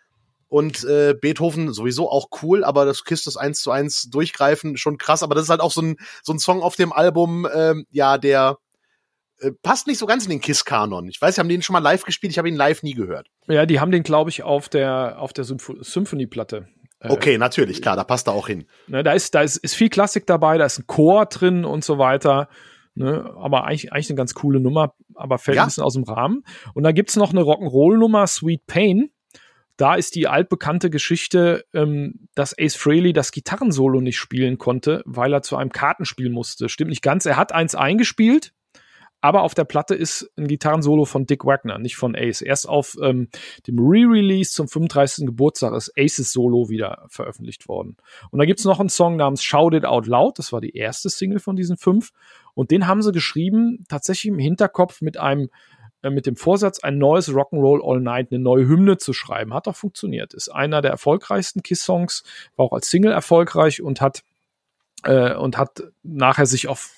Und 0.52 0.84
äh, 0.84 1.14
Beethoven 1.14 1.72
sowieso 1.72 2.12
auch 2.12 2.28
cool, 2.42 2.66
aber 2.66 2.84
das 2.84 3.06
Kiss 3.06 3.24
das 3.24 3.38
eins 3.38 3.62
zu 3.62 3.72
eins 3.72 4.10
durchgreifen 4.12 4.76
schon 4.76 4.98
krass. 4.98 5.24
Aber 5.24 5.34
das 5.34 5.46
ist 5.46 5.50
halt 5.50 5.62
auch 5.62 5.72
so 5.72 5.82
ein 5.82 5.96
so 6.24 6.34
ein 6.34 6.40
Song 6.40 6.62
auf 6.62 6.76
dem 6.76 6.92
Album, 6.92 7.48
ähm, 7.56 7.86
ja 7.90 8.18
der 8.18 8.58
äh, 9.40 9.52
passt 9.64 9.88
nicht 9.88 9.98
so 9.98 10.06
ganz 10.06 10.26
in 10.26 10.30
den 10.30 10.42
Kiss-Kanon. 10.42 11.08
Ich 11.08 11.22
weiß, 11.22 11.36
sie 11.36 11.40
haben 11.40 11.48
den 11.48 11.62
schon 11.62 11.72
mal 11.72 11.80
live 11.80 12.04
gespielt, 12.04 12.34
ich 12.34 12.38
habe 12.38 12.50
ihn 12.50 12.58
live 12.58 12.84
nie 12.84 12.96
gehört. 12.96 13.28
Ja, 13.48 13.66
die 13.66 13.80
haben 13.80 13.92
den, 13.92 14.04
glaube 14.04 14.30
ich, 14.30 14.44
auf 14.44 14.68
der, 14.68 15.20
auf 15.20 15.32
der 15.32 15.46
Symphonie-Platte. 15.46 16.68
Äh, 17.00 17.10
okay, 17.10 17.38
natürlich, 17.38 17.82
klar, 17.82 17.96
da 17.96 18.04
passt 18.04 18.28
er 18.28 18.34
auch 18.34 18.48
hin. 18.48 18.66
Ne, 18.88 19.04
da 19.04 19.14
ist, 19.14 19.34
da 19.34 19.42
ist, 19.42 19.56
ist 19.56 19.76
viel 19.76 19.90
Klassik 19.90 20.28
dabei, 20.28 20.58
da 20.58 20.66
ist 20.66 20.80
ein 20.80 20.86
Chor 20.86 21.28
drin 21.28 21.64
und 21.64 21.86
so 21.86 21.98
weiter. 21.98 22.50
Ne, 22.94 23.34
aber 23.38 23.64
eigentlich, 23.64 23.94
eigentlich 23.94 24.10
eine 24.10 24.18
ganz 24.18 24.34
coole 24.34 24.60
Nummer, 24.60 24.96
aber 25.16 25.38
fällt 25.38 25.56
ja. 25.56 25.64
ein 25.64 25.68
bisschen 25.68 25.84
aus 25.84 25.94
dem 25.94 26.04
Rahmen. 26.04 26.44
Und 26.74 26.84
dann 26.84 26.94
gibt's 26.94 27.16
noch 27.16 27.32
eine 27.32 27.42
Rock'n'Roll-Nummer, 27.42 28.28
Sweet 28.28 28.68
Pain. 28.68 29.12
Da 29.78 29.96
ist 29.96 30.16
die 30.16 30.28
altbekannte 30.28 30.90
Geschichte, 30.90 31.66
ähm, 31.74 32.28
dass 32.36 32.56
Ace 32.58 32.76
Frehley 32.76 33.14
das 33.14 33.32
Gitarrensolo 33.32 34.02
nicht 34.02 34.18
spielen 34.18 34.58
konnte, 34.58 35.02
weil 35.06 35.34
er 35.34 35.42
zu 35.42 35.58
einem 35.58 35.72
Kartenspiel 35.72 36.30
musste. 36.30 36.70
Stimmt 36.70 36.90
nicht 36.90 37.02
ganz. 37.02 37.26
Er 37.26 37.38
hat 37.38 37.52
eins 37.52 37.76
eingespielt, 37.76 38.54
aber 39.22 39.44
auf 39.44 39.54
der 39.54 39.66
Platte 39.66 39.94
ist 39.94 40.32
ein 40.36 40.48
Gitarrensolo 40.48 41.06
von 41.06 41.28
Dick 41.28 41.46
Wagner, 41.46 41.78
nicht 41.78 41.96
von 41.96 42.16
Ace. 42.16 42.42
Erst 42.42 42.68
auf 42.68 42.98
ähm, 43.02 43.30
dem 43.68 43.78
Re-Release 43.78 44.52
zum 44.52 44.68
35. 44.68 45.28
Geburtstag 45.28 45.74
ist 45.76 45.94
Aces 45.96 46.34
Solo 46.34 46.70
wieder 46.70 47.06
veröffentlicht 47.08 47.68
worden. 47.68 47.98
Und 48.32 48.40
da 48.40 48.46
gibt's 48.46 48.66
noch 48.66 48.80
einen 48.80 48.90
Song 48.90 49.18
namens 49.18 49.44
Shout 49.44 49.76
It 49.76 49.86
Out 49.86 50.08
Loud. 50.08 50.40
Das 50.40 50.52
war 50.52 50.60
die 50.60 50.76
erste 50.76 51.10
Single 51.10 51.40
von 51.40 51.56
diesen 51.56 51.78
fünf. 51.78 52.12
Und 52.56 52.72
den 52.72 52.88
haben 52.88 53.04
sie 53.04 53.12
geschrieben, 53.12 53.86
tatsächlich 53.88 54.34
im 54.34 54.40
Hinterkopf 54.40 55.02
mit 55.02 55.18
einem 55.18 55.50
mit 56.10 56.26
dem 56.26 56.36
Vorsatz, 56.36 56.80
ein 56.80 56.98
neues 56.98 57.30
Rock'n'Roll 57.30 57.82
All 57.84 58.00
Night, 58.00 58.32
eine 58.32 58.40
neue 58.40 58.68
Hymne 58.68 58.98
zu 58.98 59.14
schreiben. 59.14 59.54
Hat 59.54 59.68
auch 59.68 59.76
funktioniert. 59.76 60.34
Ist 60.34 60.50
einer 60.50 60.82
der 60.82 60.92
erfolgreichsten 60.92 61.62
Kiss-Songs, 61.62 62.24
war 62.56 62.66
auch 62.66 62.74
als 62.74 62.90
Single 62.90 63.12
erfolgreich 63.12 63.82
und 63.82 64.02
hat 64.02 64.24
äh, 65.04 65.36
und 65.36 65.58
hat 65.58 65.84
nachher 66.04 66.46
sich 66.46 66.68
auf 66.68 66.94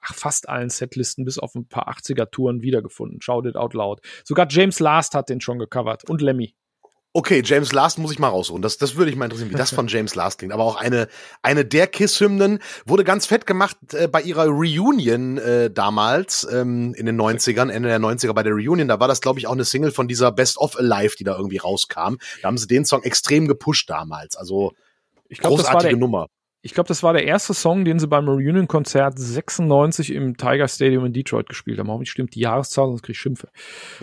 fast 0.00 0.48
allen 0.48 0.70
Setlisten 0.70 1.24
bis 1.24 1.38
auf 1.38 1.54
ein 1.54 1.66
paar 1.66 1.88
80er-Touren 1.88 2.62
wiedergefunden. 2.62 3.20
Shout 3.20 3.46
it 3.46 3.56
out 3.56 3.74
loud. 3.74 4.00
Sogar 4.24 4.46
James 4.48 4.78
Last 4.78 5.14
hat 5.14 5.28
den 5.28 5.40
schon 5.40 5.58
gecovert 5.58 6.08
und 6.08 6.20
Lemmy. 6.20 6.54
Okay, 7.16 7.40
James 7.42 7.72
Last 7.72 7.98
muss 7.98 8.12
ich 8.12 8.18
mal 8.18 8.28
raussuchen. 8.28 8.60
Das, 8.60 8.76
das 8.76 8.96
würde 8.96 9.10
ich 9.10 9.16
mal 9.16 9.24
interessieren, 9.24 9.48
wie 9.48 9.54
das 9.54 9.72
von 9.72 9.88
James 9.88 10.14
Last 10.14 10.38
klingt. 10.38 10.52
Aber 10.52 10.64
auch 10.64 10.76
eine, 10.76 11.08
eine 11.40 11.64
der 11.64 11.86
Kiss-Hymnen 11.86 12.58
wurde 12.84 13.04
ganz 13.04 13.24
fett 13.24 13.46
gemacht 13.46 13.78
äh, 13.94 14.06
bei 14.06 14.20
ihrer 14.20 14.48
Reunion 14.48 15.38
äh, 15.38 15.70
damals, 15.70 16.46
ähm, 16.52 16.92
in 16.92 17.06
den 17.06 17.18
90ern, 17.18 17.70
Ende 17.70 17.88
der 17.88 18.00
90er 18.00 18.34
bei 18.34 18.42
der 18.42 18.52
Reunion. 18.52 18.86
Da 18.86 19.00
war 19.00 19.08
das, 19.08 19.22
glaube 19.22 19.38
ich, 19.38 19.46
auch 19.46 19.52
eine 19.52 19.64
Single 19.64 19.92
von 19.92 20.08
dieser 20.08 20.30
Best 20.30 20.58
of 20.58 20.78
Alive, 20.78 21.16
die 21.18 21.24
da 21.24 21.34
irgendwie 21.34 21.56
rauskam. 21.56 22.16
Da 22.42 22.48
haben 22.48 22.58
sie 22.58 22.66
den 22.66 22.84
Song 22.84 23.02
extrem 23.02 23.48
gepusht 23.48 23.88
damals. 23.88 24.36
Also 24.36 24.74
ich 25.30 25.38
glaub, 25.38 25.52
großartige 25.52 25.74
das 25.74 25.84
war 25.84 25.90
der, 25.90 25.96
Nummer 25.98 26.26
ich 26.66 26.74
glaube, 26.74 26.88
das 26.88 27.04
war 27.04 27.12
der 27.12 27.24
erste 27.24 27.54
Song, 27.54 27.84
den 27.84 28.00
sie 28.00 28.08
beim 28.08 28.28
Reunion-Konzert 28.28 29.16
96 29.16 30.12
im 30.12 30.36
Tiger 30.36 30.66
Stadium 30.66 31.06
in 31.06 31.12
Detroit 31.12 31.48
gespielt 31.48 31.78
haben. 31.78 31.88
Hoffentlich 31.88 32.10
stimmt 32.10 32.34
die 32.34 32.40
Jahreszahl, 32.40 32.88
sonst 32.88 33.02
kriege 33.02 33.12
ich 33.12 33.20
Schimpfe. 33.20 33.50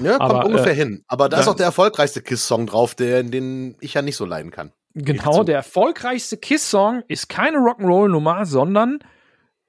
Ja, 0.02 0.18
kommt 0.18 0.32
Aber, 0.32 0.46
ungefähr 0.46 0.72
äh, 0.72 0.76
hin. 0.76 1.04
Aber 1.10 1.28
da 1.28 1.42
ist 1.42 1.50
auch 1.50 1.58
der 1.58 1.66
erfolgreichste 1.66 2.22
Kiss-Song 2.22 2.66
drauf, 2.66 2.96
der, 2.96 3.24
den 3.24 3.76
ich 3.82 3.96
ja 3.96 4.02
nicht 4.02 4.16
so 4.16 4.24
leiden 4.24 4.50
kann. 4.50 4.72
Genau, 4.94 5.44
der 5.44 5.58
erfolgreichste 5.58 6.38
Kiss-Song 6.38 7.04
ist 7.10 7.28
keine 7.28 7.58
Rock'n'Roll-Nummer, 7.58 8.46
sondern 8.46 9.00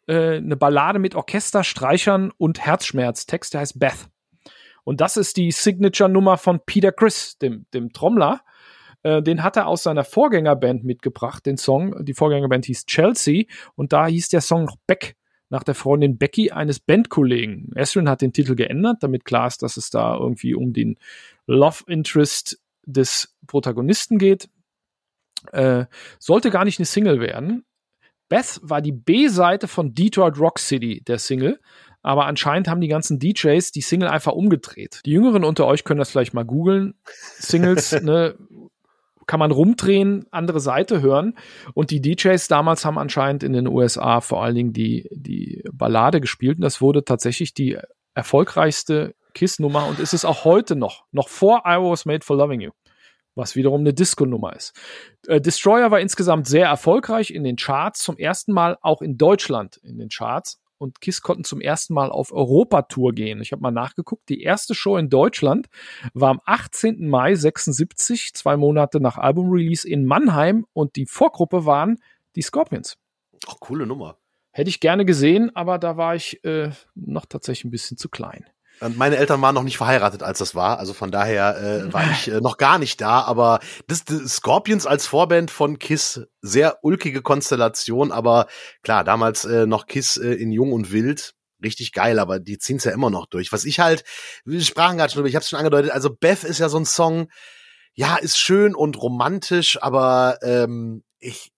äh, 0.07 0.37
eine 0.37 0.57
Ballade 0.57 1.01
mit 1.01 1.17
Orchester, 1.17 1.65
Streichern 1.65 2.31
und 2.39 2.61
Herzschmerz. 2.61 3.27
Text, 3.27 3.55
der 3.55 3.63
heißt 3.63 3.81
Beth. 3.81 4.07
Und 4.85 5.01
das 5.01 5.17
ist 5.17 5.37
die 5.37 5.51
Signature-Nummer 5.51 6.39
von 6.39 6.61
Peter 6.65 6.93
Chris, 6.93 7.39
dem, 7.39 7.67
dem 7.75 7.93
Trommler. 7.93 8.43
Äh, 9.05 9.23
den 9.23 9.45
hat 9.45 9.57
er 9.57 9.69
aus 9.69 9.85
seiner 9.85 10.03
Vorgängerband 10.03 10.83
mitgebracht, 10.83 11.47
den 11.47 11.57
Song. 11.57 12.05
Die 12.05 12.15
Vorgängerband 12.15 12.65
hieß 12.65 12.87
Chelsea 12.87 13.45
und 13.77 13.93
da 13.93 14.09
hieß 14.09 14.31
der 14.31 14.41
Song 14.41 14.65
noch 14.65 14.77
Beck 14.87 15.15
nach 15.51 15.63
der 15.63 15.75
Freundin 15.75 16.19
Becky 16.19 16.51
eines 16.51 16.81
Bandkollegen. 16.81 17.71
Esrin 17.77 18.09
hat 18.09 18.23
den 18.23 18.33
Titel 18.33 18.57
geändert, 18.57 19.03
damit 19.03 19.25
klar 19.25 19.47
ist, 19.47 19.63
dass 19.63 19.77
es 19.77 19.91
da 19.91 20.17
irgendwie 20.17 20.55
um 20.55 20.73
den 20.73 20.99
Love 21.47 21.85
Interest 21.87 22.59
des 22.87 23.37
Protagonisten 23.47 24.19
geht. 24.19 24.49
Äh, 25.53 25.85
sollte 26.19 26.51
gar 26.51 26.65
nicht 26.65 26.79
eine 26.79 26.87
Single 26.87 27.21
werden. 27.21 27.65
Beth 28.31 28.59
war 28.63 28.81
die 28.81 28.93
B-Seite 28.93 29.69
von 29.69 29.95
Detroit 29.95 30.39
Rock 30.39 30.59
City, 30.59 31.03
der 31.07 31.19
Single. 31.19 31.61
Aber 32.01 32.27
anscheinend 32.27 32.69
haben 32.69 32.81
die 32.81 32.89
ganzen 32.89 33.19
DJs 33.19 33.71
die 33.71 33.81
Single 33.81 34.09
einfach 34.09 34.33
umgedreht. 34.33 35.01
Die 35.07 35.13
Jüngeren 35.13 35.45
unter 35.45 35.67
euch 35.67 35.85
können 35.85 35.99
das 35.99 36.11
vielleicht 36.11 36.35
mal 36.35 36.45
googeln. 36.45 36.95
Singles, 37.39 37.93
ne, 38.03 38.37
kann 39.27 39.41
man 39.41 39.51
rumdrehen, 39.51 40.27
andere 40.31 40.61
Seite 40.61 41.01
hören. 41.01 41.35
Und 41.75 41.91
die 41.91 42.01
DJs 42.01 42.47
damals 42.49 42.85
haben 42.85 42.99
anscheinend 42.99 43.43
in 43.43 43.53
den 43.53 43.66
USA 43.66 44.20
vor 44.20 44.43
allen 44.43 44.55
Dingen 44.55 44.72
die, 44.72 45.09
die 45.12 45.62
Ballade 45.72 46.20
gespielt. 46.20 46.59
Und 46.59 46.62
das 46.62 46.81
wurde 46.81 47.05
tatsächlich 47.05 47.55
die 47.55 47.79
erfolgreichste 48.14 49.14
Kiss-Nummer 49.35 49.87
und 49.87 49.99
ist 49.99 50.14
es 50.14 50.25
auch 50.25 50.45
heute 50.45 50.77
noch, 50.77 51.05
noch 51.12 51.29
vor 51.29 51.62
I 51.66 51.77
Was 51.77 52.07
Made 52.07 52.25
for 52.25 52.37
Loving 52.37 52.61
You, 52.61 52.70
was 53.35 53.57
wiederum 53.57 53.81
eine 53.81 53.93
Disco-Nummer 53.93 54.55
ist. 54.55 54.72
Äh, 55.27 55.41
Destroyer 55.41 55.91
war 55.91 56.01
insgesamt 56.01 56.47
sehr 56.47 56.66
erfolgreich 56.66 57.31
in 57.31 57.45
den 57.45 57.57
Charts, 57.57 58.01
zum 58.03 58.16
ersten 58.16 58.53
Mal 58.53 58.79
auch 58.81 59.03
in 59.03 59.18
Deutschland 59.18 59.79
in 59.79 59.99
den 59.99 60.09
Charts 60.09 60.61
und 60.85 61.01
Kiss 61.01 61.22
konnten 61.22 61.45
zum 61.45 61.62
ersten 61.62 61.95
Mal 61.95 62.11
auf 62.11 62.30
Europatour 62.30 63.14
gehen. 63.14 63.41
Ich 63.41 63.53
habe 63.53 63.62
mal 63.62 63.70
nachgeguckt. 63.70 64.28
Die 64.28 64.43
erste 64.43 64.74
Show 64.74 64.99
in 64.99 65.09
Deutschland 65.09 65.68
war 66.12 66.30
am 66.30 66.41
18. 66.45 67.09
Mai 67.09 67.35
76, 67.35 68.35
zwei 68.35 68.59
Monate 68.59 69.01
nach 69.01 69.16
Albumrelease 69.16 69.89
in 69.89 70.05
Mannheim 70.05 70.66
und 70.74 70.97
die 70.97 71.07
Vorgruppe 71.07 71.64
waren 71.64 71.99
die 72.37 72.43
Scorpions. 72.43 72.99
Ach, 73.49 73.57
coole 73.61 73.87
Nummer. 73.87 74.18
Hätte 74.51 74.68
ich 74.68 74.78
gerne 74.78 75.07
gesehen, 75.07 75.51
aber 75.57 75.78
da 75.78 75.97
war 75.97 76.14
ich 76.14 76.45
äh, 76.45 76.70
noch 76.95 77.24
tatsächlich 77.26 77.64
ein 77.64 77.70
bisschen 77.70 77.97
zu 77.97 78.11
klein. 78.11 78.45
Und 78.81 78.97
meine 78.97 79.16
Eltern 79.16 79.41
waren 79.41 79.55
noch 79.55 79.62
nicht 79.62 79.77
verheiratet, 79.77 80.22
als 80.22 80.39
das 80.39 80.55
war. 80.55 80.79
Also 80.79 80.93
von 80.93 81.11
daher 81.11 81.57
äh, 81.59 81.93
war 81.93 82.11
ich 82.11 82.29
äh, 82.29 82.41
noch 82.41 82.57
gar 82.57 82.79
nicht 82.79 83.01
da. 83.01 83.22
Aber 83.22 83.61
das, 83.87 84.05
das 84.05 84.37
Scorpions 84.37 84.87
als 84.87 85.07
Vorband 85.07 85.51
von 85.51 85.79
Kiss, 85.79 86.22
sehr 86.43 86.79
ulkige 86.83 87.22
Konstellation. 87.22 88.12
Aber 88.12 88.47
klar, 88.83 89.05
damals 89.05 89.45
äh, 89.45 89.66
noch 89.66 89.87
Kiss 89.87 90.16
äh, 90.16 90.33
in 90.35 90.51
Jung 90.51 90.72
und 90.72 90.93
Wild. 90.93 91.35
Richtig 91.62 91.93
geil, 91.93 92.18
aber 92.18 92.41
die 92.41 92.59
ziehen's 92.59 92.85
ja 92.85 92.93
immer 92.93 93.11
noch 93.11 93.27
durch. 93.27 93.53
Was 93.53 93.64
ich 93.64 93.81
halt, 93.81 94.05
wir 94.45 94.61
sprachen 94.61 94.99
gerade 94.99 95.11
schon 95.11 95.18
drüber, 95.18 95.29
ich 95.29 95.37
habe 95.37 95.45
schon 95.47 95.59
angedeutet, 95.59 95.93
also 95.93 96.11
Beth 96.11 96.45
ist 96.45 96.59
ja 96.59 96.68
so 96.68 96.77
ein 96.77 96.85
Song, 96.85 97.29
ja, 97.95 98.16
ist 98.16 98.39
schön 98.39 98.75
und 98.75 99.01
romantisch, 99.01 99.81
aber 99.81 100.39
ähm, 100.43 101.05
ich, 101.20 101.54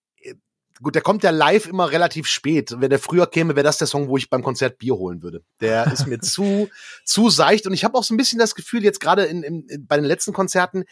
gut, 0.81 0.95
der 0.95 1.01
kommt 1.01 1.23
ja 1.23 1.31
live 1.31 1.67
immer 1.67 1.91
relativ 1.91 2.27
spät. 2.27 2.75
Wenn 2.77 2.89
der 2.89 2.99
früher 2.99 3.27
käme, 3.27 3.55
wäre 3.55 3.63
das 3.63 3.77
der 3.77 3.87
Song, 3.87 4.07
wo 4.07 4.17
ich 4.17 4.29
beim 4.29 4.43
Konzert 4.43 4.77
Bier 4.77 4.95
holen 4.95 5.21
würde. 5.21 5.43
Der 5.61 5.91
ist 5.91 6.07
mir 6.07 6.19
zu, 6.21 6.69
zu 7.05 7.29
seicht 7.29 7.67
und 7.67 7.73
ich 7.73 7.83
habe 7.83 7.97
auch 7.97 8.03
so 8.03 8.13
ein 8.13 8.17
bisschen 8.17 8.39
das 8.39 8.55
Gefühl, 8.55 8.83
jetzt 8.83 8.99
gerade 8.99 9.25
in, 9.25 9.43
in, 9.43 9.85
bei 9.87 9.95
den 9.95 10.05
letzten 10.05 10.33
Konzerten, 10.33 10.85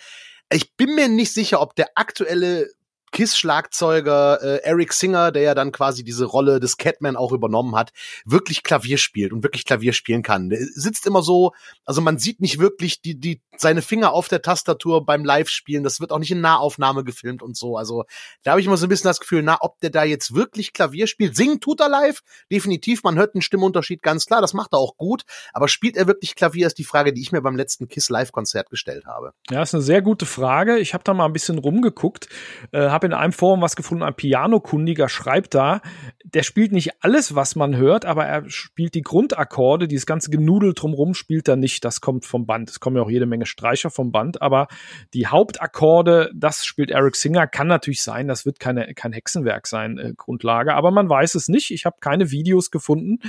ich 0.51 0.75
bin 0.75 0.95
mir 0.95 1.07
nicht 1.07 1.33
sicher, 1.33 1.61
ob 1.61 1.75
der 1.75 1.89
aktuelle 1.95 2.69
Kiss-Schlagzeuger 3.15 4.41
äh, 4.41 4.57
Eric 4.63 4.91
Singer, 4.91 5.31
der 5.31 5.41
ja 5.41 5.55
dann 5.55 5.71
quasi 5.71 6.03
diese 6.03 6.25
Rolle 6.25 6.59
des 6.59 6.75
Catman 6.75 7.15
auch 7.15 7.31
übernommen 7.31 7.73
hat, 7.73 7.93
wirklich 8.25 8.61
Klavier 8.61 8.97
spielt 8.97 9.31
und 9.31 9.41
wirklich 9.41 9.63
Klavier 9.63 9.93
spielen 9.93 10.21
kann. 10.21 10.49
Der 10.49 10.59
sitzt 10.59 11.07
immer 11.07 11.23
so, 11.23 11.53
also 11.85 12.01
man 12.01 12.17
sieht 12.17 12.41
nicht 12.41 12.59
wirklich 12.59 13.01
die, 13.01 13.17
die, 13.17 13.41
seine 13.55 13.81
Finger 13.81 14.11
auf 14.11 14.27
der 14.27 14.41
Tastatur 14.41 15.05
beim 15.05 15.23
Live-Spielen. 15.23 15.85
Das 15.85 16.01
wird 16.01 16.11
auch 16.11 16.19
nicht 16.19 16.31
in 16.31 16.41
Nahaufnahme 16.41 17.05
gefilmt 17.05 17.41
und 17.41 17.55
so. 17.55 17.77
Also 17.77 18.03
da 18.43 18.51
habe 18.51 18.59
ich 18.59 18.67
immer 18.67 18.75
so 18.75 18.85
ein 18.85 18.89
bisschen 18.89 19.07
das 19.07 19.21
Gefühl, 19.21 19.43
na, 19.43 19.59
ob 19.61 19.79
der 19.79 19.91
da 19.91 20.03
jetzt 20.03 20.35
wirklich 20.35 20.73
Klavier 20.73 21.07
spielt. 21.07 21.37
Singen 21.37 21.61
tut 21.61 21.79
er 21.79 21.87
live, 21.87 22.19
definitiv. 22.51 23.03
Man 23.03 23.17
hört 23.17 23.33
einen 23.33 23.41
Stimmunterschied 23.41 24.01
ganz 24.01 24.25
klar. 24.25 24.41
Das 24.41 24.53
macht 24.53 24.73
er 24.73 24.79
auch 24.79 24.97
gut. 24.97 25.23
Aber 25.53 25.69
spielt 25.69 25.95
er 25.95 26.05
wirklich 26.07 26.35
Klavier, 26.35 26.67
ist 26.67 26.79
die 26.79 26.83
Frage, 26.83 27.13
die 27.13 27.21
ich 27.21 27.31
mir 27.31 27.41
beim 27.41 27.55
letzten 27.55 27.87
Kiss 27.87 28.09
Live-Konzert 28.09 28.69
gestellt 28.69 29.05
habe. 29.05 29.31
Ja, 29.49 29.61
ist 29.61 29.73
eine 29.73 29.83
sehr 29.83 30.01
gute 30.01 30.25
Frage. 30.25 30.79
Ich 30.79 30.93
habe 30.93 31.05
da 31.05 31.13
mal 31.13 31.23
ein 31.23 31.33
bisschen 31.33 31.59
rumgeguckt, 31.59 32.27
äh, 32.73 32.89
habe 32.89 33.04
in 33.05 33.13
einem 33.13 33.33
Forum 33.33 33.61
was 33.61 33.75
gefunden, 33.75 34.03
ein 34.03 34.15
Pianokundiger 34.15 35.09
schreibt 35.09 35.53
da, 35.53 35.81
der 36.23 36.43
spielt 36.43 36.71
nicht 36.71 37.03
alles, 37.03 37.35
was 37.35 37.55
man 37.55 37.77
hört, 37.77 38.05
aber 38.05 38.25
er 38.25 38.49
spielt 38.49 38.95
die 38.95 39.01
Grundakkorde, 39.01 39.87
dieses 39.87 40.05
ganze 40.05 40.31
Genudel 40.31 40.73
drumrum 40.73 41.13
spielt 41.13 41.47
er 41.47 41.55
nicht, 41.55 41.85
das 41.85 42.01
kommt 42.01 42.25
vom 42.25 42.45
Band. 42.45 42.69
Es 42.69 42.79
kommen 42.79 42.97
ja 42.97 43.03
auch 43.03 43.09
jede 43.09 43.25
Menge 43.25 43.45
Streicher 43.45 43.89
vom 43.89 44.11
Band, 44.11 44.41
aber 44.41 44.67
die 45.13 45.27
Hauptakkorde, 45.27 46.31
das 46.35 46.65
spielt 46.65 46.91
Eric 46.91 47.15
Singer, 47.15 47.47
kann 47.47 47.67
natürlich 47.67 48.01
sein, 48.01 48.27
das 48.27 48.45
wird 48.45 48.59
keine, 48.59 48.93
kein 48.95 49.13
Hexenwerk 49.13 49.67
sein, 49.67 49.97
äh, 49.97 50.13
Grundlage, 50.17 50.73
aber 50.73 50.91
man 50.91 51.09
weiß 51.09 51.35
es 51.35 51.47
nicht. 51.47 51.71
Ich 51.71 51.85
habe 51.85 51.97
keine 51.99 52.31
Videos 52.31 52.71
gefunden, 52.71 53.19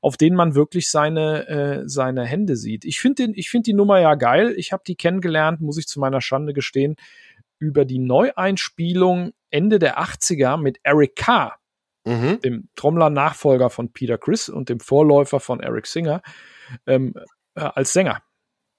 auf 0.00 0.16
denen 0.16 0.36
man 0.36 0.54
wirklich 0.54 0.90
seine, 0.90 1.48
äh, 1.48 1.82
seine 1.86 2.24
Hände 2.24 2.56
sieht. 2.56 2.84
Ich 2.84 3.00
finde 3.00 3.32
ich 3.34 3.50
finde 3.50 3.64
die 3.64 3.74
Nummer 3.74 4.00
ja 4.00 4.14
geil. 4.14 4.54
Ich 4.56 4.72
habe 4.72 4.82
die 4.86 4.96
kennengelernt, 4.96 5.60
muss 5.60 5.78
ich 5.78 5.86
zu 5.86 6.00
meiner 6.00 6.20
Schande 6.20 6.52
gestehen 6.52 6.96
über 7.58 7.84
die 7.84 7.98
Neueinspielung 7.98 9.32
Ende 9.50 9.78
der 9.78 10.00
80er 10.00 10.56
mit 10.56 10.78
Eric 10.82 11.16
Carr, 11.16 11.58
mhm. 12.04 12.40
dem 12.40 12.68
Trommler-Nachfolger 12.76 13.70
von 13.70 13.92
Peter 13.92 14.18
Chris 14.18 14.48
und 14.48 14.68
dem 14.68 14.80
Vorläufer 14.80 15.40
von 15.40 15.60
Eric 15.60 15.86
Singer, 15.86 16.22
ähm, 16.86 17.14
äh, 17.54 17.60
als 17.60 17.92
Sänger. 17.92 18.22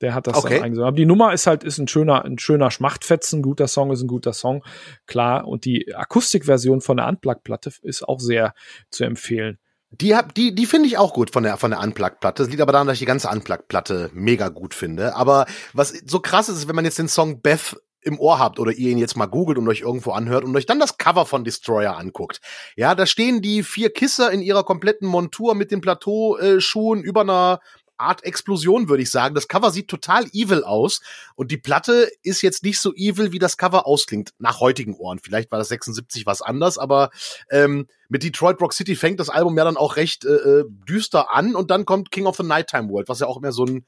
Der 0.01 0.13
hat 0.13 0.27
das 0.27 0.37
Okay. 0.37 0.55
dann 0.55 0.63
eingesungen. 0.63 0.87
Aber 0.87 0.97
die 0.97 1.05
Nummer 1.05 1.33
ist 1.33 1.47
halt, 1.47 1.63
ist 1.63 1.77
ein 1.77 1.87
schöner, 1.87 2.25
ein 2.25 2.37
schöner 2.37 2.69
Schmachtfetzen. 2.69 3.39
Ein 3.39 3.43
guter 3.43 3.67
Song 3.67 3.91
ist 3.91 4.01
ein 4.01 4.07
guter 4.07 4.33
Song. 4.33 4.63
Klar. 5.07 5.47
Und 5.47 5.63
die 5.63 5.95
Akustikversion 5.95 6.81
von 6.81 6.97
der 6.97 7.07
Unplugged-Platte 7.07 7.71
ist 7.81 8.03
auch 8.03 8.19
sehr 8.19 8.53
zu 8.89 9.05
empfehlen. 9.05 9.57
Die, 9.91 10.15
hab, 10.15 10.33
die, 10.35 10.53
die 10.53 10.65
finde 10.65 10.87
ich 10.87 10.97
auch 10.97 11.13
gut 11.13 11.31
von 11.31 11.43
der, 11.43 11.55
von 11.55 11.71
der 11.71 11.79
Unplugged-Platte. 11.79 12.43
Das 12.43 12.49
liegt 12.49 12.61
aber 12.61 12.73
daran, 12.73 12.87
dass 12.87 12.95
ich 12.95 12.99
die 12.99 13.05
ganze 13.05 13.29
Unplugged-Platte 13.29 14.09
mega 14.13 14.49
gut 14.49 14.73
finde. 14.73 15.15
Aber 15.15 15.45
was 15.71 15.93
so 16.05 16.19
krass 16.19 16.49
ist, 16.49 16.57
ist, 16.57 16.67
wenn 16.67 16.75
man 16.75 16.85
jetzt 16.85 16.99
den 16.99 17.07
Song 17.07 17.41
Beth 17.41 17.77
im 18.05 18.19
Ohr 18.19 18.39
habt 18.39 18.59
oder 18.59 18.71
ihr 18.71 18.91
ihn 18.91 18.97
jetzt 18.97 19.17
mal 19.17 19.25
googelt 19.25 19.57
und 19.57 19.67
euch 19.67 19.81
irgendwo 19.81 20.11
anhört 20.11 20.43
und 20.43 20.55
euch 20.55 20.65
dann 20.65 20.79
das 20.79 20.97
Cover 20.97 21.25
von 21.25 21.43
Destroyer 21.43 21.97
anguckt. 21.97 22.39
Ja, 22.75 22.95
da 22.95 23.05
stehen 23.05 23.41
die 23.41 23.63
vier 23.63 23.91
Kisser 23.91 24.31
in 24.31 24.41
ihrer 24.41 24.63
kompletten 24.63 25.07
Montur 25.07 25.55
mit 25.55 25.71
den 25.71 25.81
Plateauschuhen 25.81 27.01
über 27.03 27.21
einer 27.21 27.59
Art 27.97 28.23
Explosion, 28.23 28.89
würde 28.89 29.03
ich 29.03 29.09
sagen. 29.09 29.35
Das 29.35 29.47
Cover 29.47 29.71
sieht 29.71 29.87
total 29.87 30.25
evil 30.33 30.63
aus 30.63 31.01
und 31.35 31.51
die 31.51 31.57
Platte 31.57 32.09
ist 32.23 32.41
jetzt 32.41 32.63
nicht 32.63 32.79
so 32.79 32.93
evil, 32.93 33.31
wie 33.31 33.39
das 33.39 33.57
Cover 33.57 33.87
ausklingt, 33.87 34.33
nach 34.37 34.59
heutigen 34.59 34.95
Ohren. 34.95 35.19
Vielleicht 35.19 35.51
war 35.51 35.59
das 35.59 35.69
76 35.69 36.25
was 36.25 36.41
anders, 36.41 36.77
aber 36.77 37.09
ähm, 37.49 37.87
mit 38.09 38.23
Detroit 38.23 38.61
Rock 38.61 38.73
City 38.73 38.95
fängt 38.95 39.19
das 39.19 39.29
Album 39.29 39.57
ja 39.57 39.63
dann 39.63 39.77
auch 39.77 39.95
recht 39.95 40.25
äh, 40.25 40.33
äh, 40.33 40.65
düster 40.87 41.33
an 41.33 41.55
und 41.55 41.71
dann 41.71 41.85
kommt 41.85 42.11
King 42.11 42.27
of 42.27 42.37
the 42.37 42.43
Nighttime 42.43 42.89
World, 42.89 43.09
was 43.09 43.19
ja 43.19 43.27
auch 43.27 43.39
mehr 43.39 43.51
so 43.51 43.65
ein 43.65 43.85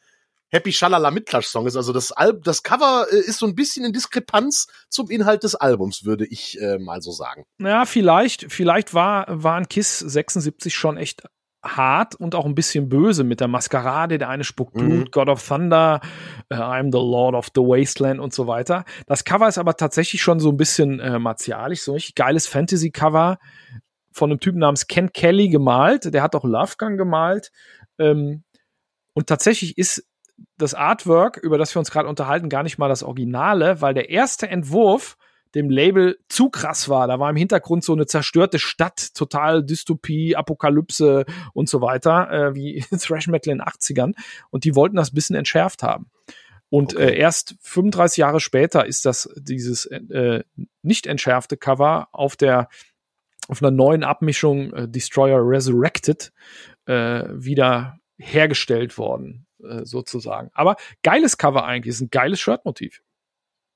Happy 0.50 0.72
Shalala 0.72 1.12
Mitklatsch-Song 1.12 1.68
ist. 1.68 1.76
Also 1.76 1.94
das, 1.94 2.12
Al 2.12 2.40
das 2.44 2.64
Cover 2.64 3.06
äh, 3.12 3.18
ist 3.18 3.40
so 3.40 3.46
ein 3.46 3.56
bisschen 3.56 3.86
in 3.86 3.94
Diskrepanz 3.94 4.68
zum 4.90 5.10
Inhalt 5.10 5.44
des 5.44 5.56
Albums, 5.56 6.06
würde 6.06 6.26
ich 6.26 6.60
äh, 6.62 6.78
mal 6.80 7.02
so 7.02 7.12
sagen. 7.12 7.44
Ja, 7.60 7.86
vielleicht, 7.86 8.52
vielleicht 8.52 8.94
war, 8.94 9.26
waren 9.28 9.68
Kiss 9.68 10.00
76 10.00 10.74
schon 10.74 10.98
echt 10.98 11.24
hart 11.64 12.16
und 12.16 12.36
auch 12.36 12.46
ein 12.46 12.56
bisschen 12.56 12.88
böse 12.88 13.24
mit 13.24 13.40
der 13.42 13.48
Maskerade. 13.48 14.18
Der 14.18 14.30
eine 14.30 14.44
spuckt 14.44 14.76
Mhm. 14.76 14.90
Blut, 14.90 15.12
God 15.12 15.30
of 15.30 15.46
Thunder, 15.46 16.02
äh, 16.50 16.56
I'm 16.56 16.92
the 16.92 17.00
Lord 17.00 17.36
of 17.36 17.48
the 17.54 17.62
Wasteland 17.62 18.20
und 18.20 18.34
so 18.34 18.48
weiter. 18.48 18.86
Das 19.06 19.26
Cover 19.26 19.48
ist 19.48 19.58
aber 19.58 19.76
tatsächlich 19.76 20.22
schon 20.22 20.40
so 20.40 20.50
ein 20.50 20.58
bisschen 20.58 21.00
äh, 21.00 21.20
martialisch, 21.20 21.82
so 21.82 21.94
ein 21.96 22.02
geiles 22.16 22.48
Fantasy-Cover 22.48 23.38
von 24.14 24.32
einem 24.32 24.40
Typen 24.40 24.60
namens 24.60 24.88
Ken 24.88 25.12
Kelly 25.12 25.50
gemalt. 25.50 26.14
Der 26.14 26.22
hat 26.24 26.36
auch 26.36 26.46
Love 26.46 26.74
Gun 26.78 26.98
gemalt. 26.98 27.52
Ähm, 28.00 28.44
und 29.14 29.28
tatsächlich 29.28 29.78
ist 29.78 30.06
das 30.58 30.74
Artwork, 30.74 31.38
über 31.38 31.58
das 31.58 31.74
wir 31.76 31.80
uns 31.80 31.92
gerade 31.92 32.08
unterhalten, 32.08 32.50
gar 32.50 32.64
nicht 32.64 32.78
mal 32.78 32.90
das 32.90 33.04
Originale, 33.04 33.82
weil 33.82 33.94
der 33.94 34.10
erste 34.10 34.48
Entwurf 34.48 35.18
dem 35.56 35.70
Label 35.70 36.18
zu 36.30 36.50
krass 36.50 36.90
war. 36.90 37.08
Da 37.08 37.20
war 37.20 37.30
im 37.30 37.36
Hintergrund 37.36 37.84
so 37.84 37.94
eine 37.94 38.06
zerstörte 38.06 38.60
Stadt, 38.60 39.16
total 39.16 39.64
Dystopie, 39.64 40.36
Apokalypse 40.36 41.26
und 41.54 41.70
so 41.70 41.82
weiter, 41.82 42.30
äh, 42.32 42.56
wie 42.56 42.84
Thrash 43.00 43.28
Metal 43.28 43.54
in 43.54 43.60
den 43.60 43.68
80ern. 43.68 44.14
Und 44.50 44.66
die 44.66 44.76
wollten 44.76 44.98
das 44.98 45.12
ein 45.12 45.16
bisschen 45.16 45.36
entschärft 45.36 45.84
haben. 45.84 46.10
Und 46.70 46.96
Okay. 46.96 47.12
äh, 47.12 47.18
erst 47.18 47.56
35 47.62 48.18
Jahre 48.18 48.40
später 48.40 48.86
ist 48.86 49.06
das 49.06 49.30
dieses 49.38 49.86
äh, 49.86 50.44
nicht 50.82 51.08
entschärfte 51.08 51.56
Cover 51.58 52.10
auf 52.12 52.36
der 52.36 52.68
auf 53.48 53.62
einer 53.64 53.72
neuen 53.72 54.04
Abmischung 54.04 54.74
äh, 54.74 54.88
Destroyer 54.90 55.40
Resurrected 55.42 56.34
äh, 56.86 57.24
wieder 57.30 58.00
hergestellt 58.18 58.98
worden, 58.98 59.47
äh, 59.64 59.86
sozusagen. 59.86 60.50
Aber 60.54 60.76
geiles 61.04 61.38
Cover 61.38 61.66
eigentlich, 61.66 61.94
ist 61.94 62.02
ein 62.02 62.10
geiles 62.10 62.40
Shirtmotiv. 62.40 63.02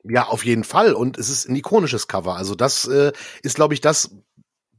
Ja, 0.03 0.27
auf 0.27 0.45
jeden 0.45 0.63
Fall. 0.63 0.93
Und 0.93 1.17
es 1.17 1.29
ist 1.29 1.47
ein 1.47 1.55
ikonisches 1.55 2.07
Cover. 2.07 2.35
Also 2.35 2.55
das 2.55 2.87
äh, 2.87 3.11
ist, 3.43 3.55
glaube 3.55 3.73
ich, 3.73 3.81
das, 3.81 4.15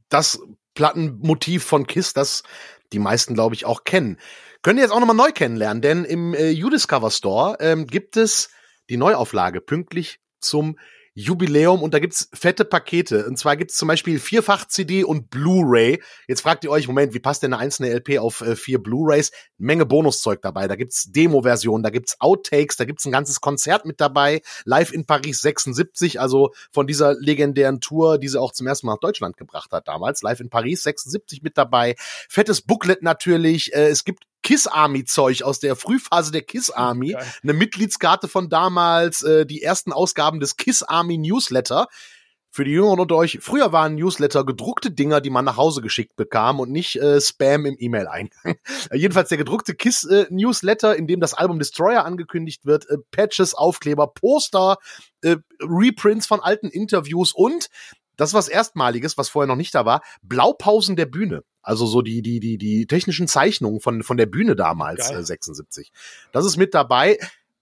das 0.09 0.41
Plattenmotiv 0.73 1.63
von 1.63 1.87
Kiss, 1.87 2.13
das 2.13 2.43
die 2.91 2.99
meisten, 2.99 3.33
glaube 3.33 3.55
ich, 3.55 3.65
auch 3.65 3.83
kennen. 3.83 4.17
Könnt 4.61 4.79
ihr 4.79 4.83
jetzt 4.83 4.91
auch 4.91 4.99
nochmal 4.99 5.15
neu 5.15 5.31
kennenlernen, 5.31 5.81
denn 5.81 6.05
im 6.05 6.33
äh, 6.33 6.53
U-Discover 6.63 7.11
Store 7.11 7.57
ähm, 7.59 7.87
gibt 7.87 8.17
es 8.17 8.49
die 8.89 8.97
Neuauflage 8.97 9.61
pünktlich 9.61 10.19
zum 10.39 10.77
Jubiläum 11.15 11.83
und 11.83 11.93
da 11.93 11.99
gibt's 11.99 12.27
fette 12.33 12.65
Pakete. 12.65 13.27
Und 13.27 13.37
zwar 13.37 13.55
gibt's 13.55 13.75
zum 13.75 13.87
Beispiel 13.87 14.19
vierfach 14.19 14.67
CD 14.67 15.03
und 15.03 15.29
Blu-ray. 15.29 16.01
Jetzt 16.27 16.41
fragt 16.41 16.63
ihr 16.63 16.71
euch, 16.71 16.87
Moment, 16.87 17.13
wie 17.13 17.19
passt 17.19 17.43
denn 17.43 17.53
eine 17.53 17.61
einzelne 17.61 17.89
LP 17.93 18.17
auf 18.17 18.41
äh, 18.41 18.55
vier 18.55 18.81
Blu-rays? 18.81 19.31
Menge 19.57 19.85
Bonuszeug 19.85 20.41
dabei. 20.41 20.67
Da 20.67 20.75
gibt's 20.75 21.11
Demo-Versionen, 21.11 21.83
da 21.83 21.91
gibt's 21.91 22.19
Outtakes, 22.19 22.77
da 22.77 22.85
gibt's 22.85 23.05
ein 23.05 23.11
ganzes 23.11 23.41
Konzert 23.41 23.85
mit 23.85 24.01
dabei. 24.01 24.41
Live 24.65 24.91
in 24.91 25.05
Paris 25.05 25.41
76, 25.41 26.19
also 26.19 26.51
von 26.71 26.87
dieser 26.87 27.13
legendären 27.19 27.79
Tour, 27.79 28.17
die 28.17 28.27
sie 28.27 28.39
auch 28.39 28.51
zum 28.51 28.65
ersten 28.65 28.87
Mal 28.87 28.93
nach 28.93 28.99
Deutschland 28.99 29.37
gebracht 29.37 29.71
hat 29.71 29.87
damals. 29.87 30.23
Live 30.23 30.39
in 30.39 30.49
Paris 30.49 30.83
76 30.83 31.43
mit 31.43 31.57
dabei. 31.57 31.95
Fettes 32.27 32.61
Booklet 32.61 33.03
natürlich. 33.03 33.73
Äh, 33.73 33.89
es 33.89 34.03
gibt 34.03 34.23
Kiss 34.43 34.67
Army 34.67 35.05
Zeug 35.05 35.43
aus 35.43 35.59
der 35.59 35.75
Frühphase 35.75 36.31
der 36.31 36.43
Kiss 36.43 36.69
Army 36.69 37.13
Geil. 37.13 37.25
eine 37.41 37.53
Mitgliedskarte 37.53 38.27
von 38.27 38.49
damals, 38.49 39.23
äh, 39.23 39.45
die 39.45 39.63
ersten 39.63 39.91
Ausgaben 39.91 40.39
des 40.39 40.57
Kiss 40.57 40.83
Army 40.83 41.17
Newsletter. 41.17 41.87
Für 42.55 42.65
die 42.65 42.71
Jüngeren 42.71 42.99
unter 42.99 43.15
euch, 43.15 43.39
früher 43.41 43.71
waren 43.71 43.95
Newsletter 43.95 44.45
gedruckte 44.45 44.91
Dinger, 44.91 45.21
die 45.21 45.31
man 45.31 45.43
nach 45.43 45.57
Hause 45.57 45.81
geschickt 45.81 46.15
bekam 46.15 46.59
und 46.59 46.71
nicht 46.71 46.97
äh, 46.97 47.19
Spam 47.19 47.65
im 47.65 47.75
E-Mail-Eingang. 47.79 48.57
Jedenfalls 48.93 49.29
der 49.29 49.39
gedruckte 49.39 49.73
Kiss 49.73 50.03
äh, 50.03 50.27
Newsletter, 50.29 50.95
in 50.95 51.07
dem 51.07 51.19
das 51.19 51.33
Album 51.33 51.57
Destroyer 51.57 52.05
angekündigt 52.05 52.67
wird, 52.67 52.87
äh, 52.91 52.97
Patches, 53.09 53.55
Aufkleber, 53.55 54.05
Poster, 54.05 54.77
äh, 55.23 55.37
Reprints 55.61 56.27
von 56.27 56.41
alten 56.41 56.67
Interviews 56.67 57.31
und 57.33 57.69
das 58.17 58.29
ist 58.29 58.33
was 58.33 58.47
Erstmaliges, 58.47 59.17
was 59.17 59.29
vorher 59.29 59.47
noch 59.47 59.55
nicht 59.55 59.73
da 59.73 59.85
war, 59.85 60.01
Blaupausen 60.21 60.95
der 60.95 61.05
Bühne. 61.05 61.43
Also 61.61 61.85
so 61.85 62.01
die, 62.01 62.21
die, 62.21 62.39
die, 62.39 62.57
die 62.57 62.87
technischen 62.87 63.27
Zeichnungen 63.27 63.79
von, 63.79 64.03
von 64.03 64.17
der 64.17 64.25
Bühne 64.25 64.55
damals, 64.55 65.09
Geil. 65.09 65.19
äh, 65.19 65.23
76. 65.23 65.91
Das 66.31 66.45
ist 66.45 66.57
mit 66.57 66.73
dabei. 66.73 67.17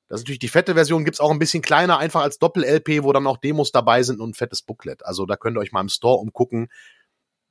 Das 0.07 0.19
ist 0.19 0.23
natürlich 0.23 0.39
die 0.39 0.49
fette 0.49 0.73
Version, 0.73 1.05
gibt's 1.05 1.21
auch 1.21 1.31
ein 1.31 1.39
bisschen 1.39 1.61
kleiner, 1.61 1.97
einfach 1.97 2.21
als 2.21 2.37
Doppel-LP, 2.37 3.03
wo 3.03 3.13
dann 3.13 3.27
auch 3.27 3.37
Demos 3.37 3.71
dabei 3.71 4.03
sind 4.03 4.19
und 4.19 4.31
ein 4.31 4.33
fettes 4.33 4.61
Booklet. 4.61 5.05
Also 5.05 5.25
da 5.25 5.37
könnt 5.37 5.55
ihr 5.55 5.61
euch 5.61 5.71
mal 5.71 5.79
im 5.79 5.87
Store 5.87 6.17
umgucken. 6.17 6.67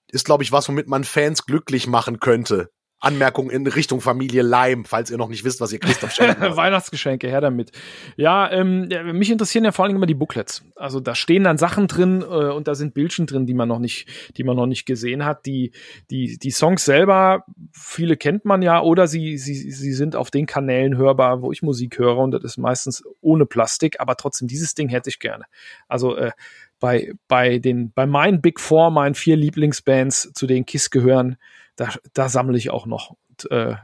Ist, 0.09 0.27
glaube 0.27 0.43
ich, 0.43 0.53
was, 0.53 0.69
womit 0.69 0.87
man 0.87 1.05
Fans 1.05 1.47
glücklich 1.47 1.87
machen 1.87 2.21
könnte. 2.21 2.71
Anmerkung 3.01 3.51
in 3.51 3.67
Richtung 3.67 4.03
Familie 4.03 4.43
Leim, 4.43 4.85
falls 4.85 5.11
ihr 5.11 5.17
noch 5.17 5.29
nicht 5.29 5.43
wisst, 5.43 5.61
was 5.61 5.73
ihr 5.73 5.79
Christoph 5.79 6.13
schenken 6.13 6.41
wollt. 6.43 6.57
Weihnachtsgeschenke, 6.57 7.29
her 7.29 7.41
damit. 7.41 7.73
Ja, 8.17 8.51
ähm, 8.53 8.89
mich 9.13 9.31
interessieren 9.31 9.65
ja 9.65 9.73
vor 9.73 9.85
allen 9.85 9.91
Dingen 9.91 9.99
immer 9.99 10.07
die 10.07 10.15
Booklets. 10.15 10.63
Also 10.77 11.01
da 11.01 11.15
stehen 11.15 11.45
dann 11.45 11.57
Sachen 11.57 11.89
drin 11.89 12.21
äh, 12.21 12.25
und 12.25 12.69
da 12.69 12.75
sind 12.75 12.93
Bildchen 12.93 13.27
drin, 13.27 13.47
die 13.47 13.55
man 13.55 13.69
noch 13.69 13.79
nicht, 13.79 14.07
die 14.37 14.45
man 14.45 14.55
noch 14.55 14.67
nicht 14.67 14.85
gesehen 14.85 15.25
hat. 15.25 15.47
Die, 15.47 15.73
die, 16.11 16.39
die 16.39 16.51
Songs 16.51 16.85
selber, 16.85 17.45
viele 17.73 18.19
kennt 18.19 18.45
man 18.45 18.61
ja, 18.61 18.83
oder 18.83 19.07
sie, 19.07 19.39
sie, 19.39 19.55
sie 19.55 19.93
sind 19.93 20.15
auf 20.15 20.31
den 20.31 20.45
Kanälen 20.45 20.99
hörbar, 20.99 21.41
wo 21.41 21.53
ich 21.53 21.63
Musik 21.63 21.99
höre 21.99 22.19
und 22.19 22.33
das 22.33 22.45
ist 22.45 22.59
meistens 22.59 23.03
ohne 23.23 23.47
Plastik, 23.47 23.99
aber 23.99 24.17
trotzdem, 24.17 24.47
dieses 24.47 24.75
Ding 24.75 24.91
hätte 24.91 25.09
ich 25.09 25.19
gerne. 25.19 25.45
Also 25.89 26.17
äh, 26.17 26.33
bei, 26.81 27.13
bei 27.29 27.59
den, 27.59 27.93
bei 27.93 28.07
meinen 28.07 28.41
Big 28.41 28.61
Four, 28.61 28.91
meinen 28.91 29.15
vier 29.15 29.37
Lieblingsbands, 29.37 30.33
zu 30.35 30.47
denen 30.47 30.67
Kiss 30.67 30.91
gehören, 30.91 31.37
da, 31.81 31.89
da 32.13 32.29
sammle 32.29 32.59
ich 32.59 32.71
auch 32.71 32.85
noch. 32.85 33.17
Und, 33.29 33.51
äh, 33.51 33.75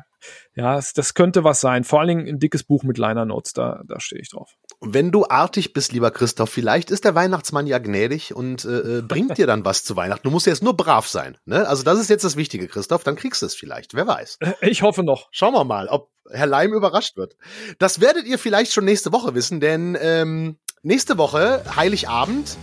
ja, 0.54 0.80
das 0.94 1.14
könnte 1.14 1.44
was 1.44 1.60
sein. 1.60 1.84
Vor 1.84 2.00
allen 2.00 2.08
Dingen 2.08 2.28
ein 2.28 2.38
dickes 2.38 2.62
Buch 2.62 2.82
mit 2.82 2.98
Liner 2.98 3.24
Notes, 3.24 3.52
da, 3.52 3.82
da 3.86 4.00
stehe 4.00 4.20
ich 4.20 4.30
drauf. 4.30 4.50
Wenn 4.80 5.12
du 5.12 5.26
artig 5.26 5.72
bist, 5.72 5.92
lieber 5.92 6.10
Christoph, 6.10 6.50
vielleicht 6.50 6.90
ist 6.90 7.04
der 7.04 7.14
Weihnachtsmann 7.14 7.66
ja 7.66 7.78
gnädig 7.78 8.34
und 8.34 8.64
äh, 8.66 8.98
äh, 8.98 9.02
bringt 9.02 9.38
dir 9.38 9.46
dann 9.46 9.64
was 9.64 9.84
zu 9.84 9.96
Weihnachten. 9.96 10.24
Du 10.24 10.30
musst 10.30 10.46
jetzt 10.46 10.62
nur 10.62 10.76
brav 10.76 11.08
sein. 11.08 11.38
Ne? 11.46 11.66
Also 11.66 11.82
das 11.84 11.98
ist 11.98 12.10
jetzt 12.10 12.24
das 12.24 12.36
Wichtige, 12.36 12.68
Christoph. 12.68 13.02
Dann 13.02 13.16
kriegst 13.16 13.40
du 13.40 13.46
es 13.46 13.54
vielleicht. 13.54 13.94
Wer 13.94 14.06
weiß. 14.06 14.38
Ich 14.60 14.82
hoffe 14.82 15.02
noch. 15.02 15.28
Schauen 15.30 15.54
wir 15.54 15.64
mal, 15.64 15.88
ob 15.88 16.10
Herr 16.30 16.46
Leim 16.46 16.74
überrascht 16.74 17.16
wird. 17.16 17.36
Das 17.78 18.00
werdet 18.00 18.26
ihr 18.26 18.38
vielleicht 18.38 18.72
schon 18.72 18.84
nächste 18.84 19.12
Woche 19.12 19.34
wissen, 19.34 19.60
denn 19.60 19.96
ähm, 20.00 20.58
nächste 20.82 21.18
Woche, 21.18 21.62
Heiligabend, 21.76 22.58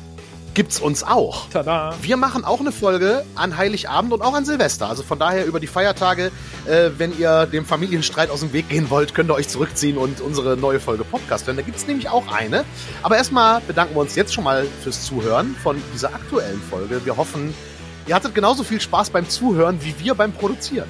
gibt's 0.54 0.80
uns 0.80 1.04
auch. 1.04 1.50
Tada. 1.50 1.94
Wir 2.02 2.18
machen 2.18 2.46
auch 2.46 2.60
eine 2.60 2.72
Folge 2.72 3.26
an 3.36 3.58
Heiligabend 3.58 4.14
und 4.14 4.22
auch 4.22 4.34
an 4.34 4.46
Silvester. 4.46 4.88
Also 4.88 5.04
von 5.04 5.20
daher 5.20 5.46
über 5.46 5.60
die 5.60 5.68
Feiertage, 5.68 6.32
äh, 6.66 6.92
wenn 6.98 7.18
ihr 7.18 7.46
dem 7.46 7.66
Familienstreit 7.66 8.30
aus 8.30 8.42
dem 8.42 8.54
Weg 8.54 8.70
gehen 8.70 8.90
wollt, 8.90 9.14
könnt 9.14 9.30
ihr 9.30 9.36
euch 9.36 9.48
zurückziehen 9.48 9.98
und 9.98 10.22
unsere 10.22 10.58
neue 10.58 10.80
Folge 10.80 11.04
Podcast 11.04 11.48
hören. 11.48 11.58
Da 11.58 11.64
gibt's 11.64 11.88
nämlich 11.88 12.10
auch 12.10 12.28
eine. 12.32 12.66
Aber 13.02 13.18
erstmal 13.18 13.62
bedanken 13.62 13.96
wir 13.96 14.02
uns 14.02 14.16
jetzt 14.16 14.34
schon 14.34 14.44
mal 14.44 14.66
fürs 14.84 15.06
Zuhören 15.06 15.56
von 15.62 15.82
dieser 15.94 16.14
aktuellen 16.14 16.62
Folge. 16.62 17.06
Wir 17.06 17.18
hoffen, 17.18 17.54
ihr 18.08 18.16
hattet 18.16 18.36
genauso 18.36 18.64
viel 18.64 18.82
Spaß 18.82 19.10
beim 19.10 19.28
Zuhören 19.30 19.80
wie 19.84 19.96
wir 20.00 20.16
beim 20.16 20.32
Produzieren. 20.32 20.90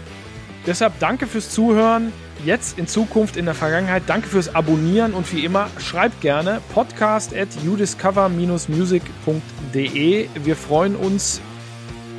Deshalb 0.66 0.97
danke 0.99 1.28
fürs 1.28 1.49
Zuhören. 1.49 2.14
Jetzt 2.45 2.77
in 2.77 2.87
Zukunft, 2.87 3.37
in 3.37 3.45
der 3.45 3.53
Vergangenheit. 3.53 4.03
Danke 4.07 4.27
fürs 4.27 4.53
Abonnieren 4.53 5.13
und 5.13 5.33
wie 5.33 5.45
immer, 5.45 5.69
schreibt 5.77 6.19
gerne 6.19 6.59
podcast 6.73 7.33
at 7.33 7.47
udiscover-music.de. 7.65 10.27
Wir 10.43 10.55
freuen 10.57 10.97
uns 10.97 11.39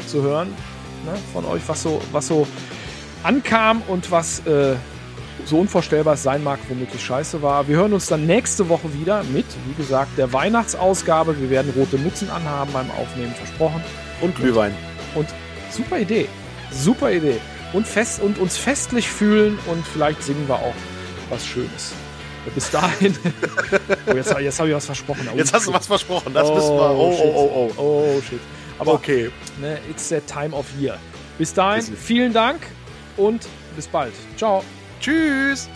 zu 0.06 0.22
hören 0.22 0.48
ne, 1.04 1.12
von 1.34 1.44
euch, 1.44 1.60
was 1.66 1.82
so, 1.82 2.00
was 2.10 2.28
so 2.28 2.46
ankam 3.22 3.82
und 3.86 4.10
was 4.10 4.38
äh, 4.46 4.76
so 5.44 5.58
unvorstellbar 5.58 6.14
es 6.14 6.22
sein 6.22 6.42
mag, 6.42 6.58
womöglich 6.68 7.04
scheiße 7.04 7.42
war. 7.42 7.68
Wir 7.68 7.76
hören 7.76 7.92
uns 7.92 8.06
dann 8.06 8.24
nächste 8.26 8.70
Woche 8.70 8.94
wieder 8.94 9.24
mit, 9.24 9.44
wie 9.66 9.74
gesagt, 9.74 10.16
der 10.16 10.32
Weihnachtsausgabe. 10.32 11.38
Wir 11.38 11.50
werden 11.50 11.70
rote 11.76 11.98
Mützen 11.98 12.30
anhaben 12.30 12.72
beim 12.72 12.90
Aufnehmen, 12.92 13.34
versprochen. 13.34 13.84
Und 14.22 14.34
Glühwein. 14.36 14.74
Und 15.14 15.28
super 15.70 15.98
Idee. 15.98 16.28
Super 16.70 17.12
Idee. 17.12 17.42
Und, 17.74 17.86
fest, 17.86 18.22
und 18.22 18.38
uns 18.38 18.56
festlich 18.56 19.08
fühlen 19.08 19.58
und 19.66 19.86
vielleicht 19.86 20.22
singen 20.22 20.48
wir 20.48 20.54
auch 20.54 20.74
was 21.28 21.44
Schönes. 21.46 21.92
Bis 22.54 22.70
dahin. 22.70 23.14
oh, 24.06 24.14
jetzt, 24.14 24.34
jetzt 24.38 24.58
habe 24.60 24.68
ich 24.70 24.74
was 24.74 24.86
versprochen. 24.86 25.28
Oh, 25.32 25.36
Jetzt 25.36 25.52
hast 25.52 25.66
du 25.66 25.70
shit. 25.72 25.80
was 25.80 25.86
versprochen. 25.86 26.32
Das 26.34 26.48
müssen 26.48 26.74
wir. 26.76 26.90
Oh, 26.90 27.12
shit. 27.12 27.24
oh, 27.26 27.50
oh, 27.54 27.72
oh. 27.76 27.82
Oh, 28.16 28.22
shit. 28.22 28.40
Aber 28.78 28.92
Okay. 28.94 29.30
ne, 29.60 29.78
it's 29.90 30.08
that 30.08 30.26
time 30.26 30.54
of 30.54 30.66
year. 30.78 30.98
Bis 31.38 31.52
dahin, 31.54 31.84
vielen 31.96 32.32
Dank 32.32 32.60
und 33.16 33.46
bis 33.76 33.86
bald. 33.86 34.12
Ciao. 34.36 34.62
Tschüss. 35.00 35.68